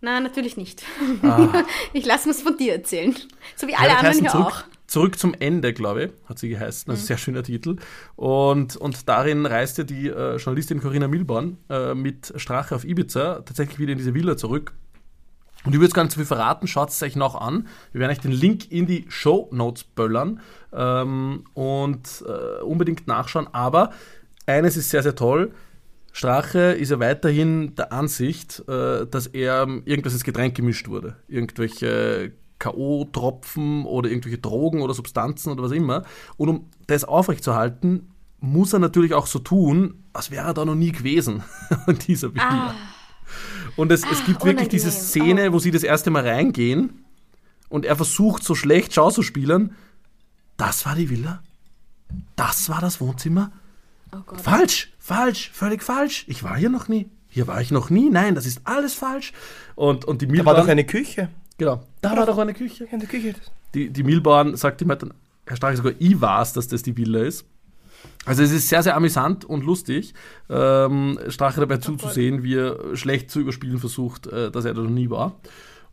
Nein, 0.04 0.24
natürlich 0.24 0.58
nicht. 0.58 0.84
Ah. 1.22 1.64
ich 1.94 2.06
lasse 2.06 2.28
mir 2.28 2.36
es 2.36 2.42
von 2.42 2.58
dir 2.58 2.74
erzählen. 2.74 3.16
So 3.56 3.68
wie 3.68 3.72
Ja, 3.72 3.78
alle 3.80 3.92
anderen 3.92 4.08
heißt 4.08 4.20
hier 4.20 4.30
zurück, 4.30 4.46
auch. 4.48 4.64
Zurück 4.86 5.18
zum 5.18 5.34
Ende, 5.40 5.72
glaube 5.72 6.04
ich, 6.04 6.12
hat 6.28 6.40
sie 6.40 6.50
geheißen. 6.50 6.92
Mhm. 6.92 6.92
Also 6.92 7.06
sehr 7.06 7.18
schöner 7.18 7.42
Titel. 7.42 7.78
Und, 8.18 8.76
und 8.76 9.08
darin 9.08 9.46
reiste 9.46 9.86
die 9.86 10.10
äh, 10.10 10.36
Journalistin 10.36 10.82
Corinna 10.82 11.08
Milborn 11.08 11.58
äh, 11.70 11.96
mit 11.96 12.34
Strache 12.36 12.76
auf 12.76 12.84
Ibiza 12.84 13.44
tatsächlich 13.46 13.80
wieder 13.80 13.94
in 13.94 13.98
diese 13.98 14.14
Villa 14.14 14.36
zurück. 14.36 14.74
Und 15.64 15.72
ich 15.72 15.80
würde 15.80 15.86
jetzt 15.86 15.94
gar 15.94 16.04
nicht 16.04 16.12
zu 16.12 16.20
viel 16.20 16.26
verraten, 16.26 16.68
schaut 16.68 16.90
es 16.90 17.02
euch 17.02 17.16
noch 17.16 17.36
an. 17.36 17.68
Wir 17.94 18.02
werden 18.02 18.12
euch 18.12 18.20
den 18.20 18.34
Link 18.34 18.70
in 18.70 18.86
die 18.86 19.06
Show 19.08 19.48
Notes 19.54 19.86
böllern 19.86 20.42
ähm, 20.74 21.46
und 21.54 22.26
äh, 22.28 22.62
unbedingt 22.62 23.08
nachschauen. 23.08 23.48
Aber 23.54 23.92
eines 24.46 24.76
ist 24.76 24.90
sehr, 24.90 25.02
sehr 25.02 25.16
toll. 25.16 25.54
Strache 26.14 26.60
ist 26.74 26.92
ja 26.92 27.00
weiterhin 27.00 27.76
der 27.76 27.92
Ansicht, 27.92 28.64
äh, 28.70 29.08
dass 29.08 29.28
er 29.28 29.64
ähm, 29.64 29.82
irgendwas 29.86 30.14
ins 30.14 30.24
Getränk 30.24 30.56
gemischt 30.56 30.88
wurde. 30.88 31.18
Irgendwelche 31.28 32.34
K.O.-Tropfen 32.60 33.84
oder 33.84 34.10
irgendwelche 34.10 34.38
Drogen 34.38 34.82
oder 34.82 34.94
Substanzen 34.94 35.52
oder 35.52 35.64
was 35.64 35.72
immer. 35.72 36.04
Und 36.38 36.50
um 36.50 36.70
das 36.86 37.04
aufrechtzuerhalten, 37.04 38.12
muss 38.40 38.74
er 38.74 38.80
natürlich 38.80 39.16
auch 39.16 39.26
so 39.26 39.40
tun, 39.40 40.04
als 40.14 40.30
wäre 40.30 40.48
er 40.48 40.54
da 40.54 40.66
noch 40.66 40.76
nie 40.76 40.92
gewesen 40.92 41.44
dieser 42.08 42.34
Villa. 42.34 42.70
Ah, 42.70 42.76
Und 43.76 43.92
es, 43.92 44.04
es 44.10 44.24
gibt 44.26 44.46
wirklich 44.46 44.70
diese 44.70 44.90
unangenehm. 44.90 45.10
Szene, 45.10 45.54
wo 45.54 45.60
sie 45.60 45.72
das 45.72 45.84
erste 45.84 46.12
Mal 46.12 46.28
reingehen 46.28 47.06
und 47.70 47.86
er 47.86 47.96
versucht 47.96 48.44
so 48.44 48.54
schlecht 48.54 48.94
Schauzuspielern. 48.94 49.76
Das 50.58 50.86
war 50.86 50.96
die 50.96 51.10
Villa? 51.10 51.42
Das 52.36 52.70
war 52.70 52.82
das 52.82 53.02
Wohnzimmer? 53.02 53.52
Oh 54.16 54.22
Gott. 54.26 54.42
Falsch, 54.42 54.94
falsch, 55.00 55.52
völlig 55.54 55.84
falsch. 55.84 56.26
Ich 56.28 56.44
war 56.44 56.56
hier 56.58 56.70
noch 56.70 56.88
nie. 56.88 57.10
Hier 57.30 57.48
war 57.48 57.60
ich 57.62 57.72
noch 57.72 57.90
nie. 57.90 58.10
Nein, 58.10 58.36
das 58.36 58.46
ist 58.46 58.62
alles 58.66 58.94
falsch. 58.94 59.34
Und, 59.76 60.06
und 60.06 60.22
die 60.22 60.28
Da 60.28 60.46
war 60.46 60.56
doch 60.56 60.68
eine 60.68 60.86
Küche. 60.86 61.30
genau, 61.58 61.84
da 62.02 62.16
war 62.16 62.26
doch 62.26 62.38
eine 62.38 62.54
Küche. 62.54 62.86
In 62.92 63.00
der 63.00 63.10
Küche. 63.10 63.34
Die, 63.74 63.90
die 63.90 64.04
Milbahn 64.04 64.56
sagt 64.56 64.82
ihm 64.82 64.90
halt 64.90 65.02
dann, 65.02 65.14
Herr 65.48 65.58
Stark, 65.58 65.76
sogar 65.76 65.94
ich 65.98 66.20
weiß, 66.22 66.54
dass 66.54 66.68
das 66.68 66.84
die 66.84 66.96
Villa 66.96 67.22
ist. 67.22 67.46
Also 68.26 68.44
es 68.44 68.52
ist 68.52 68.70
sehr, 68.70 68.84
sehr 68.84 68.96
amüsant 68.96 69.46
und 69.46 69.64
lustig, 69.66 70.14
ähm, 70.50 71.18
Strache 71.30 71.60
dabei 71.62 71.78
zuzusehen, 71.78 72.44
wie 72.44 72.56
er 72.56 72.96
schlecht 72.96 73.32
zu 73.32 73.40
überspielen 73.40 73.80
versucht, 73.80 74.28
äh, 74.28 74.52
dass 74.52 74.66
er 74.66 74.74
da 74.74 74.82
noch 74.82 74.90
nie 74.90 75.10
war. 75.10 75.36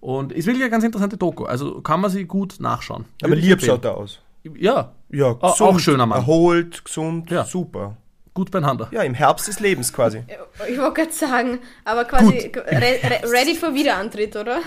Und 0.01 0.33
ist 0.33 0.47
wirklich 0.47 0.63
eine 0.63 0.71
ganz 0.71 0.85
interessante 0.85 1.17
Doku. 1.17 1.45
Also 1.45 1.81
kann 1.83 2.01
man 2.01 2.11
sie 2.11 2.25
gut 2.25 2.57
nachschauen. 2.59 3.05
Aber 3.23 3.35
lieb 3.37 3.63
schaut 3.63 3.85
er 3.85 3.97
aus. 3.97 4.21
Ja, 4.59 4.93
Ja, 5.11 5.27
Au- 5.27 5.39
auch 5.41 5.79
schöner 5.79 6.07
Mann. 6.07 6.21
Erholt, 6.21 6.85
gesund, 6.85 7.31
Ja. 7.31 7.45
super. 7.45 7.97
Gut 8.35 8.51
beieinander. 8.51 8.89
Ja, 8.91 9.03
im 9.03 9.15
Herbst 9.15 9.49
des 9.49 9.61
Lebens 9.61 9.93
quasi. 9.93 10.23
Ich 10.69 10.79
wollte 10.79 10.93
gerade 11.03 11.13
sagen, 11.13 11.59
aber 11.85 12.05
quasi 12.05 12.53
re 12.55 12.99
re 13.03 13.31
ready 13.31 13.55
für 13.55 13.75
Wiederantritt, 13.75 14.37
oder? 14.37 14.61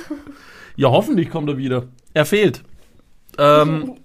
Ja, 0.76 0.90
hoffentlich 0.90 1.30
kommt 1.30 1.50
er 1.50 1.58
wieder. 1.58 1.86
Er 2.14 2.26
fehlt. 2.26 2.64
Ähm, 3.38 3.96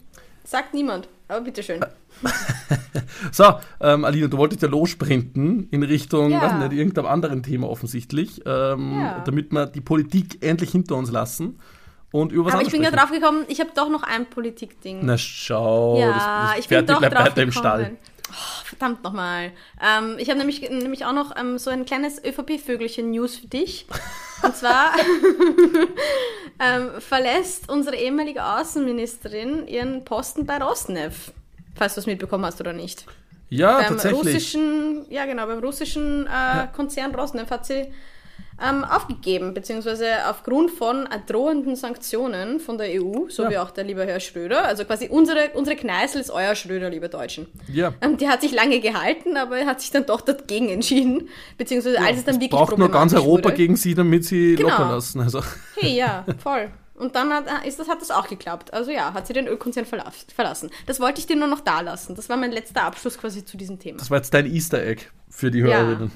Sagt 0.45 0.75
niemand, 0.75 1.09
aber 1.29 1.43
bitteschön. 1.43 1.85
so, 3.33 3.45
ähm, 3.81 4.05
Alina, 4.05 4.27
du 4.29 4.39
wolltest 4.39 4.63
ja 4.63 4.69
lossprinten 4.69 5.69
in 5.71 5.83
Richtung, 5.83 6.31
Ja. 6.31 6.59
nicht, 6.59 6.73
irgendeinem 6.73 7.07
anderen 7.07 7.43
Thema 7.43 7.69
offensichtlich, 7.69 8.43
ähm, 8.47 9.01
Ja. 9.01 9.23
damit 9.25 9.53
wir 9.53 9.67
die 9.67 9.81
Politik 9.81 10.43
endlich 10.43 10.71
hinter 10.73 10.97
uns 10.97 11.11
lassen 11.11 11.59
und 12.11 12.33
über 12.33 12.47
was 12.47 12.55
Aber 12.55 12.63
ich 12.63 12.71
bin 12.71 12.83
gerade 12.83 12.97
drauf 12.97 13.11
gekommen, 13.11 13.45
ich 13.49 13.61
habe 13.61 13.71
doch 13.75 13.89
noch 13.91 14.03
ein 14.03 14.27
Politikding. 14.29 15.01
Na 15.03 15.19
schau, 15.19 15.99
ja, 16.01 16.13
das, 16.13 16.25
das 16.55 16.59
ich 16.61 16.69
bin 16.69 16.87
doch 16.87 17.01
drauf 17.01 17.13
weiter 17.27 17.43
im. 17.43 17.53
Stall. 17.53 17.97
Oh, 18.31 18.65
verdammt 18.65 19.03
nochmal. 19.03 19.53
Ähm, 19.83 20.17
ich 20.19 20.29
habe 20.29 20.39
nämlich, 20.39 20.61
nämlich 20.69 21.05
auch 21.05 21.13
noch 21.13 21.37
ähm, 21.37 21.59
so 21.59 21.71
ein 21.71 21.85
kleines 21.85 22.23
ÖVP-Vögelchen-News 22.23 23.37
für 23.37 23.47
dich. 23.47 23.87
Und 24.43 24.55
zwar 24.55 24.93
ähm, 26.61 27.01
verlässt 27.01 27.69
unsere 27.69 27.97
ehemalige 27.97 28.45
Außenministerin 28.45 29.67
ihren 29.67 30.05
Posten 30.05 30.47
bei 30.47 30.59
Rosneft. 30.59 31.33
Falls 31.75 31.95
du 31.95 32.01
es 32.01 32.07
mitbekommen 32.07 32.45
hast 32.45 32.61
oder 32.61 32.73
nicht. 32.73 33.07
Ja, 33.51 33.79
beim 33.79 33.89
tatsächlich. 33.89 34.21
russischen, 34.21 35.07
ja 35.11 35.25
genau, 35.25 35.47
beim 35.47 35.61
russischen 35.61 36.27
äh, 36.27 36.67
Konzern 36.75 37.15
Rosneft 37.15 37.51
hat 37.51 37.65
sie 37.65 37.93
ähm, 38.63 38.85
aufgegeben, 38.85 39.55
beziehungsweise 39.55 40.07
aufgrund 40.29 40.71
von 40.71 41.09
drohenden 41.27 41.77
Sanktionen 41.77 42.59
von 42.61 42.77
der 42.79 42.89
EU, 43.01 43.29
so 43.29 43.45
Ja. 43.45 43.51
wie 43.51 43.59
auch 43.59 43.71
der 43.71 43.85
liebe 43.85 44.05
Herr 44.05 44.19
Schröder. 44.21 44.65
Also 44.65 44.85
quasi 44.85 45.09
unsere, 45.09 45.51
unsere 45.55 45.77
Kneißl 45.77 46.19
ist 46.19 46.31
euer 46.31 46.55
Schröder, 46.55 46.91
liebe 46.91 47.09
Deutschen. 47.09 47.47
Ja. 47.73 47.95
Ähm, 48.01 48.17
die 48.17 48.29
hat 48.29 48.41
sich 48.41 48.53
lange 48.53 48.81
gehalten, 48.81 49.37
aber 49.37 49.59
er 49.59 49.67
hat 49.67 49.81
sich 49.81 49.91
dann 49.91 50.07
doch 50.07 50.21
dagegen 50.21 50.69
entschieden, 50.71 51.29
beziehungsweise 51.57 52.01
als 52.01 52.19
es 52.19 52.25
dann 52.25 52.35
wirklich 52.37 52.51
Braucht 52.51 52.77
nur 52.79 52.91
ganz 52.91 53.15
Europa 53.15 53.45
wurde. 53.51 53.55
gegen 53.57 53.77
sie, 53.77 53.95
damit 53.95 54.25
sie 54.25 54.57
Genau. 54.57 54.71
locker 54.71 54.91
lassen. 54.91 55.21
Also, 55.21 55.43
Hey, 55.77 55.97
ja, 55.97 56.25
voll. 56.43 56.71
Und 56.95 57.15
dann 57.15 57.33
hat, 57.33 57.45
äh, 57.47 57.69
ist 57.69 57.79
das, 57.79 57.87
hat 57.89 58.01
das 58.01 58.11
auch 58.11 58.27
geklappt. 58.29 58.75
Also 58.75 58.91
ja, 58.91 59.15
hat 59.15 59.29
sie 59.29 59.33
den 59.33 59.47
Ölkonzern 59.47 59.85
verla 59.87 60.11
verlassen. 60.35 60.69
Das 60.87 60.99
wollte 60.99 61.21
ich 61.21 61.29
dir 61.29 61.37
nur 61.37 61.47
noch 61.47 61.61
da 61.61 61.81
lassen. 61.81 62.17
Das 62.17 62.29
war 62.29 62.37
mein 62.37 62.51
letzter 62.51 62.83
Abschluss 62.83 63.17
quasi 63.19 63.45
zu 63.45 63.57
diesem 63.57 63.79
Thema. 63.79 63.99
das 63.99 64.11
war 64.11 64.17
jetzt 64.19 64.35
dein 64.35 64.47
Easter 64.53 64.83
Egg 64.85 65.03
für 65.31 65.53
die 65.53 65.61
Ja. 65.61 65.67
Hörerinnen. 65.67 66.11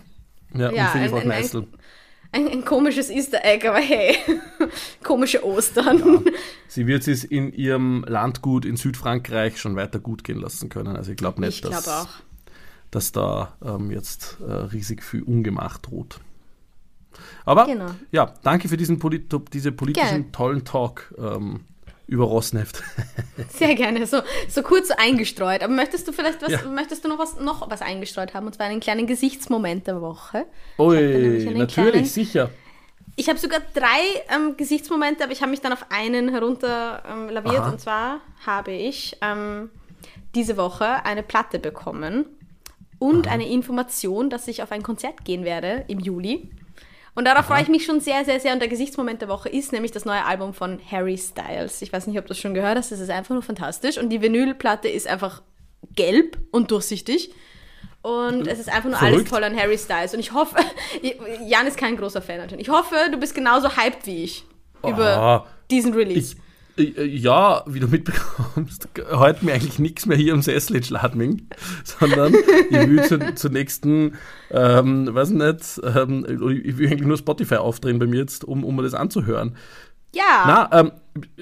Ja, 0.55 0.72
Ja, 0.72 0.85
und 0.87 0.90
für 0.90 0.98
die 0.98 1.09
Frau 1.09 1.16
ein- 1.18 1.22
ein- 1.31 1.38
Kneißl. 1.40 1.66
Ein, 2.33 2.49
ein 2.49 2.64
komisches 2.64 3.11
Easter 3.11 3.45
Egg, 3.45 3.68
aber 3.68 3.79
hey, 3.79 4.16
komische 5.05 5.45
Ostern. 5.45 6.25
Sie 6.66 6.87
wird 6.87 7.07
es 7.07 7.25
in 7.25 7.53
ihrem 7.53 8.05
Landgut 8.09 8.64
in 8.64 8.77
Südfrankreich 8.77 9.61
schon 9.61 9.77
weiter 9.77 9.99
gut 9.99 10.25
gehen 10.25 10.38
lassen 10.40 10.68
können. 10.71 10.97
Also 10.97 11.11
ich 11.11 11.18
glaube 11.18 11.40
nicht, 11.42 11.62
Ich 11.64 11.71
dass, 11.71 11.87
auch. 11.88 12.09
dass 12.90 13.12
da 13.12 13.57
ähm, 13.62 13.90
jetzt 13.90 14.38
äh, 14.40 14.51
riesig 14.51 15.03
viel 15.03 15.23
Ungemach 15.23 15.77
droht. 15.79 16.21
Aber 17.45 17.66
Genau. 17.66 17.90
ja, 18.11 18.33
danke 18.42 18.68
für 18.68 18.79
diesen 18.79 18.99
Polit 18.99 19.31
diese 19.53 19.71
politischen 19.71 20.09
Gerne. 20.09 20.33
tollen 20.33 20.64
Talk 20.64 21.14
ähm, 21.18 21.61
über 22.12 22.25
Rosneft. 22.25 22.83
Sehr 23.48 23.75
gerne, 23.75 24.07
so, 24.07 24.18
so 24.48 24.62
kurz 24.62 24.90
eingestreut. 24.90 25.62
Aber 25.62 25.72
möchtest 25.72 26.07
du 26.07 26.12
vielleicht 26.12 26.42
was, 26.42 26.53
Ja. 26.53 26.62
möchtest 26.68 27.05
du 27.05 27.09
noch 27.09 27.18
was, 27.18 27.38
noch 27.40 27.68
was 27.70 27.83
eingestreut 27.83 28.35
haben? 28.35 28.46
Und 28.46 28.55
zwar 28.55 28.66
einen 28.66 28.81
kleinen 28.81 29.07
Gesichtsmoment 29.07 29.87
der 29.87 30.01
Woche. 30.01 30.46
Ui, 30.79 30.94
natürlich, 30.94 31.72
kleinen- 31.75 32.05
sicher. 32.05 32.51
Ich 33.16 33.29
habe 33.29 33.38
sogar 33.38 33.61
drei 33.75 33.87
ähm, 34.35 34.57
Gesichtsmomente, 34.57 35.22
aber 35.25 35.33
ich 35.33 35.40
habe 35.42 35.51
mich 35.51 35.61
dann 35.61 35.72
auf 35.72 35.87
einen 35.90 36.31
herunter 36.31 37.03
ähm, 37.11 37.29
laviert. 37.29 37.59
Aha. 37.61 37.70
Und 37.70 37.81
zwar 37.81 38.20
habe 38.46 38.72
ich 38.72 39.16
ähm, 39.20 39.68
diese 40.35 40.57
Woche 40.57 41.05
eine 41.05 41.22
Platte 41.22 41.59
bekommen 41.59 42.25
und 42.98 43.29
eine 43.29 43.46
Information, 43.48 44.31
dass 44.31 44.48
ich 44.48 44.62
auf 44.62 44.72
ein 44.72 44.83
Konzert 44.83 45.25
gehen 45.25 45.44
werde 45.44 45.85
im 45.88 45.98
Juli. 45.98 46.51
Und 47.14 47.27
darauf 47.27 47.44
freue 47.46 47.62
ich 47.62 47.68
mich 47.68 47.85
schon 47.85 48.01
sehr, 48.01 48.25
sehr, 48.25 48.40
sehr. 48.40 48.53
Und 48.55 48.61
der 48.61 48.68
Gesichtsmoment 48.68 49.20
der 49.20 49.29
Woche 49.29 49.48
ist 49.51 49.72
nämlich 49.72 49.92
das 49.92 50.05
neue 50.07 50.25
Album 50.25 50.55
von 50.55 50.81
Harry 50.90 51.18
Styles. 51.18 51.83
Ich 51.83 51.92
weiß 51.92 52.07
nicht, 52.07 52.18
ob 52.18 52.25
du 52.25 52.29
das 52.29 52.38
schon 52.38 52.55
gehört 52.55 52.79
hast. 52.79 52.90
Das 52.90 53.01
ist 53.01 53.11
einfach 53.11 53.35
nur 53.35 53.42
fantastisch. 53.42 53.98
Und 53.98 54.09
die 54.09 54.22
Vinylplatte 54.22 54.88
ist 54.88 55.07
einfach 55.07 55.42
gelb 55.94 56.38
und 56.53 56.70
durchsichtig. 56.70 57.35
Und 58.01 58.46
es 58.48 58.59
ist 58.59 58.68
einfach 58.68 58.88
nur 58.88 58.98
alles 58.98 59.11
Verrückt. 59.12 59.29
toll 59.31 59.44
an 59.44 59.57
Harry 59.57 59.77
Styles. 59.79 60.14
Und 60.14 60.20
ich 60.20 60.33
hoffe, 60.33 60.57
Jan 61.46 61.66
ist 61.66 61.77
kein 61.77 61.96
großer 61.96 62.22
Fan 62.22 62.38
natürlich. 62.38 62.66
Ich 62.68 62.72
hoffe, 62.72 62.96
du 63.11 63.18
bist 63.18 63.35
genauso 63.35 63.77
hyped 63.77 64.07
wie 64.07 64.25
ich 64.25 64.44
über 64.85 65.16
Ah, 65.16 65.46
diesen 65.70 65.92
Release. 65.94 66.35
Ich, 66.77 66.97
äh, 66.97 67.05
ja, 67.05 67.63
wie 67.67 67.81
du 67.81 67.87
mitbekommst, 67.89 68.89
heute 69.13 69.45
mir 69.45 69.53
eigentlich 69.55 69.79
nichts 69.79 70.07
mehr 70.07 70.17
hier 70.17 70.33
im 70.33 70.43
Sessel 70.43 70.77
in 70.77 70.83
Schladming, 70.83 71.49
sondern 71.85 72.35
ich 72.35 72.89
will 72.89 73.05
zur, 73.05 73.37
zur 73.37 73.51
nächsten, 73.51 74.15
ähm, 74.51 75.09
weiß 75.13 75.31
nicht, 75.31 75.81
ähm, 75.85 76.25
ich 76.65 76.79
will 76.79 76.89
eigentlich 76.89 77.07
nur 77.07 77.19
Spotify 77.19 77.57
aufdrehen 77.57 77.99
bei 77.99 78.07
mir 78.07 78.21
jetzt, 78.21 78.45
um, 78.45 78.65
um 78.65 78.77
mir 78.77 78.83
das 78.83 78.95
anzuhören. 78.95 79.57
ja, 80.15 80.45
Na, 80.47 80.81
ähm, 80.81 80.93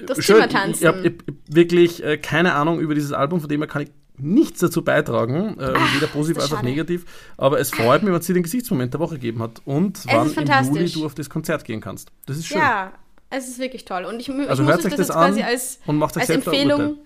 Das 0.05 0.23
schön, 0.23 0.35
Zimmertanzen. 0.35 0.81
Ich 0.81 0.87
habe 0.87 1.15
wirklich 1.47 2.03
äh, 2.03 2.17
keine 2.17 2.53
Ahnung 2.53 2.79
über 2.79 2.93
dieses 2.93 3.13
Album, 3.13 3.39
von 3.39 3.49
dem 3.49 3.61
her 3.61 3.67
kann 3.67 3.83
ich 3.83 3.91
nichts 4.17 4.59
dazu 4.59 4.83
beitragen, 4.83 5.57
äh, 5.59 5.73
weder 5.95 6.07
positiv 6.07 6.41
als 6.41 6.53
auch 6.53 6.61
negativ. 6.61 7.05
Aber 7.37 7.59
es 7.59 7.71
freut 7.71 8.03
mich, 8.03 8.13
wenn 8.13 8.21
sie 8.21 8.33
den 8.33 8.43
Gesichtsmoment 8.43 8.93
der 8.93 8.99
Woche 8.99 9.15
gegeben 9.15 9.41
hat 9.41 9.61
und 9.65 10.05
wann 10.05 10.27
ist 10.27 10.37
im. 10.37 10.75
Juli 10.75 10.89
du 10.91 11.05
auf 11.05 11.15
das 11.15 11.29
Konzert 11.29 11.65
gehen 11.65 11.81
kannst. 11.81 12.11
Das 12.25 12.37
ist 12.37 12.47
schön. 12.47 12.59
ja, 12.59 12.91
es 13.31 13.47
ist 13.47 13.59
wirklich 13.59 13.85
toll. 13.85 14.05
Und 14.05 14.19
ich, 14.19 14.29
ich 14.29 14.49
Also 14.49 14.63
muss 14.63 14.75
euch 14.77 14.81
das 14.83 14.91
das 14.91 14.99
jetzt 15.07 15.11
quasi 15.11 15.41
als, 15.43 15.79
als 16.15 16.29
Empfehlung. 16.29 16.99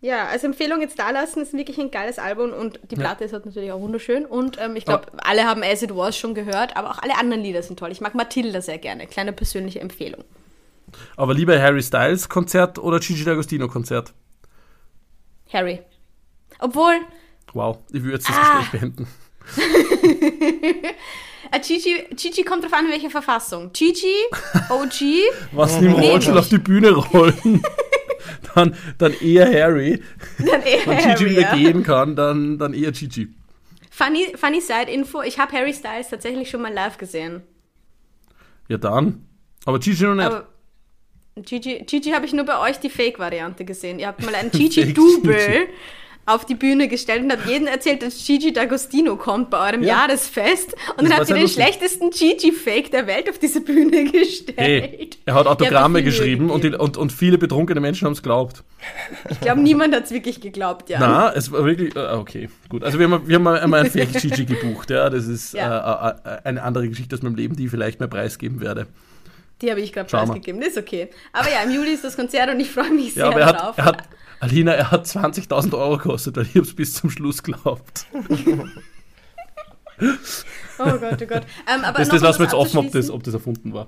Ja, 0.00 0.26
als 0.26 0.42
Empfehlung 0.42 0.80
jetzt 0.80 0.98
da 0.98 1.10
lassen, 1.10 1.42
ist 1.42 1.52
wirklich 1.52 1.78
ein 1.78 1.92
geiles 1.92 2.18
Album 2.18 2.52
und 2.52 2.80
die 2.90 2.96
Ja. 2.96 3.02
Platte 3.02 3.22
ist 3.24 3.32
halt 3.32 3.46
natürlich 3.46 3.70
auch 3.70 3.80
wunderschön. 3.80 4.24
Und 4.26 4.58
ähm, 4.60 4.74
ich 4.74 4.84
glaube, 4.84 5.06
alle 5.18 5.44
haben 5.44 5.62
As 5.62 5.80
It 5.82 5.94
Was 5.94 6.16
schon 6.16 6.34
gehört, 6.34 6.76
aber 6.76 6.90
auch 6.90 6.98
alle 6.98 7.16
anderen 7.16 7.42
Lieder 7.42 7.62
sind 7.62 7.78
toll. 7.78 7.92
Ich 7.92 8.00
mag 8.00 8.14
Matilda 8.16 8.60
sehr 8.60 8.78
gerne. 8.78 9.06
Kleine 9.06 9.32
persönliche 9.32 9.78
Empfehlung. 9.80 10.24
Aber 11.16 11.34
lieber 11.34 11.60
Harry 11.60 11.82
Styles 11.82 12.28
Konzert 12.28 12.78
oder 12.80 12.98
Gigi 12.98 13.22
D'Agostino 13.22 13.68
Konzert? 13.68 14.12
Harry. 15.52 15.80
Obwohl, 16.58 16.94
Wow, 17.54 17.78
ich 17.92 18.02
würde 18.02 18.14
jetzt 18.14 18.28
das 18.28 18.36
Ah. 18.36 18.58
Gespräch 18.60 18.80
beenden. 18.80 19.06
äh, 21.52 21.60
Gigi, 21.60 22.04
Gigi 22.16 22.42
kommt 22.42 22.64
drauf 22.64 22.72
an, 22.72 22.86
in 22.86 22.90
welcher 22.92 23.10
Verfassung. 23.10 23.70
Gigi, 23.72 24.14
OG, 24.70 25.02
Was 25.52 25.76
im 25.80 25.92
Nee, 25.92 26.10
Rollstuhl 26.10 26.34
nicht. 26.34 26.42
auf 26.42 26.48
die 26.48 26.58
Bühne 26.58 26.90
rollen, 26.90 27.62
dann, 28.54 28.76
dann 28.98 29.12
eher 29.20 29.46
Harry. 29.46 30.02
dann 30.38 30.62
eher 30.62 30.86
Wenn 30.86 30.96
Gigi 30.98 31.08
Harry. 31.08 31.30
wieder 31.30 31.40
Ja. 31.42 31.54
gehen 31.56 31.82
kann, 31.82 32.16
dann, 32.16 32.58
dann 32.58 32.74
eher 32.74 32.92
Gigi. 32.92 33.28
Funny, 33.90 34.32
funny 34.36 34.60
Side-Info, 34.60 35.22
ich 35.22 35.38
habe 35.38 35.52
Harry 35.52 35.74
Styles 35.74 36.08
tatsächlich 36.08 36.48
schon 36.50 36.62
mal 36.62 36.72
live 36.72 36.96
gesehen. 36.98 37.42
Ja 38.68 38.78
dann. 38.78 39.26
Aber 39.64 39.78
Gigi 39.78 40.04
noch 40.04 40.14
nicht. 40.14 40.24
Aber 40.26 40.48
Gigi, 41.36 41.84
Gigi 41.86 42.10
habe 42.10 42.26
ich 42.26 42.32
nur 42.32 42.44
bei 42.44 42.58
euch 42.58 42.78
die 42.78 42.90
Fake-Variante 42.90 43.64
gesehen. 43.64 43.98
Ihr 43.98 44.06
habt 44.08 44.22
mal 44.24 44.34
einen 44.34 44.50
Gigi-Double 44.52 45.34
Gigi. 45.34 45.68
Auf 46.24 46.46
die 46.46 46.54
Bühne 46.54 46.86
gestellt 46.86 47.24
und 47.24 47.32
habt 47.32 47.46
jedem 47.48 47.66
erzählt, 47.66 48.02
dass 48.02 48.24
Gigi 48.24 48.50
D'Agostino 48.50 49.16
kommt 49.16 49.50
bei 49.50 49.68
eurem 49.68 49.82
Ja. 49.82 50.06
Jahresfest. 50.06 50.74
Und 50.96 51.08
Das 51.08 51.10
dann 51.10 51.18
ihr 51.20 51.24
sehr 51.26 51.34
den 51.36 51.42
lustig. 51.42 51.62
schlechtesten 51.64 52.10
Gigi-Fake 52.10 52.90
der 52.92 53.06
Welt 53.08 53.28
auf 53.28 53.38
diese 53.38 53.60
Bühne 53.60 54.04
gestellt. 54.10 54.54
Hey, 54.56 55.10
er 55.26 55.34
hat 55.34 55.46
Autogramme 55.48 55.94
Mühe 55.94 56.04
geschrieben 56.04 56.50
und, 56.50 56.62
die, 56.62 56.68
und, 56.74 56.96
und 56.96 57.12
viele 57.12 57.38
betrunkene 57.38 57.80
Menschen 57.80 58.06
haben 58.06 58.12
es 58.12 58.22
geglaubt. 58.22 58.62
Ich 59.30 59.40
glaube, 59.40 59.60
niemand 59.62 59.94
hat 59.96 60.04
es 60.04 60.12
wirklich 60.12 60.40
geglaubt, 60.40 60.88
ja. 60.90 60.98
Na, 61.00 61.32
es 61.34 61.50
war 61.50 61.64
wirklich. 61.64 61.96
Äh, 61.96 62.12
okay, 62.14 62.48
gut. 62.68 62.84
Also 62.84 62.98
wir 63.00 63.10
haben, 63.10 63.26
wir 63.26 63.34
haben 63.36 63.46
einmal 63.48 63.80
ein 63.84 63.90
Fake 63.90 64.12
Gigi 64.12 64.44
gebucht, 64.44 64.90
ja. 64.90 65.10
Das 65.10 65.26
ist 65.26 65.54
Ja. 65.54 66.10
Äh, 66.24 66.38
eine 66.44 66.62
andere 66.62 66.88
Geschichte 66.88 67.16
aus 67.16 67.22
meinem 67.22 67.34
Leben, 67.34 67.56
die 67.56 67.64
ich 67.64 67.70
vielleicht 67.70 67.98
mehr 67.98 68.08
preisgeben 68.08 68.60
werde. 68.60 68.86
Die 69.60 69.70
habe 69.70 69.80
ich 69.80 69.92
gerade 69.92 70.08
preisgegeben. 70.08 70.60
Das 70.60 70.70
ist 70.70 70.78
okay. 70.78 71.08
Aber 71.32 71.48
ja, 71.50 71.62
im 71.64 71.70
Juli 71.72 71.90
ist 71.92 72.04
das 72.04 72.16
Konzert 72.16 72.48
und 72.50 72.58
ich 72.60 72.70
freue 72.70 72.90
mich 72.90 73.14
sehr 73.14 73.26
Ja, 73.30 73.38
er 73.38 73.52
drauf. 73.52 73.76
hat, 73.76 73.78
er 73.78 73.84
hat, 73.84 74.02
Alina, 74.42 74.72
er 74.72 74.90
hat 74.90 75.06
20.000 75.06 75.72
Euro 75.78 75.98
gekostet, 75.98 76.36
weil 76.36 76.46
ich 76.46 76.56
es 76.56 76.74
bis 76.74 76.94
zum 76.94 77.10
Schluss 77.10 77.44
glaubt. 77.44 78.06
oh 80.00 80.98
Gott, 80.98 81.22
oh 81.22 81.26
Gott. 81.26 81.42
Ähm, 81.72 81.84
aber 81.84 81.98
Das, 81.98 82.08
das 82.08 82.20
um 82.20 82.26
lassen 82.26 82.38
wir 82.40 82.44
jetzt 82.46 82.54
offen, 82.54 82.78
ob 82.78 82.90
das, 82.90 83.08
ob 83.08 83.22
das 83.22 83.34
erfunden 83.34 83.72
war. 83.72 83.86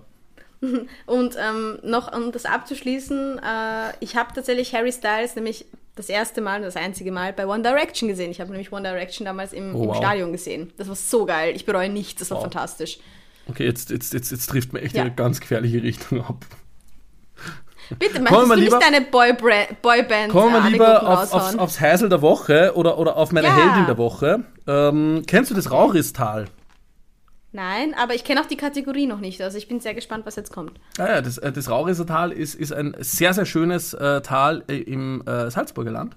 Und 1.07 1.37
ähm, 1.37 1.79
noch 1.83 2.17
um 2.17 2.31
das 2.31 2.45
abzuschließen, 2.45 3.39
äh, 3.39 3.93
ich 3.99 4.15
habe 4.15 4.33
tatsächlich 4.33 4.73
Harry 4.75 4.93
Styles 4.93 5.35
nämlich 5.35 5.67
das 5.97 6.09
erste 6.09 6.41
Mal 6.41 6.59
und 6.59 6.63
das 6.63 6.77
einzige 6.77 7.11
Mal 7.11 7.33
bei 7.33 7.47
One 7.49 7.63
Direction 7.65 8.09
gesehen. 8.09 8.31
Ich 8.31 8.41
habe 8.41 8.51
nämlich 8.51 8.71
One 8.73 8.89
Direction 8.89 9.25
damals 9.25 9.53
im, 9.53 9.75
Oh, 9.75 9.83
im 9.83 9.89
wow. 9.89 9.97
Stadion 9.97 10.31
gesehen. 10.33 10.73
Das 10.77 10.87
war 10.89 10.95
so 10.97 11.27
geil. 11.27 11.55
Ich 11.57 11.67
bereue 11.67 11.89
nichts. 11.89 12.21
Das 12.21 12.31
war 12.31 12.37
Wow. 12.39 12.45
fantastisch. 12.45 12.99
Okay, 13.49 13.65
jetzt, 13.65 13.91
jetzt, 13.91 14.15
jetzt, 14.15 14.31
jetzt 14.31 14.47
trifft 14.49 14.73
mir 14.73 14.83
echt 14.83 14.95
Ja. 14.95 15.03
in 15.03 15.09
eine 15.09 15.17
ganz 15.17 15.41
gefährliche 15.41 15.83
Richtung 15.83 16.25
ab. 16.25 16.47
Bitte, 17.99 18.21
wir 18.21 18.31
du 18.31 18.55
lieber- 18.55 18.79
nicht 18.79 18.83
deine 18.83 19.01
Boybra- 19.07 19.69
Boyband 19.83 20.31
Kommen 20.31 20.53
wir 20.53 20.71
lieber 20.71 21.03
Anekdoten 21.03 21.39
auf, 21.39 21.59
aufs, 21.59 21.81
Heisel 21.81 22.09
der 22.09 22.23
Woche 22.23 22.73
oder, 22.75 22.99
oder 22.99 23.17
auf 23.17 23.33
meine 23.33 23.47
Ja. 23.49 23.57
Heldin 23.57 23.87
der 23.87 23.99
Woche. 23.99 24.45
Ähm, 24.67 25.23
kennst 25.27 25.51
du 25.51 25.55
das 25.55 25.71
Rauristal? 25.71 26.47
Nein, 27.53 27.95
aber 27.97 28.15
ich 28.15 28.25
kenne 28.25 28.41
auch 28.41 28.47
die 28.47 28.57
Kategorie 28.57 29.07
noch 29.07 29.21
nicht. 29.21 29.41
Also 29.41 29.59
ich 29.59 29.69
bin 29.69 29.79
sehr 29.79 29.95
gespannt, 29.95 30.27
was 30.27 30.35
jetzt 30.35 30.53
kommt. 30.53 30.73
Ah 30.99 31.07
ja, 31.07 31.21
das, 31.23 31.39
äh, 31.39 31.53
das 31.53 31.71
Rauriser 31.71 32.05
Tal 32.07 32.33
ist, 32.33 32.55
ist 32.57 32.73
ein 32.73 32.97
sehr, 32.99 33.33
sehr 33.33 33.47
schönes 33.47 33.95
äh, 33.95 34.23
Tal 34.23 34.65
äh, 34.69 34.77
im 34.79 35.23
äh, 35.27 35.51
Salzburger 35.51 35.93
Land. 35.93 36.17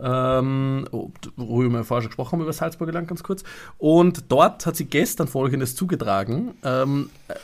Ähm, 0.00 0.86
oh, 0.92 1.10
worüber 1.36 1.78
wir 1.78 1.84
vorher 1.84 2.02
schon 2.02 2.10
gesprochen 2.10 2.32
haben, 2.32 2.40
über 2.40 2.50
das 2.50 2.58
Salzburger 2.58 2.92
Land 2.92 3.08
ganz 3.08 3.22
kurz. 3.22 3.42
Und 3.78 4.24
dort 4.30 4.64
hat 4.64 4.76
sie 4.76 4.86
gestern 4.86 5.28
Folgendes 5.28 5.74
zugetragen. 5.74 6.54
Ähm, 6.64 7.10
äh, 7.28 7.34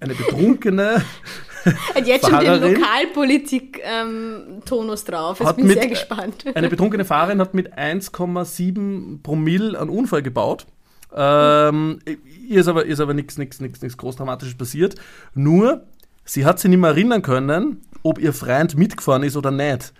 eine 0.00 0.14
betrunkene 0.14 1.02
Hat 1.94 2.06
jetzt 2.06 2.26
schon 2.28 2.38
den 2.40 2.46
Fahrerin? 2.46 2.74
Lokalpolitik-Tonus 2.74 5.04
drauf. 5.04 5.40
Hat 5.40 5.56
bin 5.56 5.64
ich 5.66 5.70
mit- 5.70 5.80
sehr 5.80 5.88
gespannt. 5.90 6.44
Eine 6.54 6.68
betrunkene 6.68 7.04
Fahrerin 7.04 7.40
hat 7.40 7.54
mit 7.54 7.76
1,7 7.76 9.22
Promille 9.22 9.78
einen 9.78 9.90
Unfall 9.90 10.22
gebaut. 10.22 10.66
Ähm, 11.14 12.00
ihr 12.48 12.60
ist 12.60 12.68
aber, 12.68 12.86
ist 12.86 13.00
aber 13.00 13.14
nichts 13.14 13.38
nix, 13.38 13.60
nix, 13.60 13.80
nix 13.82 13.96
Großdramatisches 13.96 14.56
passiert. 14.56 14.96
Nur, 15.34 15.84
sie 16.24 16.44
hat 16.44 16.58
sich 16.58 16.70
nicht 16.70 16.80
mehr 16.80 16.90
erinnern 16.90 17.22
können, 17.22 17.82
ob 18.02 18.18
ihr 18.18 18.32
Freund 18.32 18.76
mitgefahren 18.76 19.22
ist 19.22 19.36
oder 19.36 19.50
nicht. 19.52 19.92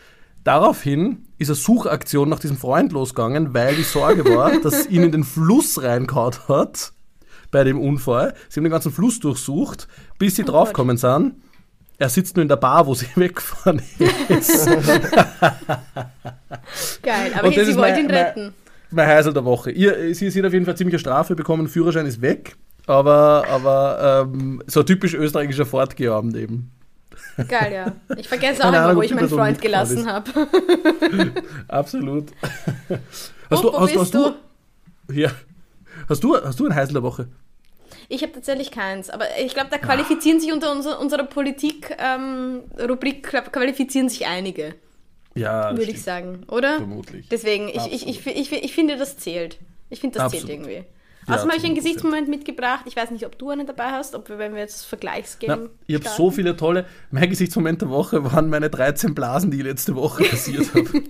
Daraufhin 0.43 1.25
ist 1.39 1.49
eine 1.49 1.55
Suchaktion 1.57 2.29
nach 2.29 2.41
diesem 2.41 2.57
Freund 2.59 2.93
losgegangen, 2.93 3.55
weil 3.55 3.75
die 3.77 3.83
Sorge 3.83 4.25
war, 4.35 4.59
dass 4.63 4.87
ihn 4.89 5.05
in 5.05 5.13
den 5.13 5.25
Fluss 5.25 5.83
reingehauen 5.83 6.35
hat 6.49 6.93
bei 7.51 7.65
dem 7.65 7.79
Unfall. 7.81 8.35
Sie 8.49 8.59
haben 8.59 8.65
den 8.65 8.73
ganzen 8.73 8.93
Fluss 8.93 9.21
durchsucht, 9.21 9.87
bis 10.19 10.37
sie 10.37 10.43
Oh 10.43 10.47
draufgekommen 10.47 10.97
sind. 10.97 11.35
Er 11.99 12.09
sitzt 12.09 12.35
nur 12.37 12.43
in 12.43 12.49
der 12.49 12.57
Bar, 12.57 12.87
wo 12.87 12.95
sie 12.95 13.07
weggefahren 13.15 13.81
ist. 14.29 14.67
Geil, 17.03 17.33
aber 17.37 17.51
das 17.51 17.67
sie 17.67 17.77
wollte 17.77 17.81
mein- 17.81 17.99
ihn 17.99 18.07
mein- 18.07 18.15
retten. 18.17 18.55
mein 18.91 19.07
Heisel 19.07 19.33
der 19.33 19.45
Woche. 19.45 19.71
Ihr, 19.71 20.15
sie, 20.15 20.31
sie 20.31 20.39
hat 20.41 20.47
auf 20.47 20.53
jeden 20.53 20.65
Fall 20.65 20.77
ziemliche 20.77 20.99
Strafe 20.99 21.35
bekommen, 21.35 21.69
Führerschein 21.69 22.07
ist 22.07 22.21
weg, 22.21 22.57
aber, 22.87 23.45
aber 23.49 24.27
ähm, 24.33 24.63
so 24.67 24.81
ein 24.81 24.87
typisch 24.87 25.15
österreichischer 25.15 25.67
Fortgeabend 25.67 26.37
eben. 26.37 26.71
Geil, 27.49 27.73
ja. 27.73 27.93
Ich 28.17 28.29
vergesse 28.29 28.61
auch 28.61 28.65
Keine 28.67 28.77
immer, 28.77 28.85
Ahnung, 28.87 28.97
wo 28.97 29.03
ich 29.03 29.15
meinen 29.15 29.29
Freund 29.29 29.61
gelassen 29.61 30.07
habe. 30.07 30.31
Absolut. 31.69 32.33
Hast 33.51 33.63
du, 33.65 33.73
hast, 33.73 33.97
hast 33.97 34.15
du? 34.15 34.35
du, 35.09 35.13
ja. 35.15 35.31
Hast 36.09 36.23
du, 36.25 36.37
hast 36.37 36.59
du 36.61 36.67
ein 36.67 36.75
Heisel 36.75 36.95
der 36.95 37.03
Woche? 37.03 37.29
Ich 38.09 38.23
habe 38.23 38.33
tatsächlich 38.33 38.71
keins, 38.71 39.11
aber 39.11 39.25
ich 39.45 39.55
glaube, 39.55 39.71
da 39.71 39.79
qualifizieren 39.79 40.41
sich 40.41 40.53
unter 40.53 40.71
unser, 40.73 41.01
unserer 41.01 41.25
Politik-Rubrik 41.25 43.23
qualifizieren 43.23 44.09
sich 44.09 44.27
einige, 44.27 44.75
Ja, 45.35 45.77
würde 45.77 45.91
ich 45.91 46.03
sagen, 46.03 46.45
oder? 46.49 46.77
Vermutlich. 46.77 47.29
Deswegen, 47.29 47.69
ich, 47.69 47.87
ich, 47.93 48.07
ich, 48.07 48.27
ich, 48.27 48.53
ich 48.53 48.75
finde, 48.75 48.97
das 48.97 49.17
zählt. 49.17 49.59
Ich 49.91 50.01
finde, 50.01 50.19
das 50.19 50.25
Absolut. 50.27 50.47
zählt 50.47 50.59
irgendwie. 50.61 50.85
Ja, 51.27 51.35
Außerdem 51.37 51.51
habe 51.53 51.59
ich 51.59 51.65
einen 51.65 51.75
100%. 51.75 51.77
Gesichtsmoment 51.77 52.29
mitgebracht. 52.29 52.85
Ich 52.87 52.97
weiß 52.97 53.11
nicht, 53.11 53.25
ob 53.25 53.39
du 53.39 53.49
einen 53.49 53.67
dabei 53.67 53.93
hast, 53.93 54.15
ob 54.15 54.29
wir, 54.29 54.39
wenn 54.39 54.53
wir 54.53 54.61
jetzt 54.61 54.83
Na, 54.83 54.89
Vergleichsgame 54.89 55.71
ich 55.87 55.95
habe 55.95 56.07
so 56.09 56.31
viele 56.31 56.55
tolle. 56.57 56.85
Mein 57.11 57.31
Gesichtsmoment 57.31 57.81
der 57.81 57.89
Woche 57.89 58.31
waren 58.31 58.51
meine 58.51 58.69
13 58.69 59.15
Blasen, 59.15 59.51
die 59.51 59.57
ich 59.59 59.63
letzte 59.65 59.95
Woche 59.97 60.25
kassiert 60.25 60.75
habe. 60.75 60.89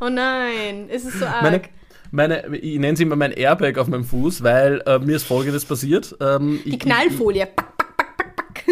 Oh 0.00 0.08
nein, 0.08 0.88
ist 0.88 1.04
es 1.04 1.18
so 1.18 1.26
arg? 1.26 1.42
meine, 1.42 1.62
meine, 2.12 2.56
ich 2.56 2.78
nenne 2.78 2.96
sie 2.96 3.04
immer 3.04 3.16
mein 3.16 3.32
Airbag 3.32 3.78
auf 3.78 3.88
meinem 3.88 4.04
Fuß, 4.04 4.42
weil 4.42 4.82
äh, 4.86 4.98
mir 4.98 5.16
ist 5.16 5.24
folgendes 5.24 5.64
passiert. 5.64 6.16
Ähm, 6.20 6.60
Die 6.64 6.78
Knallfolie. 6.78 7.48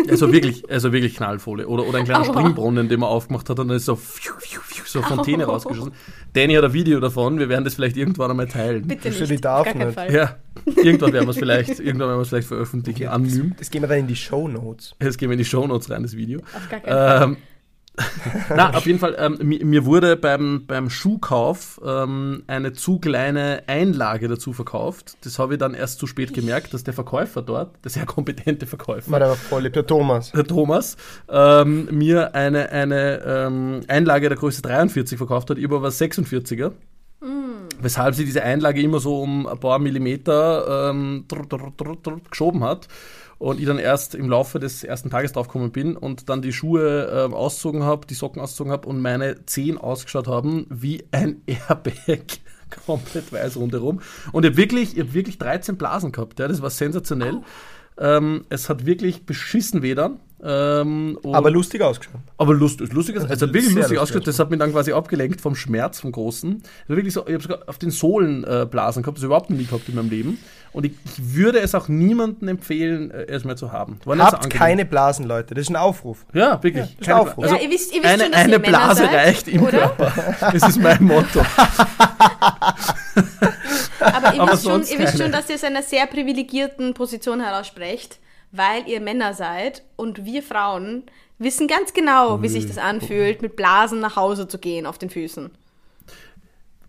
Also 0.08 0.32
wirklich, 0.32 0.68
also 0.70 0.92
wirklich 0.92 1.16
Knallfolie. 1.16 1.66
Oder, 1.66 1.86
oder 1.86 1.98
ein 1.98 2.04
kleiner 2.04 2.24
Aua. 2.24 2.32
Springbrunnen, 2.32 2.88
den 2.88 3.00
man 3.00 3.08
aufgemacht 3.08 3.48
hat 3.48 3.58
und 3.58 3.68
dann 3.68 3.76
ist 3.76 3.86
so, 3.86 3.96
pfiuh, 3.96 4.34
pfiuh, 4.38 4.60
pfiuh, 4.60 4.84
so 4.86 5.02
Fontäne 5.02 5.46
Au. 5.46 5.52
rausgeschossen. 5.52 5.92
Danny 6.34 6.54
hat 6.54 6.64
ein 6.64 6.72
Video 6.72 7.00
davon, 7.00 7.38
wir 7.38 7.48
werden 7.48 7.64
das 7.64 7.74
vielleicht 7.74 7.96
irgendwann 7.96 8.30
einmal 8.30 8.46
teilen. 8.48 8.86
Bitte 8.86 9.08
nicht. 9.08 9.30
die 9.30 9.40
darf 9.40 9.72
nicht. 9.74 9.94
Fall. 9.94 10.12
Ja, 10.12 10.36
irgendwann 10.76 11.12
werden 11.12 11.26
wir 11.26 11.30
es 11.30 11.38
vielleicht, 11.38 11.80
irgendwann 11.80 12.08
werden 12.08 12.18
wir 12.18 12.22
es 12.22 12.28
vielleicht 12.28 12.48
veröffentlichen, 12.48 13.08
anonym. 13.08 13.54
Das 13.58 13.70
gehen 13.70 13.82
wir 13.82 13.88
dann 13.88 13.98
in 13.98 14.06
die 14.06 14.16
Show 14.16 14.46
Notes. 14.46 14.94
Jetzt 15.02 15.18
gehen 15.18 15.30
wir 15.30 15.34
in 15.34 15.38
die 15.38 15.44
Shownotes 15.44 15.90
rein, 15.90 16.02
das 16.02 16.16
Video. 16.16 16.40
Auf 16.40 16.68
gar 16.68 16.80
keinen 16.80 16.92
Fall. 16.94 17.22
Ähm, 17.22 17.36
na, 18.54 18.70
auf 18.70 18.86
jeden 18.86 18.98
Fall, 18.98 19.16
ähm, 19.18 19.38
mir, 19.40 19.84
wurde 19.84 20.16
beim, 20.16 20.64
beim 20.66 20.90
Schuhkauf 20.90 21.80
ähm, 21.84 22.42
eine 22.46 22.72
zu 22.72 22.98
kleine 22.98 23.62
Einlage 23.66 24.28
dazu 24.28 24.52
verkauft. 24.52 25.16
Das 25.24 25.38
habe 25.38 25.54
ich 25.54 25.58
dann 25.58 25.74
erst 25.74 25.98
zu 25.98 26.06
spät 26.06 26.32
gemerkt, 26.32 26.74
dass 26.74 26.84
der 26.84 26.94
Verkäufer 26.94 27.42
dort, 27.42 27.76
der 27.84 27.90
sehr 27.90 28.06
kompetente 28.06 28.66
Verkäufer, 28.66 29.10
War 29.10 29.18
der 29.18 29.34
voll 29.34 29.62
lieb, 29.62 29.72
der 29.72 29.86
Thomas. 29.86 30.32
der 30.32 30.44
Thomas, 30.44 30.96
ähm, 31.28 31.88
mir 31.90 32.34
eine, 32.34 32.70
eine 32.70 33.22
ähm, 33.24 33.80
Einlage 33.88 34.28
der 34.28 34.38
Größe 34.38 34.62
43 34.62 35.18
verkauft 35.18 35.50
hat, 35.50 35.58
über 35.58 35.82
was 35.82 36.00
46er. 36.00 36.72
Weshalb 37.80 38.14
sie 38.14 38.24
diese 38.24 38.42
Einlage 38.42 38.82
immer 38.82 38.98
so 38.98 39.22
um 39.22 39.46
ein 39.46 39.58
paar 39.58 39.78
Millimeter 39.78 40.90
ähm, 40.90 41.24
drr, 41.28 41.46
drr, 41.46 41.72
drr, 41.76 41.96
drr, 42.02 42.20
geschoben 42.28 42.64
hat. 42.64 42.88
Und 43.38 43.60
ich 43.60 43.66
dann 43.66 43.78
erst 43.78 44.16
im 44.16 44.28
Laufe 44.28 44.58
des 44.58 44.82
ersten 44.82 45.10
Tages 45.10 45.32
draufgekommen 45.32 45.70
bin 45.70 45.96
und 45.96 46.28
dann 46.28 46.42
die 46.42 46.52
Schuhe 46.52 47.08
ähm, 47.12 47.34
auszogen 47.34 47.84
habe, 47.84 48.06
die 48.06 48.14
Socken 48.14 48.42
auszogen 48.42 48.72
habe 48.72 48.88
und 48.88 49.00
meine 49.00 49.46
Zehen 49.46 49.78
ausgeschaut 49.78 50.26
haben 50.26 50.66
wie 50.70 51.04
ein 51.12 51.42
Airbag. 51.46 52.38
Komplett 52.84 53.32
weiß 53.32 53.56
rundherum. 53.56 54.00
Und 54.32 54.44
ich 54.44 54.50
habe 54.50 54.56
wirklich, 54.56 54.96
ich 54.96 55.04
hab 55.04 55.14
wirklich 55.14 55.38
13 55.38 55.76
Blasen 55.76 56.12
gehabt. 56.12 56.38
Ja, 56.38 56.48
das 56.48 56.60
war 56.60 56.70
sensationell. 56.70 57.40
Ähm, 58.00 58.44
es 58.48 58.68
hat 58.68 58.86
wirklich 58.86 59.24
beschissen 59.26 59.82
weder. 59.82 60.12
Ähm, 60.40 61.18
Aber 61.32 61.50
lustig 61.50 61.82
ausgeschaut. 61.82 62.14
aber 62.36 62.54
lustig, 62.54 62.92
lustig 62.92 63.16
ist, 63.16 63.24
es 63.24 63.30
hat 63.30 63.40
wirklich 63.40 63.64
lustig 63.64 63.76
lustig 63.82 63.98
ausgeschaut. 63.98 64.26
Das 64.28 64.38
hat 64.38 64.50
mich 64.50 64.60
dann 64.60 64.70
quasi 64.70 64.92
abgelenkt 64.92 65.40
vom 65.40 65.56
Schmerz, 65.56 65.98
vom 65.98 66.12
Großen. 66.12 66.62
War 66.86 66.96
wirklich 66.96 67.12
so, 67.12 67.26
ich 67.26 67.32
habe 67.34 67.42
sogar 67.42 67.58
auf 67.66 67.78
den 67.78 67.90
Sohlen 67.90 68.44
äh, 68.44 68.64
Blasen 68.70 69.02
gehabt, 69.02 69.18
das 69.18 69.24
habe 69.24 69.26
ich 69.26 69.30
überhaupt 69.30 69.50
noch 69.50 69.56
nie 69.56 69.64
gehabt 69.64 69.88
in 69.88 69.96
meinem 69.96 70.10
Leben. 70.10 70.38
Und 70.72 70.86
ich, 70.86 70.92
ich 71.06 71.34
würde 71.34 71.58
es 71.58 71.74
auch 71.74 71.88
niemandem 71.88 72.46
empfehlen, 72.46 73.10
äh, 73.10 73.24
es 73.26 73.42
mal 73.42 73.56
zu 73.56 73.72
haben. 73.72 73.98
So 74.04 74.16
Habt 74.16 74.48
keine 74.48 74.84
Blasen, 74.84 75.26
Leute. 75.26 75.54
Das 75.56 75.62
ist 75.62 75.70
ein 75.70 75.76
Aufruf. 75.76 76.24
Ja, 76.32 76.62
wirklich. 76.62 76.84
ist 76.84 77.00
keine 77.00 77.18
Aufruf. 77.20 77.44
Bla- 77.44 77.56
ja, 77.56 77.62
ihr 77.64 77.70
wisst, 77.70 77.92
ihr 77.92 78.00
wisst 78.04 78.12
eine, 78.12 78.22
schon, 78.22 78.30
dass 78.32 78.40
eine 78.42 78.60
Blase 78.60 79.02
seid, 79.06 79.14
reicht 79.14 79.48
im 79.48 79.62
oder? 79.64 79.88
Körper. 79.88 80.12
Das 80.52 80.68
ist 80.68 80.80
mein 80.80 81.02
Motto. 81.02 81.40
Aber 84.28 84.36
ihr, 84.44 84.52
wisst, 84.52 84.64
schon, 84.64 84.82
ihr 84.82 84.98
wisst 84.98 85.18
schon, 85.18 85.32
dass 85.32 85.48
ihr 85.48 85.54
aus 85.56 85.64
einer 85.64 85.82
sehr 85.82 86.06
privilegierten 86.06 86.94
Position 86.94 87.40
heraussprecht, 87.40 88.18
weil 88.52 88.86
ihr 88.88 89.00
Männer 89.00 89.34
seid 89.34 89.82
und 89.96 90.24
wir 90.24 90.42
Frauen 90.42 91.04
wissen 91.38 91.68
ganz 91.68 91.92
genau, 91.92 92.42
wie 92.42 92.48
sich 92.48 92.66
das 92.66 92.78
anfühlt, 92.78 93.42
mit 93.42 93.54
Blasen 93.56 94.00
nach 94.00 94.16
Hause 94.16 94.48
zu 94.48 94.58
gehen 94.58 94.86
auf 94.86 94.98
den 94.98 95.10
Füßen. 95.10 95.50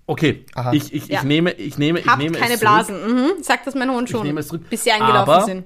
Okay, 0.07 0.43
Aha. 0.55 0.73
ich, 0.73 0.91
ich, 0.93 1.07
Ja. 1.07 1.19
ich 1.19 1.23
nehme, 1.25 1.51
ich 1.51 1.77
nehme, 1.77 1.99
ich 1.99 2.07
Habt 2.07 2.17
nehme 2.17 2.37
keine 2.37 2.53
es 2.55 2.59
zurück. 2.59 2.73
Blasen. 2.73 3.15
Mhm. 3.37 3.43
Sagt 3.43 3.67
das 3.67 3.75
mein 3.75 3.91
Hund 3.91 4.09
schon, 4.09 4.25
nehme 4.25 4.39
es 4.39 4.47
zurück. 4.47 4.63
bis 4.69 4.83
sie 4.83 4.91
eingelaufen 4.91 5.29
Aber- 5.33 5.45
sind. 5.45 5.63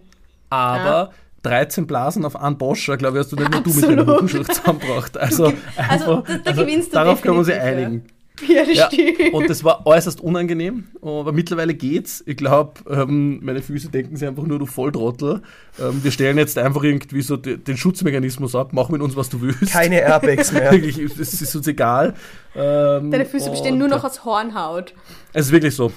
Aber 0.49 1.13
13 1.43 1.87
Blasen 1.87 2.25
auf 2.25 2.35
einen 2.35 2.57
Boscher, 2.57 2.95
glaube 2.97 3.17
ich, 3.17 3.23
hast 3.23 3.31
du 3.31 3.35
nicht 3.37 3.51
nur 3.51 3.61
du 3.61 3.69
mit 3.73 3.83
deinem 3.83 4.07
Huckenschutz 4.07 4.47
zusammengebracht. 4.57 5.17
Also, 5.17 5.45
Also, 5.77 6.23
einfach- 6.23 6.23
da- 6.27 6.37
da 6.37 6.51
gewinnst 6.51 6.89
du 6.89 6.95
Darauf 6.95 7.21
können 7.21 7.35
wir 7.35 7.39
uns 7.39 7.47
ja 7.47 7.55
ja. 7.55 7.61
einigen. 7.63 8.05
Ja, 8.47 8.89
und 9.31 9.49
das 9.49 9.63
war 9.63 9.85
äußerst 9.85 10.21
unangenehm, 10.21 10.85
aber 11.01 11.31
mittlerweile 11.31 11.73
geht's. 11.73 12.23
Ich 12.25 12.37
glaube, 12.37 12.73
ähm, 12.89 13.39
meine 13.43 13.61
Füße 13.61 13.89
denken 13.89 14.15
sich 14.15 14.27
einfach 14.27 14.43
nur, 14.43 14.59
du 14.59 14.65
Volltrottel. 14.65 15.41
Ähm, 15.79 16.03
wir 16.03 16.11
stellen 16.11 16.37
jetzt 16.37 16.57
einfach 16.57 16.83
irgendwie 16.83 17.21
so 17.21 17.37
de- 17.37 17.57
den 17.57 17.77
Schutzmechanismus 17.77 18.55
ab, 18.55 18.69
mach 18.73 18.89
mit 18.89 19.01
uns, 19.01 19.15
was 19.15 19.29
du 19.29 19.41
willst. 19.41 19.71
Keine 19.71 19.99
Airbags 20.01 20.51
mehr. 20.51 20.71
Wirklich, 20.71 20.97
es 20.99 21.41
ist 21.41 21.55
uns 21.55 21.67
egal. 21.67 22.13
Ähm, 22.55 23.11
Deine 23.11 23.25
Füße 23.25 23.49
bestehen 23.51 23.77
nur 23.77 23.87
noch 23.87 24.03
aus 24.03 24.23
Hornhaut. 24.25 24.93
Es 25.33 25.47
ist 25.47 25.51
wirklich 25.51 25.75
so. 25.75 25.91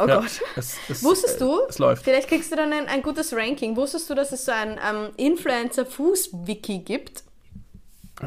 Oh 0.00 0.06
ja, 0.06 0.20
Gott. 0.20 0.30
Es, 0.54 0.76
es, 0.88 1.02
Wusstest 1.02 1.40
du, 1.40 1.58
Es 1.68 1.80
läuft. 1.80 2.04
vielleicht 2.04 2.28
kriegst 2.28 2.52
du 2.52 2.56
dann 2.56 2.72
ein, 2.72 2.86
ein 2.86 3.02
gutes 3.02 3.32
Ranking, 3.32 3.74
wusstest 3.76 4.08
du, 4.08 4.14
dass 4.14 4.30
es 4.30 4.44
so 4.44 4.52
ein 4.52 4.78
ähm, 4.78 5.08
Influencer-Fuß-Wiki 5.16 6.80
gibt? 6.80 7.24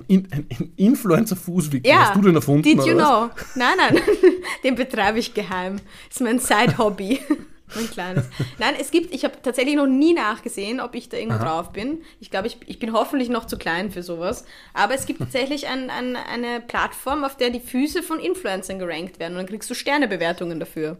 In, 0.07 0.27
ein, 0.31 0.47
ein 0.49 0.73
Influencer-Fußwiki, 0.77 1.87
Ja. 1.87 2.09
hast 2.09 2.15
du 2.15 2.21
den 2.21 2.35
erfunden? 2.35 2.63
Did 2.63 2.85
you 2.85 2.95
was? 2.95 3.03
know? 3.03 3.29
Nein, 3.55 3.73
nein, 3.77 4.01
den 4.63 4.75
betreibe 4.75 5.19
ich 5.19 5.33
geheim. 5.33 5.77
Das 6.07 6.17
ist 6.17 6.21
mein 6.21 6.39
Side-Hobby. 6.39 7.19
mein 7.75 7.89
kleines. 7.89 8.25
Nein, 8.57 8.75
es 8.79 8.91
gibt, 8.91 9.13
ich 9.13 9.23
habe 9.23 9.35
tatsächlich 9.41 9.75
noch 9.75 9.87
nie 9.87 10.13
nachgesehen, 10.13 10.79
ob 10.79 10.95
ich 10.95 11.09
da 11.09 11.17
irgendwo 11.17 11.43
drauf 11.43 11.71
bin. 11.71 12.01
Ich 12.19 12.29
glaube, 12.31 12.47
ich, 12.47 12.57
ich 12.67 12.79
bin 12.79 12.93
hoffentlich 12.93 13.29
noch 13.29 13.45
zu 13.47 13.57
klein 13.57 13.91
für 13.91 14.03
sowas. 14.03 14.45
Aber 14.73 14.93
es 14.93 15.05
gibt 15.05 15.19
tatsächlich 15.19 15.67
ein, 15.67 15.89
ein, 15.89 16.15
eine 16.15 16.61
Plattform, 16.61 17.23
auf 17.23 17.37
der 17.37 17.49
die 17.49 17.59
Füße 17.59 18.03
von 18.03 18.19
Influencern 18.19 18.79
gerankt 18.79 19.19
werden. 19.19 19.33
Und 19.33 19.39
dann 19.39 19.47
kriegst 19.47 19.69
du 19.69 19.73
Sternebewertungen 19.73 20.59
dafür. 20.59 20.97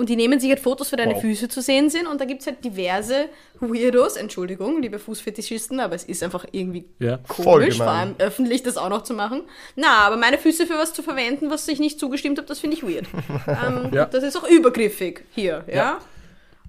Und 0.00 0.08
die 0.08 0.16
nehmen 0.16 0.40
sich 0.40 0.48
halt 0.48 0.60
Fotos, 0.60 0.90
wo 0.92 0.96
deine 0.96 1.12
Wow. 1.14 1.20
Füße 1.20 1.48
zu 1.50 1.60
sehen 1.60 1.90
sind. 1.90 2.06
Und 2.06 2.22
da 2.22 2.24
gibt 2.24 2.40
es 2.40 2.46
halt 2.46 2.64
diverse 2.64 3.26
Weirdos, 3.60 4.16
Entschuldigung, 4.16 4.80
liebe 4.80 4.98
Fußfetischisten, 4.98 5.78
aber 5.78 5.94
es 5.94 6.04
ist 6.04 6.22
einfach 6.22 6.46
irgendwie 6.52 6.86
Ja. 6.98 7.18
Komisch, 7.28 7.76
vor 7.76 7.88
allem 7.88 8.14
öffentlich 8.18 8.62
das 8.62 8.78
auch 8.78 8.88
noch 8.88 9.02
zu 9.02 9.12
machen. 9.12 9.42
Na, 9.76 9.98
aber 10.06 10.16
meine 10.16 10.38
Füße 10.38 10.66
für 10.66 10.78
was 10.78 10.94
zu 10.94 11.02
verwenden, 11.02 11.50
was 11.50 11.68
ich 11.68 11.80
nicht 11.80 12.00
zugestimmt 12.00 12.38
habe, 12.38 12.48
das 12.48 12.60
finde 12.60 12.76
ich 12.78 12.82
weird. 12.82 13.04
ähm, 13.46 13.90
Ja. 13.92 14.06
Das 14.06 14.24
ist 14.24 14.36
auch 14.38 14.48
übergriffig 14.48 15.22
hier, 15.34 15.64
ja. 15.68 15.74
Ja. 15.74 15.98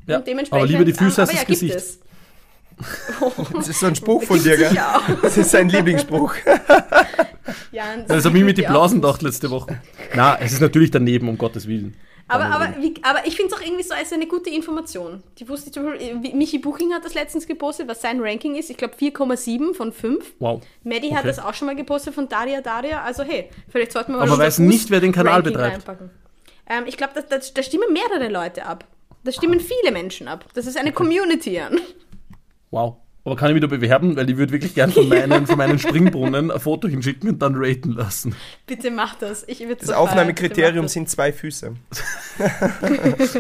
Ja, 0.08 0.18
Und 0.18 0.28
dementsprechend, 0.28 0.64
aber 0.64 0.72
lieber 0.72 0.84
die 0.84 0.92
Füße 0.94 1.22
ähm, 1.22 1.28
als 1.28 1.30
das 1.30 1.34
ja, 1.34 1.38
gibt 1.46 1.48
Gesicht. 1.48 1.76
es. 1.76 2.00
Das 3.54 3.68
ist 3.70 3.80
so 3.80 3.86
ein 3.86 3.96
Spruch 4.02 4.24
von 4.24 4.44
dir, 4.44 4.58
gell? 4.58 4.76
Das 5.22 5.38
ist 5.38 5.52
sein 5.52 5.70
Lieblingsspruch. 5.70 6.34
Ja, 7.72 7.84
Das 8.08 8.24
habe 8.26 8.38
ich 8.38 8.44
mit 8.44 8.58
die 8.58 8.62
Blasen 8.62 9.02
gedacht 9.02 9.22
letzte 9.22 9.50
Woche. 9.50 9.82
Na, 10.16 10.38
es 10.40 10.54
ist 10.54 10.62
natürlich 10.62 10.92
daneben, 10.92 11.28
um 11.28 11.38
Gottes 11.38 11.68
Willen. 11.68 11.96
Aber, 12.32 12.46
aber, 12.46 12.74
wie, 12.82 12.94
aber 13.04 13.26
ich 13.28 13.36
finde 13.36 13.54
es 13.54 13.60
auch 13.60 13.64
irgendwie 13.66 13.84
so 13.84 13.94
als 13.94 14.12
eine 14.14 14.26
gute 14.28 14.50
Information. 14.50 15.22
Die 15.38 15.48
wusste 15.50 15.68
ich 15.68 15.74
zum 15.74 15.86
Beispiel, 15.86 16.24
wie- 16.24 16.34
Michi 16.34 16.60
Buching 16.60 16.94
hat 16.94 17.04
das 17.06 17.14
letztens 17.14 17.46
gepostet, 17.48 17.88
was 17.88 18.02
sein 18.02 18.20
Ranking 18.22 18.56
ist. 18.56 18.70
Ich 18.70 18.78
glaube 18.78 18.96
4,7 18.96 19.74
von 19.74 19.92
5. 19.92 20.34
Wow. 20.40 20.62
Maddie 20.84 21.12
hat 21.12 21.20
Okay. 21.20 21.28
das 21.28 21.40
auch 21.40 21.54
schon 21.54 21.66
mal 21.68 21.76
gepostet 21.76 22.14
von 22.16 22.28
Daria 22.30 22.62
Daria. 22.62 23.02
Also 23.04 23.24
hey, 23.24 23.50
vielleicht 23.70 23.92
sollten 23.92 24.14
wir 24.14 24.18
mal 24.20 24.28
Aber 24.30 24.38
weiß 24.38 24.60
nicht, 24.60 24.90
wer 24.90 25.00
den 25.02 25.12
Kanal 25.12 25.44
Fuß-Ranking 25.44 25.78
betreibt. 25.84 26.00
Ähm, 26.70 26.84
ich 26.88 26.98
glaube, 26.98 27.14
da, 27.16 27.22
da, 27.22 27.38
da 27.38 27.64
stimmen 27.64 27.92
mehrere 27.92 28.30
Leute 28.32 28.66
ab. 28.66 28.86
Da 29.24 29.32
stimmen 29.32 29.60
viele 29.60 29.92
Menschen 29.92 30.28
ab. 30.28 30.46
Das 30.54 30.66
ist 30.66 30.78
eine 30.78 30.92
Community 30.92 31.60
an. 31.60 31.80
Wow. 32.72 32.96
Aber 33.24 33.36
kann 33.36 33.49
ich 33.49 33.55
wieder 33.55 33.67
bewerben, 33.67 34.15
weil 34.15 34.28
ich 34.32 34.38
würde 34.38 34.51
wirklich 34.51 34.74
gern 34.74 34.91
von 34.91 35.07
meinen, 35.09 35.45
von 35.45 35.57
meinen 35.57 35.78
Springbrunnen 35.78 36.49
ein 36.49 36.59
Foto 36.59 36.88
hinschicken 36.88 37.30
und 37.30 37.39
dann 37.41 37.53
raten 37.55 37.91
lassen. 37.91 38.36
Bitte 38.65 38.89
mach 38.89 39.13
das. 39.15 39.43
Ich 39.47 39.59
Das 39.80 39.89
so. 39.89 39.93
Aufnahmekriterium 39.93 40.86
mach 40.86 40.89
sind 40.89 41.09
zwei 41.09 41.32
Füße. 41.32 41.74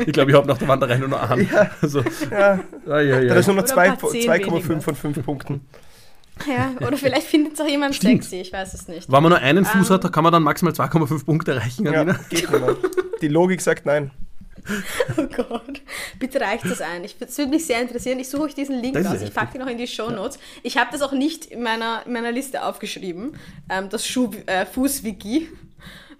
Ich 0.05 0.13
glaube, 0.13 0.31
ich 0.31 0.37
habe 0.37 0.47
nach 0.47 0.57
der 0.57 0.67
Wanderei 0.67 0.97
nur 0.97 1.07
noch 1.07 1.29
einen. 1.29 1.49
Also, 1.81 2.03
Ja, 2.29 2.59
ah, 2.87 2.99
ja, 2.99 3.19
ja. 3.21 3.33
da 3.33 3.35
ist 3.39 3.47
nur 3.47 3.55
noch 3.55 3.63
Oder 3.63 3.73
zwei- 3.73 3.89
ein 3.91 3.97
paar 3.97 4.09
Zehen 4.11 4.29
2,5 4.29 4.45
weniger. 4.69 4.81
von 4.81 4.95
5 4.95 5.25
Punkten. 5.25 5.61
Ja, 6.47 6.71
oder 6.85 6.97
vielleicht 6.97 7.27
findet 7.27 7.53
es 7.53 7.61
auch 7.61 7.67
jemand 7.67 7.95
Stimmt. 7.95 8.23
sexy, 8.23 8.37
ich 8.41 8.51
weiß 8.53 8.73
es 8.73 8.87
nicht. 8.87 9.11
Wenn 9.11 9.23
man 9.23 9.29
nur 9.31 9.39
einen 9.39 9.65
Fuß 9.65 9.89
Ähm. 9.89 9.93
hat, 9.95 10.11
kann 10.13 10.23
man 10.23 10.33
dann 10.33 10.43
maximal 10.43 10.73
2,5 10.73 11.25
Punkte 11.25 11.51
erreichen, 11.53 11.85
Ja, 11.85 12.03
geht. 12.29 12.47
Die 13.21 13.27
Logik 13.27 13.61
sagt 13.61 13.85
nein. 13.85 14.11
Oh 15.17 15.27
Gott, 15.27 15.81
bitte 16.19 16.39
reicht 16.39 16.65
das 16.65 16.81
ein. 16.81 17.03
Ich, 17.03 17.17
das 17.17 17.37
würde 17.37 17.51
mich 17.51 17.65
sehr 17.65 17.81
interessieren. 17.81 18.19
Ich 18.19 18.29
suche 18.29 18.43
euch 18.43 18.55
diesen 18.55 18.79
Link 18.79 18.93
Das 18.93 19.05
ja 19.05 19.27
Ich 19.27 19.33
packe 19.33 19.53
den 19.53 19.61
noch 19.61 19.71
in 19.71 19.77
die 19.77 19.87
Show 19.87 20.09
Notes. 20.09 20.39
Ich 20.63 20.77
habe 20.77 20.89
das 20.91 21.01
auch 21.01 21.11
nicht 21.11 21.45
in 21.45 21.63
meiner, 21.63 22.03
in 22.05 22.13
meiner 22.13 22.31
Liste 22.31 22.63
aufgeschrieben, 22.63 23.37
ähm, 23.69 23.89
das 23.89 24.07
Schuh, 24.07 24.31
äh, 24.45 24.65
Fußwiki. 24.65 25.49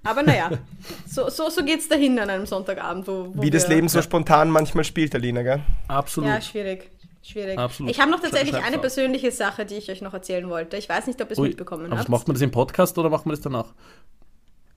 Aber 0.04 0.24
naja, 0.24 0.50
so, 1.08 1.30
so, 1.30 1.50
so 1.50 1.64
geht 1.64 1.80
es 1.80 1.88
dahin 1.88 2.18
an 2.20 2.30
einem 2.30 2.46
Sonntagabend. 2.46 3.08
Wo, 3.08 3.32
wo 3.34 3.42
Wie 3.42 3.50
das 3.50 3.68
Leben 3.68 3.88
so 3.88 4.02
spontan 4.02 4.50
manchmal 4.50 4.84
spielt, 4.84 5.14
Alina, 5.14 5.44
gell? 5.44 5.62
Absolut. 5.88 6.30
Ja, 6.30 6.42
schwierig. 6.42 6.90
Schwierig. 7.24 7.58
Absolut. 7.60 7.92
Ich 7.92 8.00
habe 8.00 8.10
noch 8.10 8.20
tatsächlich 8.20 8.56
eine 8.56 8.80
persönliche 8.80 9.32
Sache, 9.32 9.66
die 9.66 9.76
ich 9.76 9.92
euch 9.92 10.02
noch 10.02 10.14
erzählen 10.14 10.50
wollte. 10.50 10.76
Ich 10.78 10.90
weiß 10.90 11.06
nicht, 11.06 11.22
ob 11.22 11.30
ihr 11.30 11.34
es 11.34 11.40
mitbekommen 11.40 11.96
habt. 11.96 12.10
macht 12.10 12.28
man 12.28 12.34
das 12.34 12.42
im 12.42 12.50
Podcast 12.50 12.98
oder 12.98 13.12
macht 13.12 13.28
man 13.28 13.36
das 13.36 13.42
danach? 13.42 13.68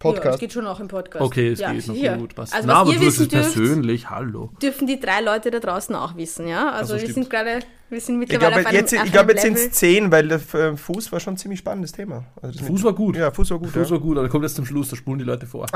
Ja, 0.03 0.11
es 0.11 0.15
Podcast. 0.17 0.41
geht 0.41 0.53
schon 0.53 0.67
auch 0.67 0.81
im 0.81 0.89
Podcast. 0.89 1.25
Okay, 1.25 1.53
es 1.53 1.61
ja, 1.61 1.73
geht 1.73 1.87
noch 1.87 1.95
hier. 1.95 2.17
gut. 2.17 2.37
Was, 2.37 2.53
Also 2.53 2.67
Na, 2.67 2.75
was 2.75 2.81
aber 2.83 2.93
ihr 2.93 3.01
wissen 3.01 3.23
es 3.23 3.29
dürft, 3.29 3.55
persönlich, 3.55 4.11
hallo. 4.11 4.51
dürfen 4.61 4.87
die 4.87 5.01
drei 5.01 5.21
Leute 5.23 5.51
da 5.51 5.61
draußen 5.61 5.95
auch 5.95 6.15
wissen, 6.17 6.47
ja? 6.47 6.67
Also 6.71 6.95
Also 6.95 6.95
wir 6.95 7.01
stimmt. 7.01 7.15
sind 7.15 7.31
gerade, 7.31 7.61
wir 7.89 8.01
sind 8.01 8.15
Ich 8.17 8.29
mittlerweile 8.29 8.53
glaube, 8.55 8.69
einem, 8.69 8.77
jetzt, 8.77 8.93
ich 8.93 9.03
glaube, 9.13 9.19
einem 9.21 9.29
jetzt 9.31 9.43
sind 9.43 9.57
es 9.57 9.71
zehn, 9.73 10.11
weil 10.13 10.29
der 10.29 10.41
äh, 10.55 10.77
Fuß 10.77 11.11
war 11.13 11.21
schon 11.21 11.35
ein 11.35 11.37
ziemlich 11.39 11.61
spannendes 11.61 11.93
Thema. 11.93 12.25
Also 12.43 12.59
das 12.59 12.67
Fuß 12.67 12.77
mit- 12.81 12.85
war 12.85 12.93
gut. 12.93 13.17
Ja, 13.17 13.31
Fuß 13.31 13.51
war 13.53 13.59
gut. 13.59 13.71
Fuß 13.71 13.89
ja. 13.89 13.91
war 13.93 14.01
gut, 14.01 14.17
aber 14.19 14.23
der 14.27 14.31
kommt 14.31 14.43
jetzt 14.45 14.57
zum 14.57 14.67
Schluss, 14.67 14.89
da 14.91 14.97
spulen 14.97 15.19
die 15.21 15.25
Leute 15.25 15.47
vor. 15.47 15.67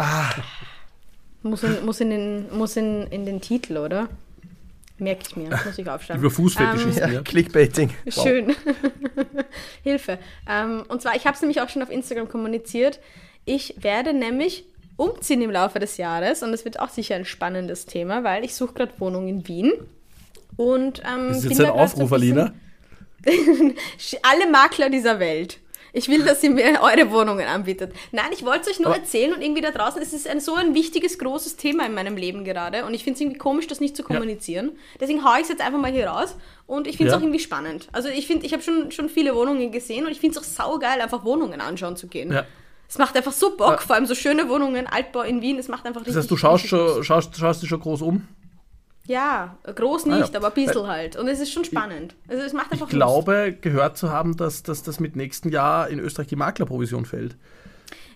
Muss 1.43 1.63
in, 1.63 1.85
muss 1.87 2.01
in, 2.01 2.11
den, 2.11 2.47
muss 2.57 2.77
in, 2.77 3.05
in 3.07 3.25
den 3.25 3.41
Titel, 3.41 3.79
oder? 3.79 4.09
Merke 4.99 5.23
ich 5.29 5.37
mir, 5.37 5.49
muss 5.65 5.79
ich 5.79 5.89
aufschreiben. 5.89 6.21
Über 6.23 6.31
Fußfetischisten, 6.31 6.97
Ja, 7.09 7.15
ja. 7.15 7.23
Clickbaiting. 7.23 7.91
Wow. 8.05 8.15
Schön. 8.25 8.57
Hilfe. 9.85 10.19
Ähm, 10.49 10.83
und 10.89 11.01
zwar, 11.01 11.15
ich 11.17 11.25
habe 11.25 11.35
es 11.37 11.41
nämlich 11.41 11.61
auch 11.61 11.69
schon 11.69 11.83
auf 11.83 11.91
Instagram 11.91 12.29
kommuniziert. 12.29 12.99
Ich 13.49 13.75
werde 13.83 14.13
nämlich 14.13 14.65
umziehen 14.97 15.41
im 15.43 15.51
Laufe 15.51 15.79
des 15.79 15.97
Jahres 15.97 16.43
und 16.43 16.53
das 16.53 16.65
wird 16.67 16.81
auch 16.81 16.91
sicher 16.91 17.15
ein 17.15 17.25
spannendes 17.25 17.87
Thema, 17.87 18.25
weil 18.25 18.45
ich 18.45 18.55
suche 18.55 18.75
gerade 18.75 18.93
Wohnung 18.99 19.27
in 19.29 19.49
Wien. 19.49 19.73
Und 20.57 21.01
ähm, 21.11 21.29
Das 21.29 21.39
ist 21.45 21.51
jetzt 21.51 21.61
ein 21.61 21.71
Aufruf, 21.71 22.13
Alina. 22.13 22.53
alle 24.23 24.51
Makler 24.51 24.91
dieser 24.91 25.19
Welt. 25.21 25.59
Ich 25.95 26.09
will, 26.09 26.23
dass 26.23 26.43
ihr 26.43 26.51
mir 26.51 26.81
eure 26.83 27.11
Wohnungen 27.11 27.47
anbietet. 27.47 27.93
Nein, 28.13 28.27
ich 28.33 28.45
wollte 28.45 28.63
es 28.63 28.69
euch 28.69 28.79
nur 28.79 28.89
Aber- 28.89 28.99
erzählen 28.99 29.33
und 29.33 29.41
irgendwie 29.41 29.63
da 29.63 29.71
draußen, 29.71 30.01
es 30.03 30.13
ist 30.13 30.29
ein, 30.29 30.41
so 30.41 30.55
ein 30.55 30.75
wichtiges, 30.75 31.19
großes 31.19 31.57
Thema 31.57 31.87
in 31.87 31.95
meinem 31.95 32.17
Leben 32.17 32.45
gerade 32.45 32.85
und 32.85 32.93
ich 32.93 33.05
finde 33.05 33.15
es 33.15 33.21
irgendwie 33.23 33.39
komisch, 33.39 33.67
das 33.67 33.81
nicht 33.81 33.97
zu 33.97 34.03
kommunizieren. 34.03 34.73
Deswegen 35.01 35.25
haue 35.25 35.37
ich 35.37 35.45
es 35.45 35.49
jetzt 35.49 35.63
einfach 35.63 35.81
mal 35.81 35.91
hier 35.91 36.09
raus 36.09 36.37
und 36.67 36.87
ich 36.87 36.99
finde 36.99 37.09
es 37.09 37.13
Ja. 37.15 37.19
auch 37.19 37.23
irgendwie 37.23 37.41
spannend. 37.41 37.89
Also 37.93 38.11
ich 38.11 38.27
finde, 38.27 38.45
ich 38.45 38.53
habe 38.53 38.63
schon, 38.63 38.91
schon 38.93 39.09
viele 39.09 39.35
Wohnungen 39.35 39.73
gesehen 39.73 40.05
und 40.05 40.13
ich 40.13 40.21
finde 40.21 40.39
es 40.39 40.45
auch 40.45 40.67
saugeil, 40.67 41.01
einfach 41.01 41.25
Wohnungen 41.25 41.61
anschauen 41.63 41.97
zu 41.97 42.07
gehen. 42.07 42.33
Ja. 42.33 42.45
Es 42.89 42.97
macht 42.99 43.17
einfach 43.17 43.33
so 43.33 43.57
Bock, 43.57 43.73
Ja. 43.73 43.77
vor 43.79 43.97
allem 43.97 44.07
so 44.07 44.15
schöne 44.15 44.49
Wohnungen, 44.49 44.87
Altbau 44.87 45.21
in 45.23 45.43
Wien, 45.43 45.59
es 45.59 45.69
macht 45.69 45.85
einfach 45.87 46.01
richtig 46.01 46.15
Das 46.15 46.23
heißt, 46.25 46.31
du 46.31 46.37
schaust, 46.37 46.71
Lust. 46.71 46.95
schon, 46.95 47.05
schaust, 47.05 47.37
schaust 47.37 47.63
dich 47.63 47.69
schon 47.69 47.81
groß 47.81 48.03
um. 48.03 48.27
Ja, 49.07 49.57
groß 49.65 50.05
Ah, 50.07 50.11
ja. 50.11 50.19
nicht, 50.19 50.37
aber 50.37 50.49
ein 50.49 50.55
bisschen 50.55 50.87
halt. 50.87 51.17
Und 51.17 51.29
es 51.29 51.41
ist 51.41 51.53
schon 51.53 51.65
spannend. 51.65 52.15
Also 52.29 52.43
es 52.43 52.53
macht 52.53 52.73
einfach 52.73 52.87
Ich 52.89 52.93
glaube, 52.95 53.57
gehört 53.61 53.97
zu 53.97 54.11
haben, 54.11 54.37
dass, 54.37 54.63
dass 54.63 54.83
das 54.83 55.01
mit 55.01 55.17
nächsten 55.17 55.49
Jahr 55.51 55.89
in 55.89 55.99
Österreich 55.99 56.27
die 56.29 56.37
Maklerprovision 56.37 57.05
fällt. 57.07 57.37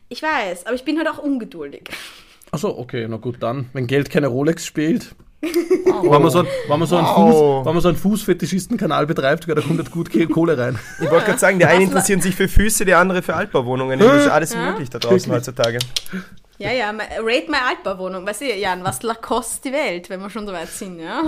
Ich 0.08 0.22
weiß, 0.22 0.66
aber 0.66 0.74
ich 0.74 0.84
bin 0.84 0.98
halt 0.98 1.08
auch 1.08 1.18
ungeduldig. 1.18 1.88
Achso, 2.50 2.68
okay, 2.76 3.06
na 3.08 3.16
gut, 3.16 3.36
dann. 3.40 3.70
Wenn 3.72 3.86
Geld 3.86 4.10
keine 4.10 4.26
Rolex 4.26 4.66
spielt. 4.66 5.14
Wenn 5.42 6.22
man 6.22 6.30
so, 6.30 6.40
ein- 6.40 6.46
wenn 6.68 6.78
man 6.78 6.88
so 6.88 6.96
einen, 6.96 7.06
Wow. 7.06 7.16
Fuß, 7.16 7.66
wenn 7.66 7.72
man 7.74 7.82
so 7.82 7.88
einen 7.88 7.96
Fußfetischisten-Kanal 7.98 9.06
betreibt, 9.06 9.48
da 9.48 9.60
kommt 9.60 9.78
jetzt 9.78 9.90
gut 9.90 10.10
Kohle 10.32 10.56
rein. 10.56 10.78
Ich 11.00 11.10
wollte 11.10 11.26
gerade 11.26 11.38
sagen, 11.38 11.58
die 11.58 11.64
einen 11.64 11.82
interessieren 11.82 12.20
sich 12.20 12.36
für 12.36 12.46
Füße, 12.48 12.84
die 12.84 12.94
andere 12.94 13.22
für 13.22 13.34
Altbauwohnungen. 13.34 13.98
Das 13.98 14.22
ist 14.24 14.28
alles 14.30 14.54
möglich 14.54 14.88
da 14.90 14.98
draußen 15.00 15.30
Wirklich? 15.32 15.34
heutzutage. 15.48 15.78
Ja, 16.58 16.70
ja, 16.70 16.90
rate 16.90 17.50
my 17.50 17.56
Altbauwohnung. 17.68 18.24
Weißt 18.24 18.42
du, 18.42 18.54
Jan, 18.54 18.84
was 18.84 19.00
kostet 19.20 19.64
die 19.64 19.72
Welt, 19.72 20.08
wenn 20.10 20.20
wir 20.20 20.30
schon 20.30 20.46
so 20.46 20.52
weit 20.52 20.68
sind, 20.68 21.00
ja? 21.00 21.20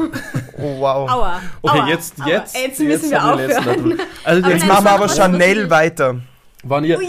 Oh, 0.59 0.79
wow. 0.79 1.11
Aua. 1.11 1.41
Okay, 1.61 1.79
aua, 1.81 1.89
jetzt, 1.89 2.21
aua. 2.21 2.29
jetzt, 2.29 2.57
Jetzt 2.57 2.81
müssen 2.81 3.11
wir 3.11 3.19
den 3.19 3.37
letzten 3.49 3.59
aufhören. 3.69 3.99
Also 4.25 4.43
Aber 4.45 4.53
jetzt 4.53 4.53
Jetzt 4.53 4.59
nein, 4.61 4.69
machen 4.69 4.85
wir 4.85 4.91
aber 4.93 5.09
Chanel 5.09 5.71
weiter. 5.71 6.17
waren 6.63 6.85
ihr, 6.85 6.99
Ui. 6.99 7.05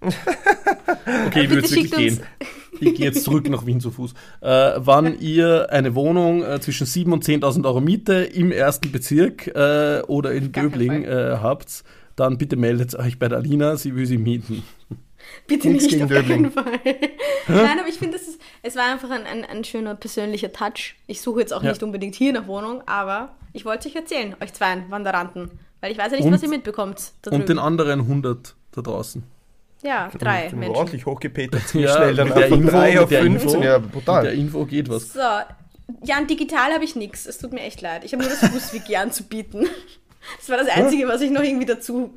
okay, 0.00 1.42
ich 1.44 1.50
würde 1.50 1.60
jetzt 1.62 1.70
Bitte 1.70 1.74
wirklich 1.74 1.90
gehen. 1.92 2.22
Ich 2.80 2.94
gehe 2.94 3.06
jetzt 3.06 3.24
zurück 3.24 3.48
nach 3.48 3.66
Wien 3.66 3.80
zu 3.80 3.90
Fuß. 3.90 4.12
Äh, 4.40 4.72
wann 4.76 5.18
ihr 5.20 5.68
eine 5.70 5.94
Wohnung 5.94 6.42
äh, 6.44 6.60
zwischen 6.60 6.86
7.000 6.86 7.12
und 7.12 7.24
10.000 7.24 7.64
Euro 7.64 7.80
Miete 7.80 8.14
im 8.14 8.52
ersten 8.52 8.92
Bezirk 8.92 9.46
äh, 9.48 10.02
oder 10.06 10.32
in 10.32 10.52
Gar 10.52 10.64
keinen 10.64 10.72
Döbling 10.72 11.04
äh, 11.04 11.38
habt, 11.42 11.84
dann 12.16 12.38
bitte 12.38 12.56
meldet 12.56 12.94
euch 12.94 13.18
bei 13.18 13.28
der 13.28 13.38
Alina, 13.38 13.76
sie 13.76 13.94
will 13.94 14.06
sie 14.06 14.18
mieten. 14.18 14.62
Bitte 15.46 15.68
Nichts 15.68 15.90
nicht, 15.92 16.02
auf 16.02 16.08
keinen 16.10 16.44
Döbling. 16.44 16.50
Fall. 16.52 16.64
Nein, 17.48 17.78
aber 17.78 17.88
ich 17.88 17.96
finde, 17.96 18.16
das 18.18 18.26
ist, 18.28 18.40
es 18.62 18.76
war 18.76 18.90
einfach 18.90 19.10
ein, 19.10 19.24
ein, 19.24 19.44
ein 19.44 19.64
schöner 19.64 19.94
persönlicher 19.94 20.52
Touch. 20.52 20.94
Ich 21.06 21.20
suche 21.20 21.40
jetzt 21.40 21.52
auch 21.52 21.62
Ja. 21.62 21.70
nicht 21.70 21.82
unbedingt 21.82 22.14
hier 22.14 22.32
nach 22.32 22.46
Wohnung, 22.46 22.82
aber 22.86 23.34
ich 23.52 23.64
wollte 23.64 23.88
euch 23.88 23.96
erzählen, 23.96 24.34
euch 24.42 24.52
zwei 24.54 24.82
Wanderanten. 24.88 25.50
Weil 25.80 25.92
ich 25.92 25.98
weiß 25.98 26.10
ja 26.12 26.16
nicht, 26.16 26.26
Und- 26.26 26.32
was 26.32 26.42
ihr 26.42 26.48
mitbekommt. 26.48 27.12
Da 27.22 27.30
Und 27.30 27.48
den 27.48 27.58
anderen 27.58 28.00
100 28.00 28.54
da 28.72 28.82
draußen. 28.82 29.22
Ja, 29.82 30.10
drei 30.18 30.50
Menschen. 30.52 30.76
ordentlich 30.76 31.06
hochgepetert. 31.06 31.66
Ziemlich 31.68 31.90
Ja, 31.90 31.96
schnell 31.96 32.14
dann 32.16 32.28
von 32.28 32.42
Info, 32.42 32.70
3 32.70 32.90
mit 32.90 32.98
auf 33.00 33.08
der 33.08 33.22
15. 33.22 33.48
Info. 33.48 33.62
Ja, 33.64 33.78
Mit 33.78 33.84
der 33.86 33.90
brutal. 33.92 34.26
Info 34.26 34.64
geht 34.66 34.88
was. 34.88 35.12
So, 35.12 35.20
Jan, 36.04 36.26
digital 36.26 36.72
habe 36.72 36.84
ich 36.84 36.96
nichts. 36.96 37.26
Es 37.26 37.38
tut 37.38 37.52
mir 37.52 37.60
echt 37.60 37.80
leid. 37.80 38.04
Ich 38.04 38.12
habe 38.12 38.22
nur 38.24 38.30
das 38.32 38.40
Fußwiki 38.50 38.96
anzubieten. 38.96 39.66
Das 40.40 40.48
war 40.50 40.58
das 40.58 40.68
Einzige, 40.68 41.08
was 41.08 41.22
ich 41.22 41.30
noch 41.30 41.42
irgendwie 41.42 41.64
dazu 41.64 42.12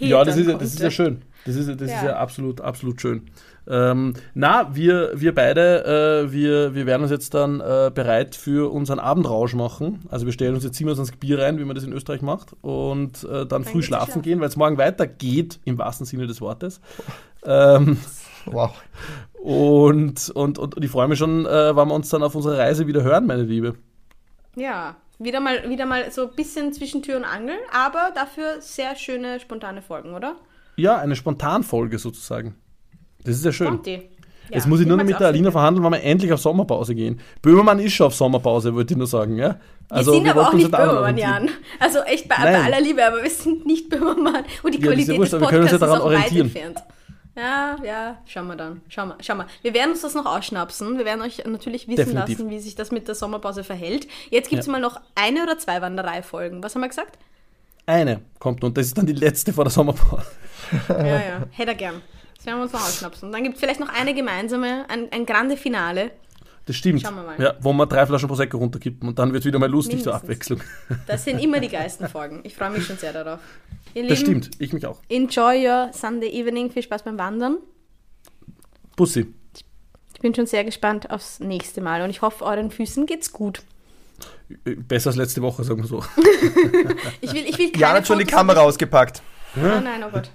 Ja, 0.00 0.24
das 0.24 0.36
ist, 0.36 0.48
ja- 0.48 0.54
das 0.54 0.72
ist 0.72 0.80
ja 0.80 0.90
schön. 0.90 1.22
Das 1.44 1.54
ist, 1.54 1.68
das 1.68 1.82
ist 1.82 1.90
Ja. 1.90 2.04
ja 2.06 2.16
absolut, 2.16 2.60
absolut 2.60 3.00
schön. 3.00 3.30
Ähm, 3.68 4.14
na, 4.34 4.74
wir, 4.74 5.12
wir 5.14 5.34
beide, 5.34 6.24
äh, 6.26 6.32
wir, 6.32 6.74
wir 6.74 6.86
werden 6.86 7.02
uns 7.02 7.10
jetzt 7.12 7.32
dann 7.34 7.60
äh, 7.60 7.90
bereit 7.94 8.34
für 8.34 8.72
unseren 8.72 8.98
Abendrausch 8.98 9.54
machen. 9.54 10.00
Also 10.10 10.26
wir 10.26 10.32
stellen 10.32 10.54
uns 10.54 10.64
jetzt 10.64 10.76
27 10.76 11.18
Bier 11.18 11.38
rein, 11.38 11.58
wie 11.58 11.64
man 11.64 11.74
das 11.76 11.84
in 11.84 11.92
Österreich 11.92 12.22
macht, 12.22 12.56
und 12.60 13.22
äh, 13.24 13.46
dann 13.46 13.64
früh 13.64 13.74
geht's 13.74 13.86
schlafen 13.86 14.06
schlafen. 14.06 14.22
gehen, 14.22 14.40
weil 14.40 14.48
es 14.48 14.56
morgen 14.56 14.78
weitergeht, 14.78 15.60
im 15.64 15.78
wahrsten 15.78 16.06
Sinne 16.06 16.26
des 16.26 16.40
Wortes. 16.40 16.80
Ähm, 17.44 17.98
Wow. 18.46 18.72
und, 19.34 20.30
und, 20.30 20.58
und 20.58 20.84
ich 20.84 20.90
freue 20.90 21.06
mich 21.08 21.18
schon, 21.18 21.46
äh, 21.46 21.76
wann 21.76 21.88
wir 21.88 21.94
uns 21.94 22.08
dann 22.08 22.22
auf 22.24 22.34
unserer 22.34 22.58
Reise 22.58 22.86
wieder 22.88 23.02
hören, 23.04 23.26
meine 23.26 23.42
Liebe. 23.44 23.76
Ja, 24.56 24.96
wieder 25.18 25.40
mal, 25.40 25.68
wieder 25.68 25.86
mal 25.86 26.10
so 26.10 26.28
ein 26.28 26.34
bisschen 26.34 26.72
zwischen 26.72 27.02
Tür 27.02 27.16
und 27.16 27.24
Angel, 27.24 27.54
aber 27.72 28.10
dafür 28.14 28.60
sehr 28.60 28.96
schöne, 28.96 29.38
spontane 29.40 29.80
Folgen, 29.82 30.14
oder? 30.14 30.36
Ja, 30.76 30.96
eine 30.98 31.16
Spontanfolge 31.16 31.98
sozusagen. 31.98 32.56
Das 33.24 33.36
ist 33.36 33.44
ja 33.44 33.52
schön. 33.52 33.68
Kommt 33.68 33.86
die. 33.86 33.92
Ja, 34.50 34.56
Jetzt 34.58 34.66
muss 34.66 34.80
ich 34.80 34.86
nur 34.86 34.96
noch 34.98 35.04
mit 35.04 35.18
der 35.18 35.28
Alina 35.28 35.50
verhandeln, 35.50 35.82
wann 35.84 35.92
wir 35.92 36.02
endlich 36.02 36.30
auf 36.32 36.40
Sommerpause 36.40 36.94
gehen. 36.94 37.20
Böhmermann 37.40 37.78
ist 37.78 37.92
schon 37.94 38.08
auf 38.08 38.14
Sommerpause, 38.14 38.74
wollte 38.74 38.92
ich 38.94 38.98
nur 38.98 39.06
sagen, 39.06 39.36
ja? 39.38 39.56
Wir 39.90 40.02
sind 40.04 40.28
aber 40.28 40.40
wollten 40.40 40.48
auch 40.48 40.52
nicht 40.52 40.70
Böhmermann. 40.70 41.16
Jan. 41.16 41.48
Also 41.78 42.00
echt 42.00 42.28
bei, 42.28 42.34
bei 42.36 42.62
aller 42.62 42.80
Liebe, 42.80 43.06
aber 43.06 43.22
wir 43.22 43.30
sind 43.30 43.64
nicht 43.64 43.88
Böhmermann. 43.88 44.44
Und 44.62 44.74
die 44.74 44.78
Ja, 44.80 44.86
Qualität 44.88 45.16
wurscht, 45.16 45.32
des 45.32 45.34
aber 45.34 45.46
wir 45.46 45.48
können 45.50 45.62
uns 45.62 45.72
ja 45.72 45.78
Podcasts 45.78 45.78
ist 45.78 45.80
daran 45.80 46.00
auch 46.00 46.04
weit 46.06 46.32
orientieren. 46.32 46.46
entfernt. 46.46 46.82
Ja, 47.34 47.76
ja, 47.82 48.18
schauen 48.26 48.46
wir 48.48 48.56
dann. 48.56 48.82
Schauen 48.88 49.08
wir, 49.08 49.16
schauen 49.22 49.38
wir. 49.38 49.46
Wir 49.62 49.72
werden 49.72 49.92
uns 49.92 50.02
das 50.02 50.14
noch 50.14 50.26
ausschnapsen. 50.26 50.98
Wir 50.98 51.06
werden 51.06 51.22
euch 51.22 51.42
natürlich 51.46 51.88
wissen 51.88 51.96
Definitiv. 51.96 52.38
lassen, 52.40 52.50
wie 52.50 52.58
sich 52.58 52.74
das 52.74 52.90
mit 52.90 53.08
der 53.08 53.14
Sommerpause 53.14 53.64
verhält. 53.64 54.06
Jetzt 54.30 54.50
gibt 54.50 54.60
es 54.60 54.66
Ja. 54.66 54.72
mal 54.72 54.80
noch 54.82 55.00
eine 55.14 55.42
oder 55.44 55.56
zwei 55.56 55.80
Wandereifolgen. 55.80 56.62
Was 56.62 56.74
haben 56.74 56.82
wir 56.82 56.88
gesagt? 56.88 57.16
Eine 57.86 58.20
kommt 58.38 58.62
und 58.64 58.76
das 58.76 58.86
ist 58.88 58.98
dann 58.98 59.06
die 59.06 59.14
letzte 59.14 59.52
vor 59.54 59.64
der 59.64 59.70
Sommerpause. 59.70 60.26
Ja, 60.90 61.04
ja. 61.06 61.46
Hätte 61.52 61.70
er 61.70 61.74
gern. 61.76 62.02
Das 62.42 62.46
werden 62.46 62.58
wir 62.58 62.62
uns 62.64 62.72
noch 62.72 62.80
ausschnapsen. 62.82 63.28
Und 63.28 63.32
dann 63.32 63.44
gibt 63.44 63.54
es 63.54 63.60
vielleicht 63.60 63.78
noch 63.78 63.88
eine 63.88 64.14
gemeinsame, 64.14 64.84
ein, 64.88 65.12
ein 65.12 65.26
grande 65.26 65.56
Finale. 65.56 66.10
Das 66.66 66.74
stimmt. 66.74 67.00
Schauen 67.02 67.14
wir 67.14 67.22
mal. 67.22 67.40
Ja, 67.40 67.54
wo 67.60 67.72
man 67.72 67.88
drei 67.88 68.04
Flaschen 68.04 68.26
Prosecco 68.28 68.56
runterkippen 68.56 69.08
und 69.08 69.16
dann 69.16 69.32
wird 69.32 69.44
wieder 69.44 69.60
mal 69.60 69.70
lustig 69.70 70.02
zur 70.02 70.12
Mindestens. 70.12 70.50
Abwechslung. 70.58 70.60
Das 71.06 71.22
sind 71.24 71.38
immer 71.38 71.60
die 71.60 71.68
geilsten 71.68 72.08
Folgen. 72.08 72.40
Ich 72.42 72.56
freue 72.56 72.70
mich 72.70 72.84
schon 72.84 72.96
sehr 72.96 73.12
darauf. 73.12 73.38
Ihr 73.94 74.08
Das 74.08 74.18
Lieben, 74.22 74.42
stimmt, 74.42 74.60
ich 74.60 74.72
mich 74.72 74.84
auch. 74.86 74.98
enjoy 75.08 75.64
your 75.68 75.90
Sunday 75.92 76.30
evening. 76.30 76.70
Viel 76.72 76.82
Spaß 76.82 77.04
beim 77.04 77.16
Wandern. 77.16 77.58
Pussy. 78.96 79.32
Ich 80.14 80.20
bin 80.20 80.34
schon 80.34 80.46
sehr 80.46 80.64
gespannt 80.64 81.10
aufs 81.10 81.38
nächste 81.38 81.80
Mal 81.80 82.02
und 82.02 82.10
ich 82.10 82.22
hoffe, 82.22 82.44
euren 82.44 82.72
Füßen 82.72 83.06
geht's 83.06 83.32
gut. 83.32 83.62
Besser 84.64 85.10
als 85.10 85.16
letzte 85.16 85.42
Woche, 85.42 85.62
sagen 85.64 85.80
wir 85.82 85.88
so. 85.88 86.04
Ich 87.20 87.32
will, 87.32 87.44
ich 87.44 87.56
will 87.58 87.70
keine 87.70 87.80
Jan 87.80 87.92
hat 87.96 88.06
schon 88.06 88.18
die 88.18 88.24
Kamera 88.24 88.60
ausgepackt. 88.60 89.22
Oh 89.56 89.60
nein, 89.60 90.02
oh 90.04 90.10
Gott. 90.12 90.30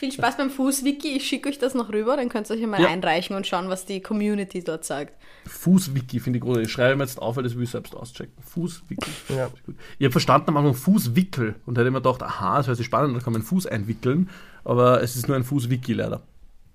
Viel 0.00 0.10
Spaß 0.12 0.38
beim 0.38 0.48
Fußwiki. 0.48 1.08
Ich 1.14 1.28
schicke 1.28 1.50
euch 1.50 1.58
das 1.58 1.74
noch 1.74 1.92
rüber, 1.92 2.16
dann 2.16 2.30
könnt 2.30 2.48
ihr 2.48 2.56
euch 2.56 2.66
mal 2.66 2.80
Ja. 2.80 2.88
einreichen 2.88 3.36
und 3.36 3.46
schauen, 3.46 3.68
was 3.68 3.84
die 3.84 4.00
Community 4.00 4.64
dort 4.64 4.82
sagt. 4.86 5.12
Fußwiki 5.46 6.20
finde 6.20 6.38
ich 6.38 6.42
großartig. 6.42 6.68
Ich 6.68 6.72
schreibe 6.72 6.96
mir 6.96 7.04
jetzt 7.04 7.20
auf, 7.20 7.36
weil 7.36 7.42
das 7.42 7.54
will 7.54 7.64
ich 7.64 7.70
selbst 7.70 7.94
auschecken. 7.94 8.32
Fußwiki. 8.42 9.10
Ja. 9.28 9.48
Gut. 9.66 9.74
Ich 9.98 10.04
habe 10.06 10.12
verstanden 10.12 10.48
am 10.48 10.56
Anfang 10.56 10.72
Fußwickel 10.74 11.54
und 11.66 11.76
hätte 11.76 11.90
mir 11.90 12.00
gedacht, 12.00 12.22
aha, 12.22 12.56
das 12.56 12.66
hört 12.68 12.78
sich 12.78 12.86
spannend, 12.86 13.14
da 13.14 13.20
kann 13.20 13.34
man 13.34 13.42
einen 13.42 13.46
Fuß 13.48 13.66
einwickeln, 13.66 14.30
aber 14.64 15.02
es 15.02 15.16
ist 15.16 15.28
nur 15.28 15.36
ein 15.36 15.44
Fußwiki 15.44 15.92
leider. 15.92 16.22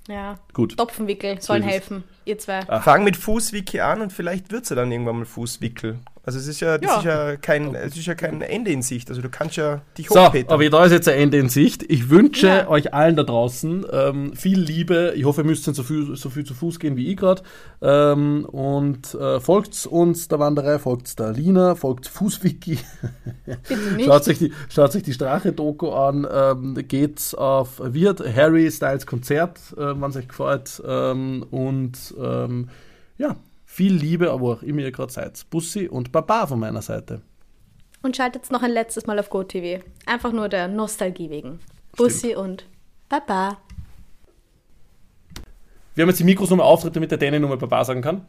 Ja. 0.08 0.38
Gut. 0.54 0.78
Topfenwickel 0.78 1.42
sollen 1.42 1.64
es. 1.64 1.70
helfen, 1.70 2.04
ihr 2.26 2.38
zwei. 2.38 2.62
Fang 2.82 3.04
mit 3.04 3.18
Fußwiki 3.18 3.80
an 3.80 4.02
und 4.02 4.14
vielleicht 4.14 4.52
wird 4.52 4.68
sie 4.68 4.76
dann 4.76 4.92
irgendwann 4.92 5.18
mal 5.18 5.26
Fußwickel. 5.26 5.98
Also 6.26 6.40
es 6.40 6.48
ist 6.48 6.60
ja, 6.60 6.78
Ja. 6.82 6.98
Ist 6.98 7.06
ja 7.06 7.36
kein, 7.38 7.76
es 7.76 7.96
ist 7.96 8.06
ja 8.08 8.16
kein 8.16 8.42
Ende 8.42 8.72
in 8.72 8.82
Sicht. 8.82 9.10
Also 9.10 9.22
du 9.22 9.30
kannst 9.30 9.58
ja 9.58 9.82
dich 9.98 10.10
So, 10.10 10.20
hochpetern. 10.26 10.52
aber 10.54 10.68
da 10.70 10.86
ist 10.86 10.92
jetzt 10.92 11.08
ein 11.08 11.20
Ende 11.20 11.38
in 11.38 11.50
Sicht. 11.50 11.84
Ich 11.88 12.10
wünsche 12.10 12.48
Ja. 12.48 12.68
euch 12.68 12.94
allen 12.94 13.16
da 13.16 13.24
draußen 13.24 13.86
ähm, 13.92 14.36
viel 14.36 14.60
Liebe. 14.60 15.14
Ich 15.16 15.26
hoffe, 15.26 15.42
ihr 15.42 15.46
müsst 15.46 15.68
nicht 15.68 15.76
so 15.76 15.84
viel, 15.84 16.16
so 16.16 16.30
viel 16.30 16.44
zu 16.44 16.54
Fuß 16.56 16.80
gehen 16.80 16.96
wie 16.98 17.12
ich 17.12 17.18
gerade. 17.18 17.44
Ähm, 17.82 18.46
und 18.46 19.14
äh, 19.14 19.40
folgt 19.40 19.86
uns 19.86 20.28
der 20.28 20.40
Wanderei, 20.40 20.80
folgt 20.80 21.20
der 21.20 21.32
Lina, 21.32 21.76
folgt 21.76 22.08
Fußwiki. 22.08 22.80
Schaut 24.06 24.24
sich 24.24 24.40
die, 24.40 24.52
schaut 24.70 24.92
sich 24.92 25.04
die 25.04 25.14
Strache-Doku 25.14 25.90
an, 25.92 26.28
ähm, 26.32 26.76
geht 26.88 27.36
auf 27.38 27.80
Wirt, 27.84 28.22
Harry 28.36 28.72
Styles 28.72 29.06
Konzert, 29.06 29.60
äh, 29.78 30.00
wenn 30.00 30.10
es 30.10 30.16
euch 30.16 30.28
gefällt. 30.28 30.82
Ähm, 30.86 31.46
und 31.52 32.14
ähm, 32.20 32.70
ja, 33.18 33.36
viel 33.76 33.94
Liebe, 33.94 34.32
aber 34.32 34.54
auch 34.54 34.62
immer 34.62 34.80
ihr 34.80 34.92
gerade 34.94 35.12
seid. 35.12 35.50
Bussi 35.50 35.90
und 35.90 36.14
Baba 36.14 36.48
von 36.48 36.58
meiner 36.58 36.82
Seite. 36.82 37.22
Und 38.02 38.16
schaltet 38.16 38.50
noch 38.50 38.64
ein 38.64 38.72
letztes 38.72 39.06
Mal 39.06 39.20
auf 39.20 39.30
GoTV. 39.30 39.84
Einfach 40.06 40.32
nur 40.32 40.48
der 40.48 40.70
Nostalgie 40.70 41.30
wegen. 41.30 41.60
Bussi 41.98 42.36
und 42.36 42.66
Baba. 43.10 43.58
Wir 45.94 46.04
haben 46.04 46.10
jetzt 46.10 46.20
die 46.20 46.24
Mikros 46.24 46.50
nochmal 46.52 46.68
auftritt, 46.68 46.96
damit 46.96 47.12
der 47.12 47.18
Danny 47.18 47.38
nochmal 47.38 47.58
Baba 47.58 47.84
sagen 47.84 48.02
kann. 48.02 48.26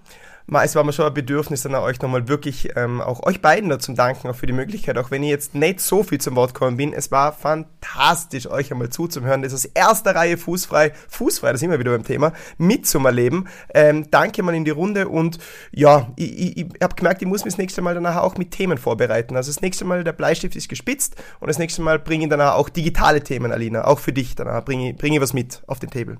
Es 0.48 0.76
war 0.76 0.84
mir 0.84 0.92
schon 0.92 1.06
ein 1.06 1.14
Bedürfnis, 1.14 1.62
dann 1.62 1.74
euch 1.74 2.00
nochmal 2.00 2.28
wirklich, 2.28 2.70
ähm, 2.76 3.00
auch 3.00 3.24
euch 3.24 3.42
beiden 3.42 3.68
da 3.68 3.80
zum 3.80 3.96
Danken, 3.96 4.28
auch 4.28 4.36
für 4.36 4.46
die 4.46 4.52
Möglichkeit, 4.52 4.96
auch 4.96 5.10
wenn 5.10 5.24
ich 5.24 5.30
jetzt 5.30 5.56
nicht 5.56 5.80
so 5.80 6.04
viel 6.04 6.20
zum 6.20 6.36
Wort 6.36 6.54
gekommen 6.54 6.76
bin. 6.76 6.92
Es 6.92 7.10
war 7.10 7.32
fantastisch, 7.32 8.48
euch 8.48 8.70
einmal 8.70 8.90
zuzuhören. 8.90 9.42
Das 9.42 9.52
ist 9.52 9.66
aus 9.66 9.72
erster 9.74 10.14
Reihe 10.14 10.36
fußfrei, 10.38 10.92
fußfrei, 11.08 11.50
das 11.50 11.60
sind 11.60 11.72
wir 11.72 11.80
wieder 11.80 11.90
beim 11.90 12.04
Thema, 12.04 12.32
mitzumerleben. 12.58 13.48
Ähm, 13.74 14.08
danke 14.12 14.44
mal 14.44 14.54
in 14.54 14.64
die 14.64 14.70
Runde 14.70 15.08
und 15.08 15.38
ja, 15.72 16.12
ich, 16.14 16.38
ich, 16.38 16.56
ich 16.58 16.66
habe 16.80 16.94
gemerkt, 16.94 17.22
ich 17.22 17.28
muss 17.28 17.44
mich 17.44 17.54
das 17.54 17.58
nächste 17.58 17.82
Mal 17.82 17.94
danach 17.94 18.22
auch 18.22 18.36
mit 18.36 18.52
Themen 18.52 18.78
vorbereiten. 18.78 19.34
Also 19.34 19.50
das 19.50 19.62
nächste 19.62 19.84
Mal, 19.84 20.04
der 20.04 20.12
Bleistift 20.12 20.54
ist 20.54 20.68
gespitzt 20.68 21.16
und 21.40 21.48
das 21.48 21.58
nächste 21.58 21.82
Mal 21.82 21.98
bringe 21.98 22.24
ich 22.24 22.30
danach 22.30 22.54
auch 22.54 22.68
digitale 22.68 23.20
Themen, 23.20 23.50
Alina, 23.50 23.84
auch 23.84 23.98
für 23.98 24.12
dich. 24.12 24.36
Danach 24.36 24.64
bringe 24.64 24.90
ich, 24.90 24.96
bringe 24.96 25.16
ich 25.16 25.22
was 25.22 25.32
mit 25.32 25.62
auf 25.66 25.80
den 25.80 25.90
Table. 25.90 26.18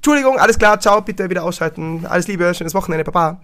Entschuldigung, 0.00 0.38
alles 0.38 0.58
klar, 0.58 0.80
ciao, 0.80 1.02
bitte 1.02 1.28
wieder 1.28 1.44
ausschalten. 1.44 2.06
Alles 2.08 2.26
Liebe, 2.26 2.54
schönes 2.54 2.72
Wochenende, 2.72 3.04
Papa. 3.04 3.38